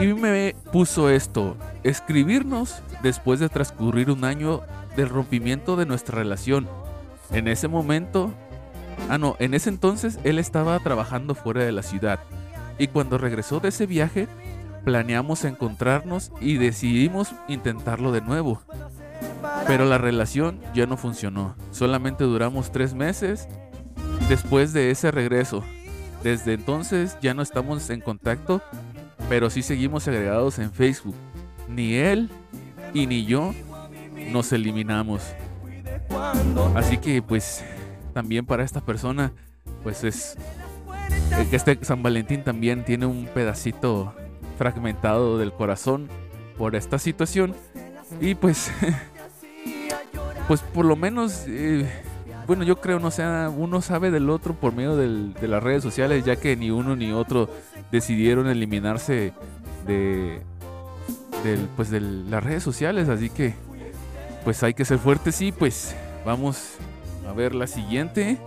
Y 0.00 0.12
me 0.14 0.54
puso 0.72 1.10
esto, 1.10 1.56
escribirnos 1.82 2.82
después 3.02 3.40
de 3.40 3.48
transcurrir 3.48 4.10
un 4.10 4.24
año 4.24 4.62
del 4.96 5.08
rompimiento 5.08 5.76
de 5.76 5.86
nuestra 5.86 6.18
relación. 6.18 6.68
En 7.30 7.48
ese 7.48 7.68
momento, 7.68 8.32
ah 9.08 9.18
no, 9.18 9.36
en 9.38 9.54
ese 9.54 9.70
entonces 9.70 10.18
él 10.24 10.38
estaba 10.38 10.78
trabajando 10.80 11.34
fuera 11.34 11.64
de 11.64 11.72
la 11.72 11.82
ciudad. 11.82 12.20
Y 12.78 12.88
cuando 12.88 13.18
regresó 13.18 13.60
de 13.60 13.68
ese 13.68 13.86
viaje, 13.86 14.28
planeamos 14.84 15.44
encontrarnos 15.44 16.30
y 16.40 16.58
decidimos 16.58 17.34
intentarlo 17.48 18.12
de 18.12 18.20
nuevo. 18.20 18.62
Pero 19.66 19.84
la 19.84 19.98
relación 19.98 20.60
ya 20.74 20.86
no 20.86 20.96
funcionó. 20.96 21.56
Solamente 21.72 22.24
duramos 22.24 22.70
tres 22.70 22.94
meses 22.94 23.48
después 24.28 24.72
de 24.72 24.90
ese 24.90 25.10
regreso. 25.10 25.64
Desde 26.22 26.54
entonces 26.54 27.16
ya 27.20 27.34
no 27.34 27.42
estamos 27.42 27.88
en 27.90 28.00
contacto, 28.00 28.62
pero 29.28 29.50
sí 29.50 29.62
seguimos 29.62 30.06
agregados 30.08 30.58
en 30.58 30.72
Facebook. 30.72 31.14
Ni 31.68 31.94
él 31.94 32.30
y 32.94 33.06
ni 33.06 33.24
yo 33.24 33.54
nos 34.30 34.52
eliminamos. 34.52 35.22
Así 36.74 36.98
que 36.98 37.22
pues 37.22 37.64
también 38.12 38.46
para 38.46 38.64
esta 38.64 38.80
persona 38.80 39.32
pues 39.82 40.04
es 40.04 40.36
que 41.50 41.56
este 41.56 41.78
San 41.82 42.02
Valentín 42.02 42.42
también 42.42 42.84
tiene 42.84 43.06
un 43.06 43.26
pedacito 43.26 44.14
fragmentado 44.58 45.38
del 45.38 45.52
corazón 45.52 46.08
por 46.56 46.74
esta 46.74 46.98
situación 46.98 47.54
y 48.20 48.34
pues 48.34 48.70
pues 50.48 50.60
por 50.60 50.84
lo 50.84 50.96
menos 50.96 51.44
eh, 51.46 51.88
bueno 52.46 52.64
yo 52.64 52.80
creo 52.80 52.98
no 52.98 53.10
sea 53.10 53.50
uno 53.54 53.82
sabe 53.82 54.10
del 54.10 54.30
otro 54.30 54.54
por 54.54 54.72
medio 54.72 54.96
de 54.96 55.48
las 55.48 55.62
redes 55.62 55.82
sociales 55.82 56.24
ya 56.24 56.36
que 56.36 56.56
ni 56.56 56.70
uno 56.70 56.96
ni 56.96 57.12
otro 57.12 57.48
decidieron 57.90 58.48
eliminarse 58.48 59.32
de 59.86 60.40
pues 61.76 61.90
de 61.90 62.00
las 62.00 62.42
redes 62.42 62.62
sociales 62.62 63.08
así 63.08 63.30
que 63.30 63.54
pues 64.46 64.62
hay 64.62 64.74
que 64.74 64.84
ser 64.84 64.98
fuertes 64.98 65.40
y 65.42 65.50
pues 65.50 65.96
vamos 66.24 66.76
a 67.28 67.32
ver 67.32 67.52
la 67.52 67.66
siguiente. 67.66 68.38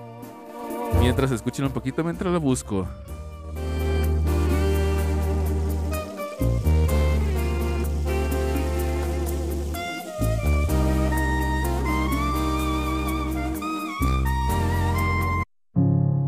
Mientras 1.01 1.29
escuchen 1.31 1.65
un 1.65 1.71
poquito 1.71 2.05
mientras 2.05 2.31
la 2.31 2.39
busco 2.39 2.87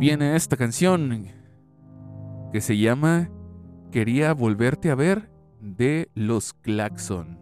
viene 0.01 0.35
esta 0.35 0.57
canción 0.57 1.27
que 2.51 2.59
se 2.59 2.75
llama 2.75 3.29
Quería 3.91 4.33
volverte 4.33 4.89
a 4.89 4.95
ver 4.95 5.29
de 5.59 6.09
los 6.15 6.53
Claxon. 6.53 7.37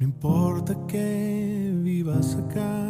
No 0.00 0.04
importa 0.04 0.76
que 0.88 1.72
vivas 1.84 2.34
acá 2.34 2.84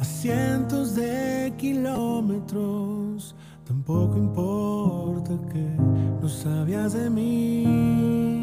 a 0.00 0.02
cientos 0.04 0.96
de 0.96 1.54
kilómetros, 1.56 3.36
tampoco 3.64 4.18
importa 4.18 5.38
que 5.52 5.76
no 6.20 6.28
sabías 6.28 6.94
de 6.94 7.10
mí. 7.10 8.33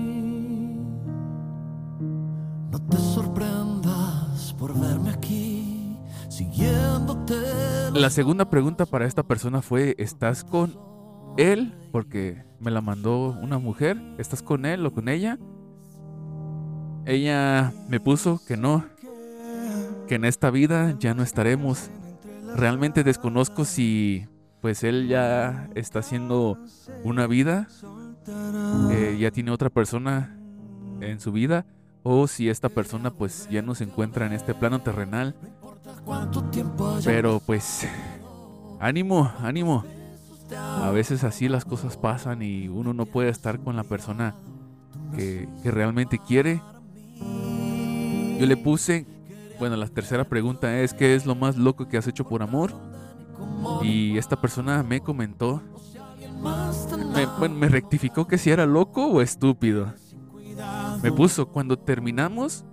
La 7.94 8.12
segunda 8.12 8.50
pregunta 8.50 8.86
para 8.86 9.06
esta 9.06 9.24
persona 9.24 9.64
fue, 9.64 9.96
¿estás 9.98 10.44
con 10.44 10.78
él? 11.38 11.74
Porque 11.92 12.44
me 12.60 12.70
la 12.70 12.82
mandó 12.82 13.38
una 13.42 13.58
mujer. 13.58 14.00
¿Estás 14.20 14.44
con 14.44 14.68
él 14.68 14.86
o 14.86 14.94
con 14.94 15.10
ella? 15.10 15.40
Ella 17.06 17.74
me 17.90 18.00
puso 18.00 18.40
que 18.48 18.56
no, 18.56 18.86
que 20.08 20.16
en 20.16 20.26
esta 20.26 20.52
vida 20.52 20.96
ya 21.00 21.16
no 21.16 21.24
estaremos. 21.24 21.90
Realmente 22.56 23.04
desconozco 23.04 23.66
si 23.66 24.28
pues 24.62 24.84
él 24.84 25.08
ya 25.08 25.70
está 25.74 26.00
haciendo 26.00 26.60
una 27.04 27.26
vida, 27.26 27.68
eh, 28.92 29.18
ya 29.20 29.32
tiene 29.32 29.50
otra 29.50 29.72
persona 29.72 30.38
en 31.00 31.20
su 31.20 31.32
vida, 31.32 31.66
o 32.04 32.28
si 32.28 32.50
esta 32.50 32.70
persona 32.70 33.12
pues 33.12 33.48
ya 33.50 33.62
no 33.62 33.76
se 33.76 33.84
encuentra 33.84 34.26
en 34.26 34.34
este 34.34 34.54
plano 34.54 34.82
terrenal. 34.82 35.36
¿Cuánto 36.06 36.44
tiempo 36.46 36.90
haya 36.90 37.06
Pero 37.06 37.42
pues, 37.46 37.88
ánimo, 38.80 39.32
ánimo. 39.40 39.84
A 40.56 40.90
veces 40.92 41.24
así 41.24 41.48
las 41.48 41.64
cosas 41.64 41.96
pasan 41.96 42.42
y 42.42 42.68
uno 42.68 42.94
no 42.94 43.06
puede 43.06 43.30
estar 43.30 43.60
con 43.60 43.76
la 43.76 43.84
persona 43.84 44.36
que, 45.16 45.48
realmente 45.64 46.20
quiere. 46.20 46.62
Yo 48.40 48.46
le 48.46 48.58
puse, 48.58 49.06
bueno, 49.60 49.78
la 49.78 49.88
tercera 49.88 50.26
pregunta 50.26 50.80
es, 50.80 50.94
¿qué 50.94 51.16
es 51.16 51.26
lo 51.26 51.36
más 51.36 51.56
loco 51.56 51.88
que 51.88 51.98
has 51.98 52.08
hecho 52.08 52.28
por 52.28 52.42
amor? 52.42 52.74
Y 53.82 54.18
esta 54.18 54.42
persona 54.42 54.84
me 54.84 55.00
comentó, 55.00 55.62
me, 57.14 57.26
bueno, 57.38 57.56
me 57.56 57.70
rectificó 57.70 58.28
que 58.28 58.38
si 58.38 58.50
era 58.50 58.66
loco 58.66 59.08
o 59.08 59.22
estúpido. 59.22 59.94
Me 61.02 61.12
puso, 61.12 61.48
cuando 61.48 61.78
terminamos, 61.78 62.66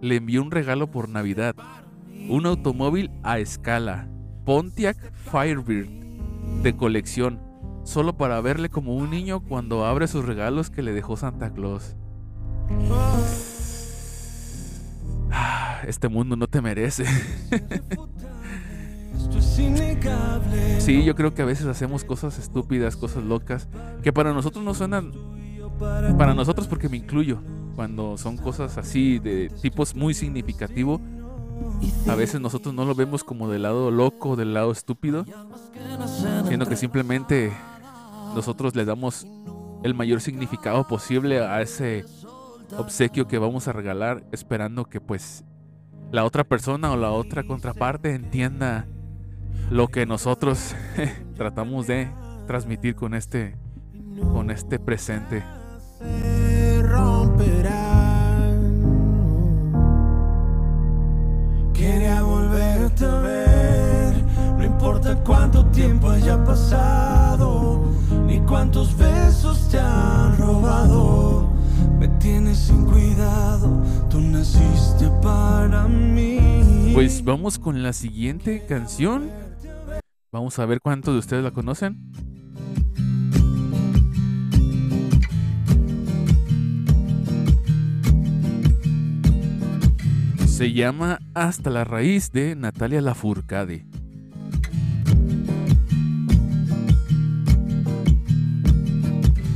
le 0.00 0.16
envié 0.16 0.40
un 0.40 0.50
regalo 0.50 0.90
por 0.90 1.08
Navidad 1.08 1.54
un 2.28 2.46
automóvil 2.46 3.10
a 3.22 3.38
escala, 3.38 4.08
Pontiac 4.44 4.96
Firebird, 5.30 5.88
de 6.62 6.76
colección, 6.76 7.40
solo 7.84 8.16
para 8.16 8.40
verle 8.40 8.68
como 8.68 8.96
un 8.96 9.10
niño 9.10 9.40
cuando 9.40 9.84
abre 9.84 10.08
sus 10.08 10.24
regalos 10.24 10.70
que 10.70 10.82
le 10.82 10.92
dejó 10.92 11.16
Santa 11.16 11.52
Claus. 11.52 11.94
Ah, 15.30 15.82
Este 15.86 16.08
mundo 16.08 16.36
no 16.36 16.46
te 16.46 16.60
merece. 16.60 17.04
Sí, 20.78 21.04
yo 21.04 21.14
creo 21.14 21.34
que 21.34 21.42
a 21.42 21.46
veces 21.46 21.66
hacemos 21.66 22.04
cosas 22.04 22.38
estúpidas, 22.38 22.96
cosas 22.96 23.24
locas, 23.24 23.68
que 24.02 24.12
para 24.12 24.32
nosotros 24.32 24.64
no 24.64 24.74
suenan... 24.74 25.12
Para 25.78 26.34
nosotros 26.34 26.66
porque 26.66 26.88
me 26.88 26.96
incluyo, 26.96 27.38
cuando 27.74 28.16
son 28.16 28.36
cosas 28.36 28.78
así 28.78 29.18
de 29.18 29.50
tipos 29.60 29.94
muy 29.94 30.14
significativo, 30.14 31.00
a 32.08 32.14
veces 32.14 32.40
nosotros 32.40 32.74
no 32.74 32.84
lo 32.84 32.94
vemos 32.94 33.24
como 33.24 33.50
del 33.50 33.62
lado 33.62 33.90
loco, 33.90 34.36
del 34.36 34.54
lado 34.54 34.72
estúpido, 34.72 35.24
sino 36.48 36.66
que 36.66 36.76
simplemente 36.76 37.52
nosotros 38.34 38.74
le 38.74 38.84
damos 38.84 39.26
el 39.82 39.94
mayor 39.94 40.20
significado 40.20 40.86
posible 40.86 41.40
a 41.40 41.60
ese 41.60 42.04
obsequio 42.78 43.28
que 43.28 43.38
vamos 43.38 43.68
a 43.68 43.72
regalar, 43.72 44.24
esperando 44.32 44.84
que 44.86 45.00
pues 45.00 45.44
la 46.10 46.24
otra 46.24 46.44
persona 46.44 46.92
o 46.92 46.96
la 46.96 47.10
otra 47.10 47.44
contraparte 47.44 48.14
entienda 48.14 48.86
lo 49.70 49.88
que 49.88 50.06
nosotros 50.06 50.74
tratamos 51.36 51.86
de 51.86 52.10
transmitir 52.46 52.94
con 52.94 53.14
este 53.14 53.56
con 54.32 54.50
este 54.50 54.78
presente. 54.78 55.42
Quería 61.72 62.22
volverte 62.22 63.04
a 63.04 63.20
ver. 63.20 64.14
No 64.56 64.64
importa 64.64 65.14
cuánto 65.22 65.66
tiempo 65.66 66.08
haya 66.08 66.42
pasado, 66.42 67.84
ni 68.26 68.40
cuántos 68.40 68.96
besos 68.96 69.68
te 69.68 69.78
han 69.78 70.36
robado. 70.38 71.52
Me 71.98 72.08
tienes 72.18 72.58
sin 72.58 72.86
cuidado, 72.86 73.82
tú 74.08 74.20
naciste 74.20 75.10
para 75.22 75.86
mí. 75.86 76.92
Pues 76.94 77.22
vamos 77.22 77.58
con 77.58 77.82
la 77.82 77.92
siguiente 77.92 78.64
canción. 78.66 79.30
Vamos 80.32 80.58
a 80.58 80.66
ver 80.66 80.80
cuántos 80.80 81.14
de 81.14 81.20
ustedes 81.20 81.44
la 81.44 81.50
conocen. 81.50 82.12
Se 90.56 90.72
llama 90.72 91.18
Hasta 91.34 91.68
la 91.68 91.84
raíz 91.84 92.32
de 92.32 92.56
Natalia 92.56 93.02
Lafourcade. 93.02 93.84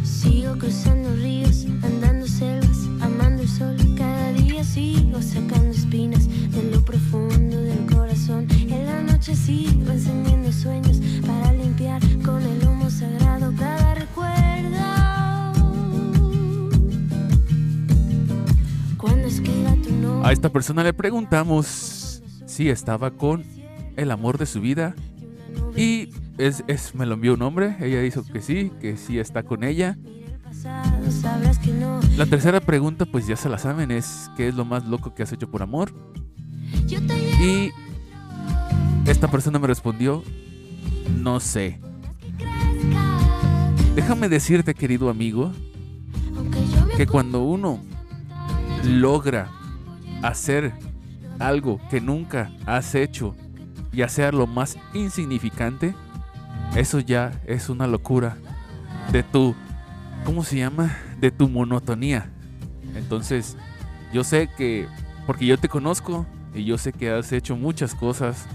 Sigo 0.04 0.58
cruzando 0.58 1.16
ríos, 1.16 1.64
andando 1.82 2.26
selvas, 2.26 2.86
amando 3.00 3.40
el 3.40 3.48
sol. 3.48 3.76
Cada 3.96 4.30
día 4.34 4.62
sigo 4.62 5.22
sacando 5.22 5.70
espinas 5.70 6.28
de 6.28 6.70
lo 6.70 6.84
profundo 6.84 7.58
del 7.58 7.86
corazón. 7.86 8.46
En 8.50 8.84
la 8.84 9.00
noche 9.00 9.34
sigo 9.34 9.90
encendiendo 9.90 10.52
sueños 10.52 11.00
para 11.26 11.54
limpiar 11.54 12.02
A 20.30 20.32
esta 20.32 20.48
persona 20.48 20.84
le 20.84 20.94
preguntamos 20.94 22.22
si 22.46 22.68
estaba 22.70 23.10
con 23.10 23.42
el 23.96 24.12
amor 24.12 24.38
de 24.38 24.46
su 24.46 24.60
vida 24.60 24.94
y 25.76 26.10
es, 26.38 26.62
me 26.94 27.04
lo 27.04 27.14
envió 27.14 27.34
un 27.34 27.42
hombre. 27.42 27.76
Ella 27.80 28.00
dijo 28.00 28.22
que 28.22 28.40
sí, 28.40 28.70
que 28.80 28.96
sí 28.96 29.18
está 29.18 29.42
con 29.42 29.64
ella. 29.64 29.98
La 32.16 32.26
tercera 32.26 32.60
pregunta, 32.60 33.06
pues 33.06 33.26
ya 33.26 33.34
se 33.34 33.48
la 33.48 33.58
saben, 33.58 33.90
es 33.90 34.30
¿qué 34.36 34.46
es 34.46 34.54
lo 34.54 34.64
más 34.64 34.86
loco 34.86 35.16
que 35.16 35.24
has 35.24 35.32
hecho 35.32 35.50
por 35.50 35.62
amor? 35.62 35.92
Y 37.42 37.72
esta 39.06 39.26
persona 39.26 39.58
me 39.58 39.66
respondió, 39.66 40.22
no 41.18 41.40
sé. 41.40 41.80
Déjame 43.96 44.28
decirte, 44.28 44.74
querido 44.74 45.10
amigo, 45.10 45.50
que 46.96 47.08
cuando 47.08 47.42
uno 47.42 47.80
logra 48.84 49.50
hacer 50.22 50.72
algo 51.38 51.80
que 51.90 52.00
nunca 52.00 52.50
has 52.66 52.94
hecho, 52.94 53.34
ya 53.92 54.08
sea 54.08 54.32
lo 54.32 54.46
más 54.46 54.76
insignificante, 54.94 55.94
eso 56.76 57.00
ya 57.00 57.32
es 57.46 57.68
una 57.68 57.86
locura 57.86 58.36
de 59.12 59.22
tu, 59.22 59.54
¿cómo 60.24 60.44
se 60.44 60.58
llama? 60.58 60.96
De 61.18 61.30
tu 61.30 61.48
monotonía. 61.48 62.30
Entonces, 62.94 63.56
yo 64.12 64.24
sé 64.24 64.48
que, 64.56 64.86
porque 65.26 65.46
yo 65.46 65.58
te 65.58 65.68
conozco 65.68 66.26
y 66.54 66.64
yo 66.64 66.78
sé 66.78 66.92
que 66.92 67.10
has 67.10 67.32
hecho 67.32 67.56
muchas 67.56 67.94
cosas 67.94 68.46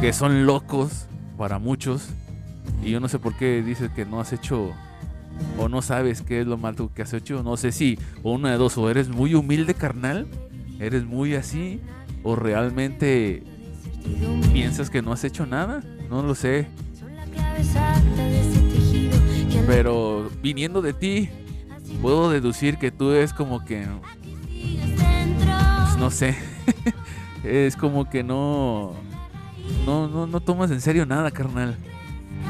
que 0.00 0.12
son 0.12 0.46
locos 0.46 1.06
para 1.36 1.58
muchos. 1.58 2.08
Y 2.82 2.90
yo 2.90 3.00
no 3.00 3.08
sé 3.08 3.18
por 3.18 3.34
qué 3.34 3.62
dices 3.62 3.90
que 3.90 4.04
no 4.04 4.20
has 4.20 4.32
hecho 4.32 4.72
o 5.58 5.68
no 5.68 5.82
sabes 5.82 6.22
qué 6.22 6.40
es 6.40 6.46
lo 6.46 6.56
malo 6.56 6.90
que 6.94 7.02
has 7.02 7.12
hecho. 7.12 7.42
No 7.42 7.56
sé 7.56 7.72
si, 7.72 7.98
o 8.22 8.32
una 8.32 8.52
de 8.52 8.58
dos, 8.58 8.76
o 8.78 8.90
eres 8.90 9.08
muy 9.08 9.34
humilde, 9.34 9.74
carnal, 9.74 10.26
eres 10.78 11.04
muy 11.04 11.34
así, 11.34 11.80
o 12.22 12.36
realmente 12.36 13.42
piensas 14.52 14.90
que 14.90 15.02
no 15.02 15.12
has 15.12 15.24
hecho 15.24 15.46
nada. 15.46 15.82
No 16.10 16.22
lo 16.22 16.34
sé. 16.34 16.68
Pero 19.66 20.30
viniendo 20.42 20.82
de 20.82 20.92
ti, 20.92 21.30
puedo 22.02 22.30
deducir 22.30 22.76
que 22.76 22.90
tú 22.90 23.12
es 23.12 23.32
como 23.32 23.64
que, 23.64 23.86
pues, 24.46 25.96
no 25.98 26.10
sé, 26.10 26.36
es 27.44 27.76
como 27.76 28.10
que 28.10 28.22
no, 28.22 28.92
no, 29.86 30.08
no, 30.08 30.26
no 30.26 30.40
tomas 30.40 30.70
en 30.70 30.80
serio 30.80 31.06
nada, 31.06 31.30
carnal. 31.30 31.76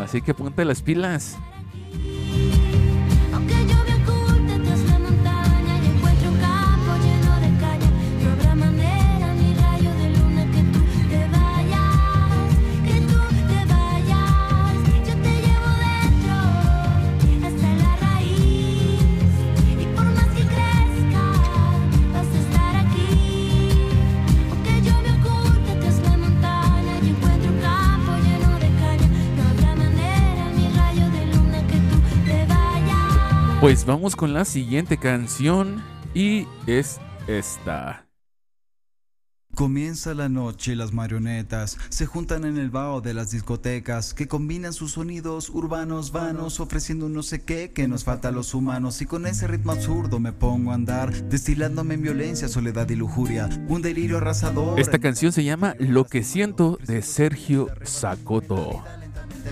Así 0.00 0.20
que 0.20 0.34
ponte 0.34 0.64
las 0.64 0.82
pilas. 0.82 1.38
Pues 33.64 33.86
vamos 33.86 34.14
con 34.14 34.34
la 34.34 34.44
siguiente 34.44 34.98
canción 34.98 35.82
y 36.12 36.46
es 36.66 37.00
esta. 37.26 38.06
Comienza 39.54 40.12
la 40.12 40.28
noche 40.28 40.72
y 40.72 40.74
las 40.74 40.92
marionetas 40.92 41.78
se 41.88 42.04
juntan 42.04 42.44
en 42.44 42.58
el 42.58 42.68
vaho 42.68 43.00
de 43.00 43.14
las 43.14 43.30
discotecas 43.30 44.12
que 44.12 44.28
combinan 44.28 44.74
sus 44.74 44.92
sonidos 44.92 45.48
urbanos 45.48 46.12
vanos 46.12 46.60
ofreciendo 46.60 47.06
un 47.06 47.14
no 47.14 47.22
sé 47.22 47.42
qué 47.42 47.72
que 47.72 47.88
nos 47.88 48.04
falta 48.04 48.28
a 48.28 48.32
los 48.32 48.52
humanos 48.52 49.00
y 49.00 49.06
con 49.06 49.26
ese 49.26 49.46
ritmo 49.46 49.72
absurdo 49.72 50.20
me 50.20 50.32
pongo 50.34 50.72
a 50.72 50.74
andar 50.74 51.14
destilándome 51.30 51.94
en 51.94 52.02
violencia, 52.02 52.48
soledad 52.48 52.90
y 52.90 52.96
lujuria, 52.96 53.48
un 53.68 53.80
delirio 53.80 54.18
arrasador. 54.18 54.78
Esta 54.78 54.98
canción 54.98 55.32
se 55.32 55.42
llama 55.42 55.74
Lo 55.78 56.04
que 56.04 56.22
siento 56.22 56.78
de 56.86 57.00
Sergio 57.00 57.68
Sacoto. 57.82 58.84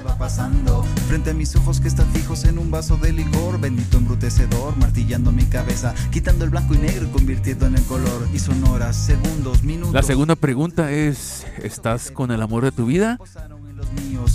Va 0.06 0.18
pasando 0.18 0.82
frente 1.06 1.30
a 1.30 1.34
mis 1.34 1.54
ojos 1.54 1.80
que 1.80 1.88
están 1.88 2.10
fijos 2.12 2.44
en 2.44 2.58
un 2.58 2.70
vaso 2.70 2.96
de 2.96 3.12
licor, 3.12 3.60
bendito 3.60 3.98
embrutecedor, 3.98 4.76
martillando 4.76 5.30
mi 5.30 5.44
cabeza, 5.44 5.94
quitando 6.10 6.44
el 6.44 6.50
blanco 6.50 6.74
y 6.74 6.78
negro 6.78 7.06
y 7.06 7.10
convirtiendo 7.10 7.66
en 7.66 7.76
el 7.76 7.84
color. 7.84 8.28
Y 8.32 8.38
son 8.38 8.64
horas, 8.64 8.96
segundos, 8.96 9.62
minutos. 9.62 9.94
La 9.94 10.02
segunda 10.02 10.34
pregunta 10.34 10.90
es, 10.90 11.46
¿estás 11.62 12.10
con 12.10 12.30
el 12.32 12.42
amor 12.42 12.64
de 12.64 12.72
tu 12.72 12.86
vida? 12.86 13.18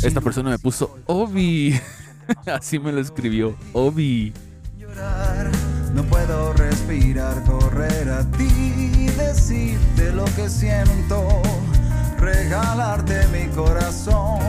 Esta 0.04 0.22
persona 0.22 0.50
me 0.52 0.60
puso 0.60 0.98
Obi. 1.06 1.80
Así 2.46 2.80
me 2.80 2.92
lo 2.92 3.02
escribió, 3.02 3.56
Obi. 3.74 4.34
No 5.94 6.04
puedo 6.04 6.54
respirar, 6.54 7.44
correr 7.44 8.10
a 8.10 8.24
ti, 8.32 9.08
decirte 9.18 10.12
lo 10.12 10.26
que 10.36 10.50
siento, 10.50 11.42
regalarte 12.20 13.28
mi 13.28 13.48
corazón, 13.56 14.40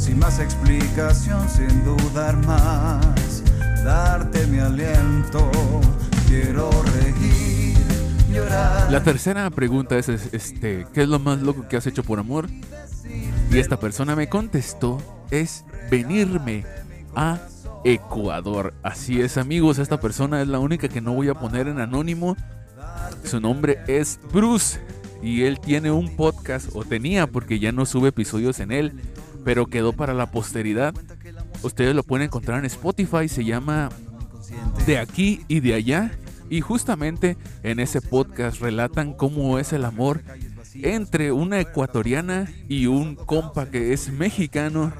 sin 0.00 0.18
más 0.18 0.38
explicación, 0.38 1.46
sin 1.48 1.84
dudar 1.84 2.34
más, 2.46 3.44
darte 3.84 4.46
mi 4.46 4.58
aliento. 4.58 5.50
Quiero 6.26 6.70
reír, 6.94 7.76
llorar. 8.32 8.90
La 8.90 9.02
tercera 9.02 9.50
pregunta 9.50 9.98
es, 9.98 10.08
es, 10.08 10.32
este, 10.32 10.86
¿qué 10.94 11.02
es 11.02 11.08
lo 11.08 11.18
más 11.18 11.42
loco 11.42 11.68
que 11.68 11.76
has 11.76 11.86
hecho 11.86 12.02
por 12.02 12.18
amor? 12.18 12.48
Y 13.50 13.58
esta 13.58 13.78
persona 13.78 14.16
me 14.16 14.28
contestó, 14.28 15.02
es 15.30 15.66
venirme 15.90 16.64
a 17.14 17.38
Ecuador. 17.84 18.72
Así 18.82 19.20
es, 19.20 19.36
amigos, 19.36 19.78
esta 19.78 20.00
persona 20.00 20.40
es 20.40 20.48
la 20.48 20.60
única 20.60 20.88
que 20.88 21.02
no 21.02 21.12
voy 21.12 21.28
a 21.28 21.34
poner 21.34 21.68
en 21.68 21.78
anónimo. 21.78 22.36
Su 23.24 23.38
nombre 23.38 23.80
es 23.86 24.18
Bruce 24.32 24.80
y 25.22 25.42
él 25.42 25.60
tiene 25.60 25.90
un 25.90 26.16
podcast, 26.16 26.70
o 26.72 26.84
tenía 26.84 27.26
porque 27.26 27.58
ya 27.58 27.72
no 27.72 27.84
sube 27.84 28.08
episodios 28.08 28.60
en 28.60 28.72
él, 28.72 28.92
pero 29.44 29.66
quedó 29.66 29.92
para 29.92 30.14
la 30.14 30.30
posteridad. 30.30 30.94
Ustedes 31.62 31.94
lo 31.94 32.02
pueden 32.02 32.26
encontrar 32.26 32.58
en 32.58 32.66
Spotify, 32.66 33.28
se 33.28 33.44
llama 33.44 33.90
De 34.86 34.98
aquí 34.98 35.44
y 35.48 35.60
de 35.60 35.74
allá. 35.74 36.12
Y 36.48 36.60
justamente 36.62 37.36
en 37.62 37.78
ese 37.78 38.00
podcast 38.00 38.60
relatan 38.60 39.12
cómo 39.12 39.58
es 39.58 39.72
el 39.72 39.84
amor 39.84 40.22
entre 40.74 41.32
una 41.32 41.60
ecuatoriana 41.60 42.48
y 42.68 42.86
un 42.86 43.14
compa 43.14 43.66
que 43.66 43.92
es 43.92 44.10
mexicano 44.10 44.92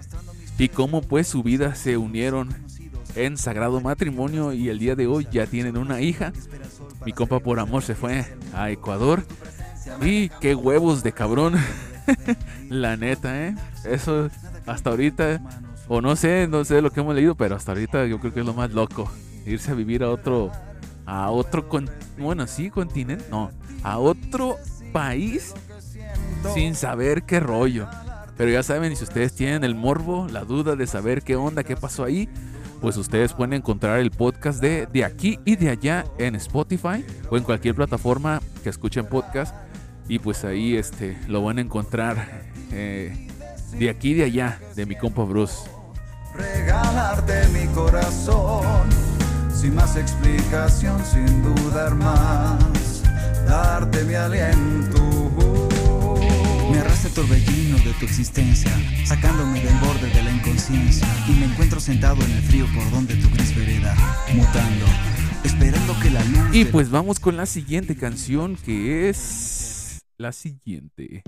y 0.58 0.68
cómo 0.68 1.02
pues 1.02 1.26
su 1.26 1.42
vida 1.42 1.74
se 1.74 1.96
unieron 1.96 2.54
en 3.16 3.36
sagrado 3.36 3.80
matrimonio 3.80 4.52
y 4.52 4.68
el 4.68 4.78
día 4.78 4.94
de 4.94 5.06
hoy 5.06 5.26
ya 5.32 5.46
tienen 5.46 5.76
una 5.76 6.00
hija. 6.00 6.32
Mi 7.04 7.12
compa 7.12 7.40
por 7.40 7.58
amor 7.58 7.82
se 7.82 7.94
fue 7.94 8.26
a 8.54 8.70
Ecuador 8.70 9.24
y 10.02 10.28
qué 10.40 10.54
huevos 10.54 11.02
de 11.02 11.12
cabrón. 11.12 11.54
La 12.68 12.96
neta, 12.96 13.46
¿eh? 13.46 13.54
Eso 13.84 14.30
hasta 14.66 14.90
ahorita, 14.90 15.40
o 15.88 16.00
no 16.00 16.16
sé, 16.16 16.46
no 16.48 16.64
sé 16.64 16.82
lo 16.82 16.90
que 16.90 17.00
hemos 17.00 17.14
leído, 17.14 17.34
pero 17.34 17.56
hasta 17.56 17.72
ahorita 17.72 18.06
yo 18.06 18.20
creo 18.20 18.32
que 18.32 18.40
es 18.40 18.46
lo 18.46 18.54
más 18.54 18.70
loco. 18.72 19.10
Irse 19.46 19.70
a 19.70 19.74
vivir 19.74 20.02
a 20.02 20.10
otro, 20.10 20.52
a 21.06 21.30
otro, 21.30 21.66
bueno, 22.18 22.46
sí, 22.46 22.70
continente, 22.70 23.24
no, 23.30 23.50
a 23.82 23.98
otro 23.98 24.56
país 24.92 25.54
sin 26.54 26.74
saber 26.74 27.22
qué 27.22 27.40
rollo. 27.40 27.88
Pero 28.36 28.50
ya 28.50 28.62
saben, 28.62 28.96
si 28.96 29.04
ustedes 29.04 29.34
tienen 29.34 29.64
el 29.64 29.74
morbo, 29.74 30.26
la 30.30 30.44
duda 30.44 30.76
de 30.76 30.86
saber 30.86 31.22
qué 31.22 31.36
onda, 31.36 31.62
qué 31.62 31.76
pasó 31.76 32.04
ahí, 32.04 32.28
pues 32.80 32.96
ustedes 32.96 33.34
pueden 33.34 33.52
encontrar 33.52 34.00
el 34.00 34.10
podcast 34.10 34.62
de 34.62 34.86
De 34.86 35.04
aquí 35.04 35.38
y 35.44 35.56
de 35.56 35.68
allá 35.68 36.06
en 36.16 36.34
Spotify 36.36 37.04
o 37.28 37.36
en 37.36 37.44
cualquier 37.44 37.74
plataforma 37.74 38.40
que 38.62 38.70
escuchen 38.70 39.06
podcast. 39.06 39.54
Y 40.12 40.18
pues 40.18 40.44
ahí 40.44 40.74
este, 40.76 41.16
lo 41.28 41.44
van 41.44 41.58
a 41.58 41.60
encontrar 41.60 42.42
eh, 42.72 43.28
de 43.78 43.88
aquí 43.90 44.10
y 44.10 44.14
de 44.14 44.24
allá, 44.24 44.58
de 44.74 44.84
mi 44.84 44.96
compa 44.96 45.22
Bruce. 45.22 45.54
regalarte 46.34 47.46
mi 47.48 47.64
corazón 47.72 48.88
sin 49.54 49.74
más 49.76 49.96
explicación, 49.96 51.00
sin 51.04 51.42
dudar 51.44 51.94
más, 51.94 53.02
darte 53.46 54.02
mi 54.04 54.14
aliento. 54.14 55.68
Me 56.72 56.78
arrastra 56.80 57.08
el 57.08 57.14
torbellino 57.14 57.76
de 57.78 57.92
tu 58.00 58.04
existencia, 58.06 58.72
sacándome 59.04 59.60
del 59.62 59.74
borde 59.78 60.08
de 60.12 60.22
la 60.24 60.32
inconsciencia, 60.32 61.06
y 61.28 61.32
me 61.32 61.44
encuentro 61.44 61.78
sentado 61.78 62.20
en 62.24 62.32
el 62.32 62.42
frío 62.42 62.66
por 62.74 62.90
donde 62.90 63.14
tu 63.14 63.30
gris 63.30 63.54
vereda, 63.54 63.94
mutando, 64.34 64.86
esperando 65.44 65.96
que 66.00 66.10
la 66.10 66.24
luz. 66.24 66.40
Y 66.52 66.64
de- 66.64 66.70
pues 66.72 66.90
vamos 66.90 67.20
con 67.20 67.36
la 67.36 67.46
siguiente 67.46 67.94
canción 67.96 68.56
que 68.56 69.08
es 69.10 69.59
la 70.20 70.32
siguiente. 70.32 71.22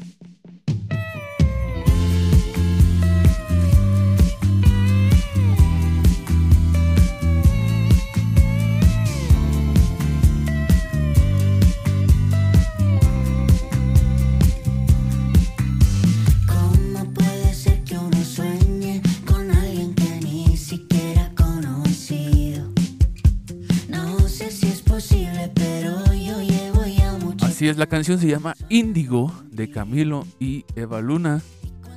Así 27.62 27.68
es, 27.68 27.76
la 27.76 27.86
canción 27.86 28.18
se 28.18 28.26
llama 28.26 28.56
Índigo 28.70 29.32
de 29.52 29.70
Camilo 29.70 30.26
y 30.40 30.64
Eva 30.74 31.00
Luna. 31.00 31.40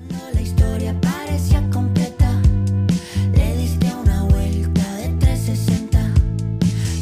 tiempo. 0.07 0.23
La 0.31 0.39
historia 0.39 1.01
parecía 1.01 1.67
completa. 1.71 2.39
Le 3.33 3.57
diste 3.57 3.91
una 3.95 4.25
vuelta 4.25 4.95
de 4.97 5.09
360. 5.17 6.13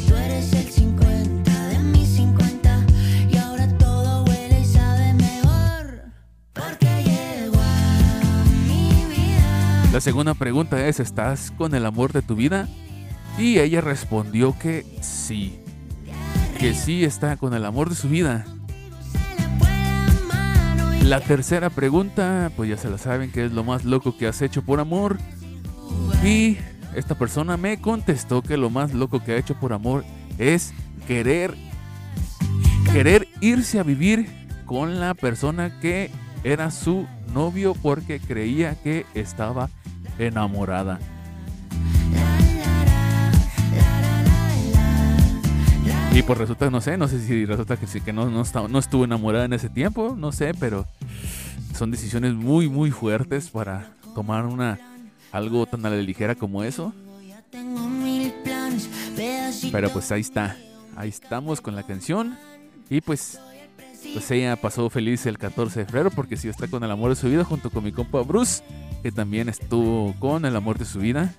Tú 0.08 0.14
eres 0.14 0.50
el 0.54 0.64
50 0.64 1.68
de 1.68 1.78
mis 1.80 2.08
50. 2.08 2.86
Y 3.30 3.36
ahora 3.36 3.68
todo 3.76 4.24
huele 4.24 4.60
y 4.60 4.64
sabe 4.64 5.12
mejor. 5.12 6.04
Porque 6.54 7.02
llegó 7.04 7.60
a 7.60 8.44
mi 8.66 9.14
vida. 9.14 9.90
La 9.92 10.00
segunda 10.00 10.32
pregunta 10.32 10.86
es, 10.86 11.00
¿estás 11.00 11.50
con 11.50 11.74
el 11.74 11.84
amor 11.84 12.14
de 12.14 12.22
tu 12.22 12.34
vida? 12.34 12.66
Y 13.38 13.58
ella 13.58 13.82
respondió 13.82 14.58
que 14.58 14.86
sí, 15.02 15.60
que 16.58 16.72
sí 16.72 17.04
está 17.04 17.36
con 17.36 17.52
el 17.52 17.66
amor 17.66 17.90
de 17.90 17.96
su 17.96 18.08
vida. 18.08 18.46
La 21.04 21.20
tercera 21.20 21.68
pregunta, 21.68 22.50
pues 22.56 22.70
ya 22.70 22.78
se 22.78 22.88
la 22.88 22.96
saben, 22.96 23.30
que 23.30 23.44
es 23.44 23.52
lo 23.52 23.62
más 23.62 23.84
loco 23.84 24.16
que 24.16 24.26
has 24.26 24.40
hecho 24.40 24.62
por 24.62 24.80
amor. 24.80 25.18
Y 26.24 26.56
esta 26.96 27.14
persona 27.14 27.58
me 27.58 27.78
contestó 27.78 28.40
que 28.40 28.56
lo 28.56 28.70
más 28.70 28.94
loco 28.94 29.22
que 29.22 29.32
ha 29.32 29.36
hecho 29.36 29.54
por 29.54 29.74
amor 29.74 30.02
es 30.38 30.72
querer 31.06 31.54
querer 32.90 33.28
irse 33.42 33.78
a 33.78 33.82
vivir 33.82 34.30
con 34.64 34.98
la 34.98 35.12
persona 35.12 35.78
que 35.78 36.10
era 36.42 36.70
su 36.70 37.06
novio 37.34 37.74
porque 37.74 38.18
creía 38.18 38.74
que 38.74 39.04
estaba 39.12 39.68
enamorada. 40.18 41.00
Y 46.14 46.22
pues 46.22 46.38
resulta, 46.38 46.70
no 46.70 46.80
sé, 46.80 46.96
no 46.96 47.08
sé 47.08 47.18
si 47.18 47.44
resulta 47.44 47.76
que 47.76 47.88
sí, 47.88 48.00
que 48.00 48.12
no, 48.12 48.30
no, 48.30 48.78
estuvo 48.78 49.04
enamorada 49.04 49.46
en 49.46 49.52
ese 49.52 49.68
tiempo, 49.68 50.14
no 50.16 50.30
sé, 50.30 50.54
pero 50.54 50.86
son 51.76 51.90
decisiones 51.90 52.34
muy, 52.34 52.68
muy 52.68 52.92
fuertes 52.92 53.50
para 53.50 53.90
tomar 54.14 54.46
una 54.46 54.78
algo 55.32 55.66
tan 55.66 55.84
a 55.84 55.90
la 55.90 55.96
ligera 55.96 56.36
como 56.36 56.62
eso. 56.62 56.94
Pero 59.72 59.90
pues 59.90 60.12
ahí 60.12 60.20
está, 60.20 60.56
ahí 60.94 61.08
estamos 61.08 61.60
con 61.60 61.74
la 61.74 61.82
canción. 61.82 62.38
Y 62.88 63.00
pues, 63.00 63.40
pues 64.12 64.30
ella 64.30 64.54
pasó 64.54 64.88
feliz 64.90 65.26
el 65.26 65.36
14 65.36 65.80
de 65.80 65.86
febrero 65.86 66.12
porque 66.12 66.36
sí 66.36 66.46
está 66.48 66.68
con 66.68 66.84
el 66.84 66.92
amor 66.92 67.10
de 67.10 67.16
su 67.16 67.28
vida 67.28 67.42
junto 67.42 67.70
con 67.70 67.82
mi 67.82 67.90
compa 67.90 68.20
Bruce, 68.22 68.62
que 69.02 69.10
también 69.10 69.48
estuvo 69.48 70.14
con 70.20 70.44
el 70.44 70.54
amor 70.54 70.78
de 70.78 70.84
su 70.84 71.00
vida. 71.00 71.34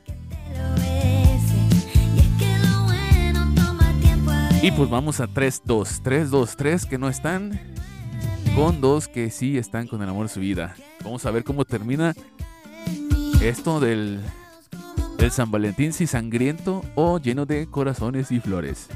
Y 4.61 4.71
pues 4.71 4.89
vamos 4.89 5.19
a 5.19 5.27
3-2, 5.27 6.01
3-2-3 6.01 6.87
que 6.87 6.97
no 6.97 7.07
están, 7.07 7.59
con 8.55 8.81
dos 8.81 9.07
que 9.07 9.29
sí 9.29 9.57
están 9.57 9.87
con 9.87 10.01
el 10.01 10.09
amor 10.09 10.27
de 10.27 10.33
su 10.33 10.39
vida. 10.39 10.75
Vamos 11.03 11.25
a 11.25 11.31
ver 11.31 11.43
cómo 11.43 11.65
termina 11.65 12.15
esto 13.41 13.79
del, 13.79 14.21
del 15.17 15.31
San 15.31 15.51
Valentín, 15.51 15.93
si 15.93 16.07
sangriento 16.07 16.83
o 16.95 17.19
lleno 17.19 17.45
de 17.45 17.67
corazones 17.67 18.31
y 18.31 18.39
flores. 18.39 18.87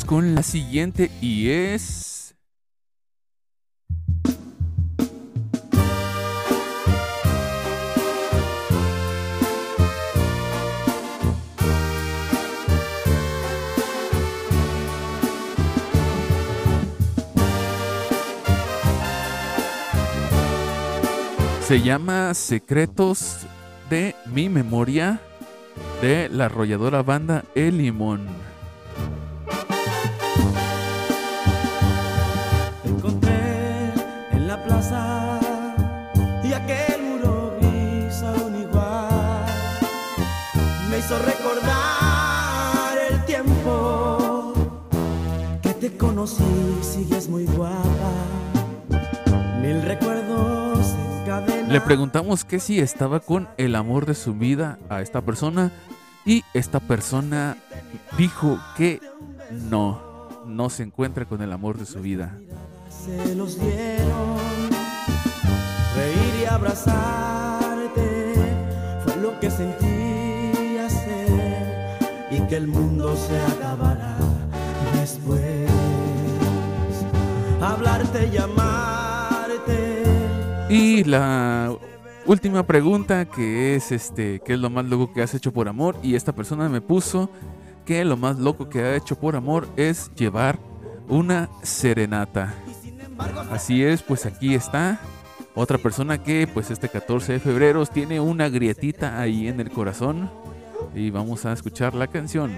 Con 0.00 0.34
la 0.34 0.42
siguiente 0.42 1.10
y 1.20 1.50
es... 1.50 2.34
Se 21.60 21.82
llama 21.82 22.32
Secretos 22.32 23.40
de 23.90 24.16
mi 24.24 24.48
memoria 24.48 25.20
de 26.00 26.30
la 26.30 26.46
arrolladora 26.46 27.02
banda 27.02 27.44
El 27.54 27.76
Limón. 27.76 28.51
Conocí, 46.22 46.44
sigues 46.82 47.28
muy 47.28 47.46
guapa. 47.46 47.82
Mil 49.60 49.82
recuerdos 49.82 50.94
encadenados. 51.20 51.72
Le 51.72 51.80
preguntamos 51.80 52.44
que 52.44 52.60
si 52.60 52.78
estaba 52.78 53.18
con 53.20 53.48
el 53.56 53.74
amor 53.74 54.06
de 54.06 54.14
su 54.14 54.34
vida 54.34 54.78
a 54.88 55.00
esta 55.00 55.20
persona 55.22 55.72
y 56.24 56.44
esta 56.54 56.78
persona 56.78 57.56
dijo 58.16 58.58
que 58.76 59.00
no, 59.50 60.00
no 60.46 60.70
se 60.70 60.84
encuentra 60.84 61.24
con 61.24 61.42
el 61.42 61.52
amor 61.52 61.76
de 61.78 61.86
su 61.86 62.00
vida. 62.00 62.38
se 62.88 63.34
los 63.34 63.58
dieron. 63.58 64.38
Reír 65.96 66.42
y 66.42 66.44
abrazarte 66.44 68.34
fue 69.04 69.16
lo 69.16 69.38
que 69.40 69.50
sentí 69.50 70.78
hacer 70.78 71.98
y 72.30 72.40
que 72.46 72.56
el 72.56 72.68
mundo 72.68 73.16
se 73.16 73.38
acabará 73.40 74.16
después. 74.94 75.81
Hablarte, 77.62 78.28
llamarte. 78.30 80.02
Y 80.68 81.04
la 81.04 81.72
última 82.26 82.66
pregunta 82.66 83.24
que 83.26 83.76
es 83.76 83.92
este, 83.92 84.40
¿qué 84.44 84.54
es 84.54 84.58
lo 84.58 84.68
más 84.68 84.84
loco 84.86 85.12
que 85.12 85.22
has 85.22 85.32
hecho 85.34 85.52
por 85.52 85.68
amor? 85.68 85.96
Y 86.02 86.16
esta 86.16 86.32
persona 86.32 86.68
me 86.68 86.80
puso 86.80 87.30
que 87.84 88.04
lo 88.04 88.16
más 88.16 88.38
loco 88.38 88.68
que 88.68 88.80
ha 88.80 88.96
hecho 88.96 89.16
por 89.16 89.36
amor 89.36 89.68
es 89.76 90.10
llevar 90.16 90.58
una 91.08 91.48
serenata. 91.62 92.52
Así 93.50 93.84
es, 93.84 94.02
pues 94.02 94.26
aquí 94.26 94.54
está 94.54 94.98
otra 95.54 95.78
persona 95.78 96.22
que 96.22 96.48
pues 96.52 96.70
este 96.70 96.88
14 96.88 97.34
de 97.34 97.40
febrero 97.40 97.84
tiene 97.86 98.18
una 98.18 98.48
grietita 98.48 99.20
ahí 99.20 99.48
en 99.48 99.60
el 99.60 99.70
corazón 99.70 100.30
y 100.94 101.10
vamos 101.10 101.44
a 101.44 101.52
escuchar 101.52 101.94
la 101.94 102.06
canción. 102.06 102.52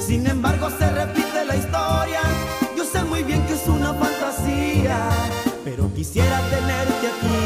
Sin 0.00 0.26
embargo, 0.26 0.68
se 0.70 0.90
repite 0.90 1.44
Quisiera 6.02 6.40
tenerte 6.50 7.06
aquí 7.12 7.38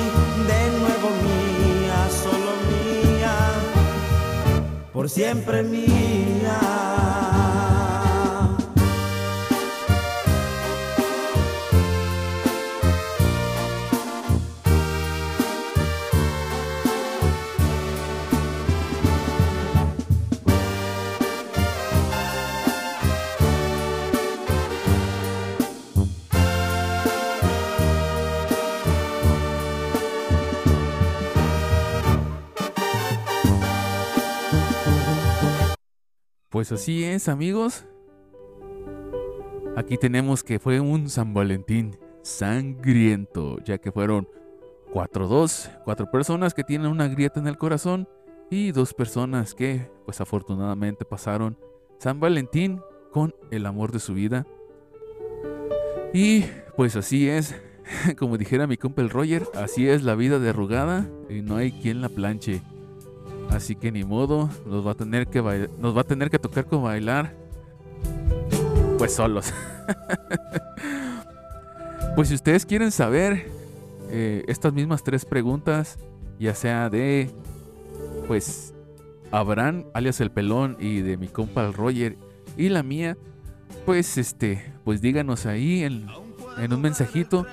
de 0.49 0.79
nuevo 0.79 1.11
mía, 1.27 2.09
solo 2.09 2.53
mía, 2.71 3.37
por 4.95 5.11
siempre 5.11 5.63
mía. 5.63 6.86
Pues 36.69 36.81
así 36.81 37.05
es, 37.05 37.29
amigos. 37.29 37.85
Aquí 39.77 39.97
tenemos 39.99 40.43
que 40.43 40.59
fue 40.59 40.81
un 40.81 41.09
San 41.09 41.33
Valentín 41.33 41.97
sangriento, 42.23 43.59
ya 43.65 43.79
que 43.79 43.93
fueron 43.93 44.29
4-2, 44.93 45.83
cuatro 45.85 46.11
personas 46.11 46.55
que 46.55 46.65
tienen 46.65 46.91
una 46.91 47.07
grieta 47.07 47.39
en 47.39 47.47
el 47.47 47.57
corazón 47.57 48.09
y 48.51 48.73
dos 48.73 48.95
personas 48.95 49.55
que, 49.55 49.89
pues 50.07 50.21
afortunadamente, 50.21 51.05
pasaron 51.05 51.57
San 52.01 52.19
Valentín 52.19 52.81
con 53.13 53.33
el 53.53 53.65
amor 53.65 53.93
de 53.93 54.01
su 54.01 54.15
vida. 54.15 54.45
Y 56.13 56.47
pues 56.75 56.97
así 56.97 57.29
es, 57.29 57.55
como 58.19 58.39
dijera 58.39 58.67
mi 58.67 58.77
compa 58.77 59.03
el 59.03 59.11
Roger, 59.11 59.45
así 59.55 59.89
es 59.89 60.03
la 60.03 60.17
vida 60.17 60.41
de 60.41 60.49
arrugada 60.49 61.09
y 61.31 61.43
no 61.43 61.59
hay 61.59 61.71
quien 61.71 62.01
la 62.01 62.09
planche. 62.09 62.61
Así 63.51 63.77
que 63.77 63.93
ni 63.93 64.05
modo, 64.05 64.51
nos 64.67 64.87
va 64.87 64.93
a 64.93 64.95
tener 64.95 65.29
que 65.29 65.41
nos 65.79 65.97
va 65.97 66.01
a 66.01 66.05
tener 66.05 66.31
que 66.31 66.39
tocar 66.39 66.67
con 66.67 66.83
bailar 66.83 67.35
pues 68.99 69.15
solos. 69.15 69.53
pues 72.17 72.29
si 72.29 72.35
ustedes 72.35 72.67
quieren 72.67 72.91
saber 72.91 73.47
eh, 74.11 74.45
estas 74.49 74.73
mismas 74.73 75.03
tres 75.03 75.25
preguntas, 75.25 75.99
ya 76.39 76.55
sea 76.55 76.91
de 76.91 77.31
pues 78.27 78.75
Abraham 79.31 79.85
alias 79.95 80.21
el 80.21 80.31
pelón 80.31 80.77
y 80.81 81.01
de 81.01 81.17
mi 81.17 81.29
compa 81.29 81.67
el 81.67 81.73
Roger 81.73 82.17
y 82.57 82.69
la 82.69 82.83
mía, 82.83 83.17
pues 83.85 84.19
este, 84.19 84.73
pues 84.85 85.01
díganos 85.01 85.47
ahí 85.47 85.83
en, 85.83 86.09
en 86.59 86.73
un 86.73 86.81
mensajito 86.81 87.47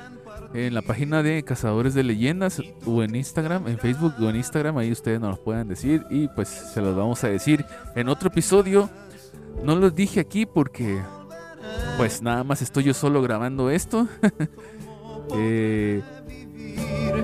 en 0.53 0.73
la 0.73 0.81
página 0.81 1.23
de 1.23 1.43
Cazadores 1.43 1.93
de 1.93 2.03
Leyendas 2.03 2.61
o 2.85 3.03
en 3.03 3.15
Instagram, 3.15 3.67
en 3.67 3.79
Facebook 3.79 4.13
o 4.19 4.29
en 4.29 4.35
Instagram, 4.35 4.77
ahí 4.77 4.91
ustedes 4.91 5.19
nos 5.19 5.37
lo 5.37 5.43
pueden 5.43 5.67
decir 5.67 6.05
y 6.09 6.27
pues 6.29 6.47
se 6.47 6.81
los 6.81 6.95
vamos 6.95 7.23
a 7.23 7.29
decir 7.29 7.65
en 7.95 8.07
otro 8.09 8.29
episodio. 8.29 8.89
No 9.63 9.75
los 9.75 9.95
dije 9.95 10.19
aquí 10.19 10.45
porque 10.45 11.01
pues 11.97 12.21
nada 12.21 12.43
más 12.43 12.61
estoy 12.61 12.83
yo 12.83 12.93
solo 12.93 13.21
grabando 13.21 13.69
esto. 13.69 14.07
Eh, 15.35 16.03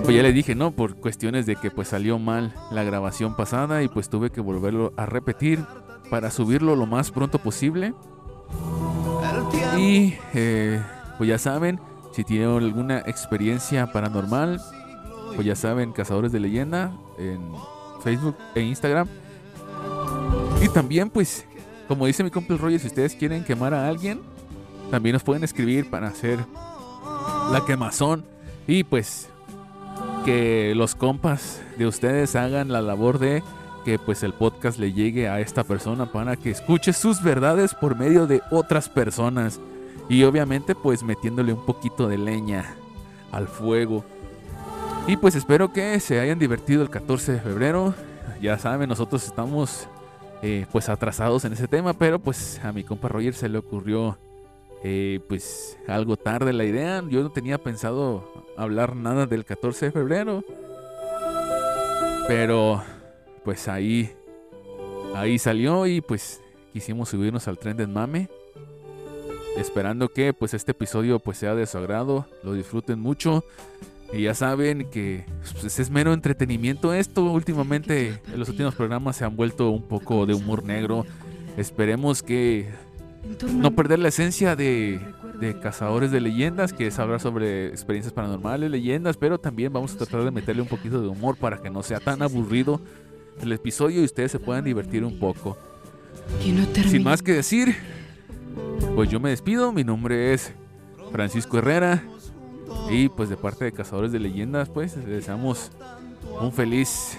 pues 0.02 0.16
ya 0.16 0.22
le 0.22 0.32
dije, 0.32 0.54
¿no? 0.54 0.72
Por 0.72 0.96
cuestiones 0.96 1.44
de 1.46 1.54
que 1.54 1.70
pues 1.70 1.88
salió 1.88 2.18
mal 2.18 2.54
la 2.72 2.82
grabación 2.82 3.36
pasada 3.36 3.82
y 3.82 3.88
pues 3.88 4.08
tuve 4.08 4.30
que 4.30 4.40
volverlo 4.40 4.92
a 4.96 5.04
repetir 5.04 5.60
para 6.08 6.30
subirlo 6.30 6.74
lo 6.74 6.86
más 6.86 7.10
pronto 7.10 7.38
posible. 7.38 7.94
Y 9.78 10.14
eh, 10.34 10.82
pues 11.18 11.28
ya 11.28 11.38
saben, 11.38 11.78
si 12.12 12.24
tienen 12.24 12.48
alguna 12.48 12.98
experiencia 13.00 13.92
paranormal, 13.92 14.60
pues 15.34 15.46
ya 15.46 15.56
saben, 15.56 15.92
Cazadores 15.92 16.32
de 16.32 16.40
Leyenda 16.40 16.92
en 17.18 17.40
Facebook 18.02 18.36
e 18.54 18.62
Instagram. 18.62 19.08
Y 20.62 20.68
también 20.68 21.10
pues, 21.10 21.46
como 21.88 22.06
dice 22.06 22.24
mi 22.24 22.30
compa 22.30 22.52
el 22.52 22.58
Roger, 22.58 22.80
si 22.80 22.88
ustedes 22.88 23.14
quieren 23.14 23.44
quemar 23.44 23.74
a 23.74 23.88
alguien, 23.88 24.20
también 24.90 25.14
nos 25.14 25.22
pueden 25.22 25.44
escribir 25.44 25.88
para 25.88 26.08
hacer 26.08 26.38
la 27.52 27.64
quemazón. 27.64 28.24
Y 28.66 28.84
pues 28.84 29.28
que 30.24 30.74
los 30.74 30.94
compas 30.94 31.62
de 31.78 31.86
ustedes 31.86 32.36
hagan 32.36 32.68
la 32.68 32.82
labor 32.82 33.18
de 33.18 33.42
que 33.84 33.98
pues 33.98 34.22
el 34.22 34.34
podcast 34.34 34.78
le 34.78 34.92
llegue 34.92 35.28
a 35.28 35.40
esta 35.40 35.64
persona 35.64 36.12
para 36.12 36.36
que 36.36 36.50
escuche 36.50 36.92
sus 36.92 37.22
verdades 37.22 37.74
por 37.74 37.96
medio 37.96 38.26
de 38.26 38.42
otras 38.50 38.88
personas. 38.88 39.60
Y 40.08 40.24
obviamente 40.24 40.74
pues 40.74 41.02
metiéndole 41.02 41.52
un 41.52 41.64
poquito 41.64 42.08
de 42.08 42.18
leña 42.18 42.74
al 43.30 43.48
fuego. 43.48 44.04
Y 45.06 45.16
pues 45.16 45.34
espero 45.34 45.72
que 45.72 45.98
se 46.00 46.20
hayan 46.20 46.38
divertido 46.38 46.82
el 46.82 46.90
14 46.90 47.32
de 47.32 47.40
febrero. 47.40 47.94
Ya 48.40 48.58
saben, 48.58 48.88
nosotros 48.88 49.26
estamos 49.26 49.88
eh, 50.42 50.66
pues 50.72 50.88
atrasados 50.88 51.44
en 51.44 51.52
ese 51.52 51.68
tema, 51.68 51.92
pero 51.94 52.18
pues 52.18 52.60
a 52.64 52.72
mi 52.72 52.84
compa 52.84 53.08
Roger 53.08 53.34
se 53.34 53.48
le 53.48 53.58
ocurrió 53.58 54.18
eh, 54.82 55.20
pues 55.28 55.78
algo 55.86 56.16
tarde 56.16 56.52
la 56.52 56.64
idea. 56.64 57.02
Yo 57.08 57.22
no 57.22 57.30
tenía 57.30 57.58
pensado 57.58 58.44
hablar 58.56 58.96
nada 58.96 59.26
del 59.26 59.44
14 59.44 59.86
de 59.86 59.92
febrero. 59.92 60.44
Pero 62.28 62.82
pues 63.44 63.68
ahí 63.68 64.14
ahí 65.14 65.38
salió 65.38 65.86
y 65.86 66.00
pues 66.00 66.40
quisimos 66.72 67.08
subirnos 67.08 67.48
al 67.48 67.58
tren 67.58 67.76
del 67.76 67.88
mame. 67.88 68.28
Esperando 69.56 70.08
que 70.08 70.32
pues 70.32 70.54
este 70.54 70.72
episodio 70.72 71.18
pues 71.18 71.38
sea 71.38 71.54
de 71.54 71.66
su 71.66 71.78
agrado, 71.78 72.26
lo 72.42 72.54
disfruten 72.54 73.00
mucho. 73.00 73.44
Y 74.12 74.22
ya 74.22 74.34
saben 74.34 74.88
que 74.90 75.24
pues, 75.60 75.78
es 75.78 75.90
mero 75.90 76.12
entretenimiento 76.12 76.92
esto. 76.94 77.24
Últimamente 77.24 78.20
en 78.32 78.38
los 78.38 78.48
últimos 78.48 78.74
programas 78.74 79.16
se 79.16 79.24
han 79.24 79.36
vuelto 79.36 79.70
un 79.70 79.82
poco 79.82 80.26
de 80.26 80.34
humor 80.34 80.64
negro. 80.64 81.06
Esperemos 81.56 82.22
que 82.22 82.68
no 83.52 83.72
perder 83.72 83.98
la 83.98 84.08
esencia 84.08 84.56
de, 84.56 85.00
de 85.40 85.58
Cazadores 85.58 86.10
de 86.10 86.20
Leyendas, 86.20 86.72
que 86.72 86.86
es 86.86 86.98
hablar 86.98 87.20
sobre 87.20 87.68
experiencias 87.68 88.12
paranormales, 88.12 88.70
leyendas, 88.70 89.16
pero 89.16 89.38
también 89.38 89.72
vamos 89.72 89.94
a 89.94 89.98
tratar 89.98 90.24
de 90.24 90.30
meterle 90.30 90.62
un 90.62 90.68
poquito 90.68 91.00
de 91.00 91.08
humor 91.08 91.36
para 91.36 91.60
que 91.60 91.70
no 91.70 91.82
sea 91.82 92.00
tan 92.00 92.22
aburrido 92.22 92.80
el 93.40 93.52
episodio 93.52 94.00
y 94.00 94.04
ustedes 94.04 94.32
se 94.32 94.38
puedan 94.38 94.64
divertir 94.64 95.04
un 95.04 95.18
poco. 95.18 95.56
Sin 96.88 97.02
más 97.02 97.22
que 97.22 97.32
decir, 97.32 97.74
pues 98.94 99.08
yo 99.08 99.20
me 99.20 99.30
despido. 99.30 99.72
Mi 99.72 99.84
nombre 99.84 100.32
es 100.34 100.52
Francisco 101.12 101.58
Herrera. 101.58 102.02
Y 102.88 103.08
pues 103.08 103.28
de 103.28 103.36
parte 103.36 103.64
de 103.64 103.72
Cazadores 103.72 104.12
de 104.12 104.20
Leyendas, 104.20 104.68
pues 104.68 104.96
les 104.96 105.06
deseamos 105.06 105.70
un 106.40 106.52
feliz, 106.52 107.16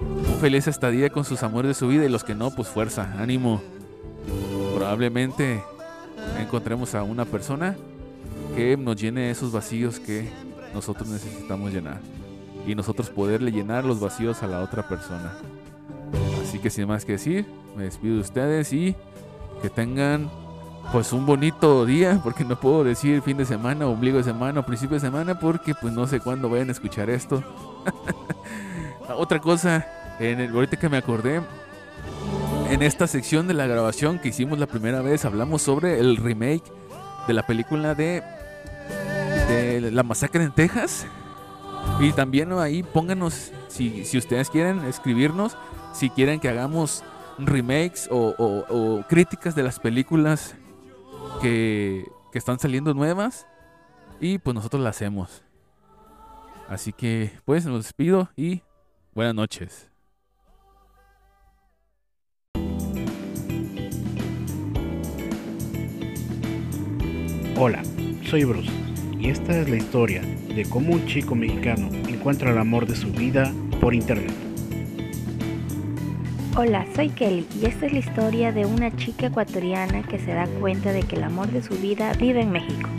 un 0.00 0.40
feliz 0.40 0.66
estadía 0.66 1.10
con 1.10 1.24
sus 1.24 1.42
amores 1.42 1.68
de 1.68 1.74
su 1.74 1.88
vida 1.88 2.04
y 2.04 2.08
los 2.08 2.24
que 2.24 2.34
no, 2.34 2.50
pues 2.50 2.68
fuerza, 2.68 3.14
ánimo. 3.18 3.60
Probablemente 4.74 5.62
encontremos 6.38 6.94
a 6.94 7.02
una 7.02 7.24
persona 7.24 7.76
que 8.54 8.76
nos 8.76 8.96
llene 8.96 9.30
esos 9.30 9.52
vacíos 9.52 10.00
que 10.00 10.28
nosotros 10.74 11.08
necesitamos 11.08 11.72
llenar. 11.72 12.00
Y 12.66 12.74
nosotros 12.74 13.08
poderle 13.08 13.50
llenar 13.50 13.84
los 13.84 14.00
vacíos 14.00 14.42
a 14.42 14.46
la 14.46 14.60
otra 14.60 14.88
persona. 14.88 15.32
Así 16.42 16.58
que 16.58 16.70
sin 16.70 16.86
más 16.86 17.04
que 17.04 17.12
decir, 17.12 17.46
me 17.76 17.84
despido 17.84 18.16
de 18.16 18.20
ustedes 18.20 18.72
y 18.72 18.94
que 19.62 19.70
tengan 19.70 20.30
pues 20.92 21.12
un 21.12 21.26
bonito 21.26 21.84
día, 21.84 22.18
porque 22.22 22.44
no 22.44 22.58
puedo 22.58 22.82
decir 22.82 23.20
fin 23.20 23.36
de 23.36 23.44
semana, 23.44 23.86
ombligo 23.86 24.18
de 24.18 24.24
semana 24.24 24.60
o 24.60 24.66
principio 24.66 24.94
de 24.94 25.00
semana, 25.00 25.38
porque 25.38 25.74
pues 25.74 25.92
no 25.92 26.06
sé 26.06 26.20
cuándo 26.20 26.48
vayan 26.48 26.70
a 26.70 26.72
escuchar 26.72 27.10
esto. 27.10 27.42
Otra 29.16 29.38
cosa, 29.38 29.86
en 30.18 30.40
el, 30.40 30.54
ahorita 30.54 30.78
que 30.78 30.88
me 30.88 30.96
acordé, 30.96 31.42
en 32.70 32.82
esta 32.82 33.06
sección 33.06 33.46
de 33.48 33.54
la 33.54 33.66
grabación 33.66 34.18
que 34.18 34.28
hicimos 34.28 34.58
la 34.58 34.66
primera 34.66 35.02
vez, 35.02 35.24
hablamos 35.24 35.62
sobre 35.62 36.00
el 36.00 36.16
remake 36.16 36.64
de 37.26 37.34
la 37.34 37.46
película 37.46 37.94
de, 37.94 38.22
La 39.92 40.02
Masacre 40.02 40.44
en 40.44 40.52
Texas. 40.52 41.06
Y 42.00 42.12
también 42.12 42.52
ahí 42.52 42.82
pónganos, 42.82 43.52
si, 43.68 44.04
si 44.04 44.18
ustedes 44.18 44.50
quieren 44.50 44.84
escribirnos, 44.84 45.56
si 45.92 46.08
quieren 46.10 46.40
que 46.40 46.48
hagamos 46.48 47.04
remakes 47.38 48.08
o 48.10 49.04
críticas 49.08 49.54
de 49.54 49.62
las 49.62 49.78
películas 49.78 50.56
que, 51.40 52.06
que 52.32 52.38
están 52.38 52.58
saliendo 52.58 52.94
nuevas. 52.94 53.46
Y 54.20 54.38
pues 54.38 54.54
nosotros 54.54 54.82
las 54.82 54.96
hacemos. 54.96 55.44
Así 56.68 56.92
que 56.92 57.32
pues 57.44 57.64
nos 57.64 57.84
despido 57.84 58.28
y 58.36 58.62
buenas 59.14 59.34
noches. 59.34 59.90
Hola, 67.60 67.82
soy 68.24 68.44
Bruce 68.44 68.70
y 69.18 69.30
esta 69.30 69.58
es 69.58 69.68
la 69.68 69.76
historia 69.76 70.22
de 70.22 70.64
cómo 70.68 70.92
un 70.92 71.06
chico 71.06 71.34
mexicano 71.34 71.88
encuentra 72.08 72.52
el 72.52 72.58
amor 72.58 72.86
de 72.86 72.94
su 72.94 73.10
vida 73.10 73.52
por 73.80 73.94
internet. 73.94 74.47
Hola, 76.60 76.84
soy 76.96 77.10
Kelly 77.10 77.46
y 77.62 77.66
esta 77.66 77.86
es 77.86 77.92
la 77.92 78.00
historia 78.00 78.50
de 78.50 78.66
una 78.66 78.90
chica 78.96 79.28
ecuatoriana 79.28 80.02
que 80.02 80.18
se 80.18 80.32
da 80.32 80.48
cuenta 80.58 80.90
de 80.90 81.04
que 81.04 81.14
el 81.14 81.22
amor 81.22 81.46
de 81.52 81.62
su 81.62 81.76
vida 81.76 82.12
vive 82.14 82.40
en 82.40 82.50
México. 82.50 82.90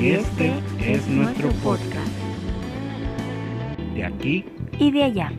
Y 0.00 0.08
este 0.08 0.52
es 0.80 1.06
nuestro 1.06 1.50
podcast. 1.62 2.10
De 3.94 4.04
aquí 4.04 4.44
Y 4.80 4.90
de 4.90 5.04
allá. 5.04 5.32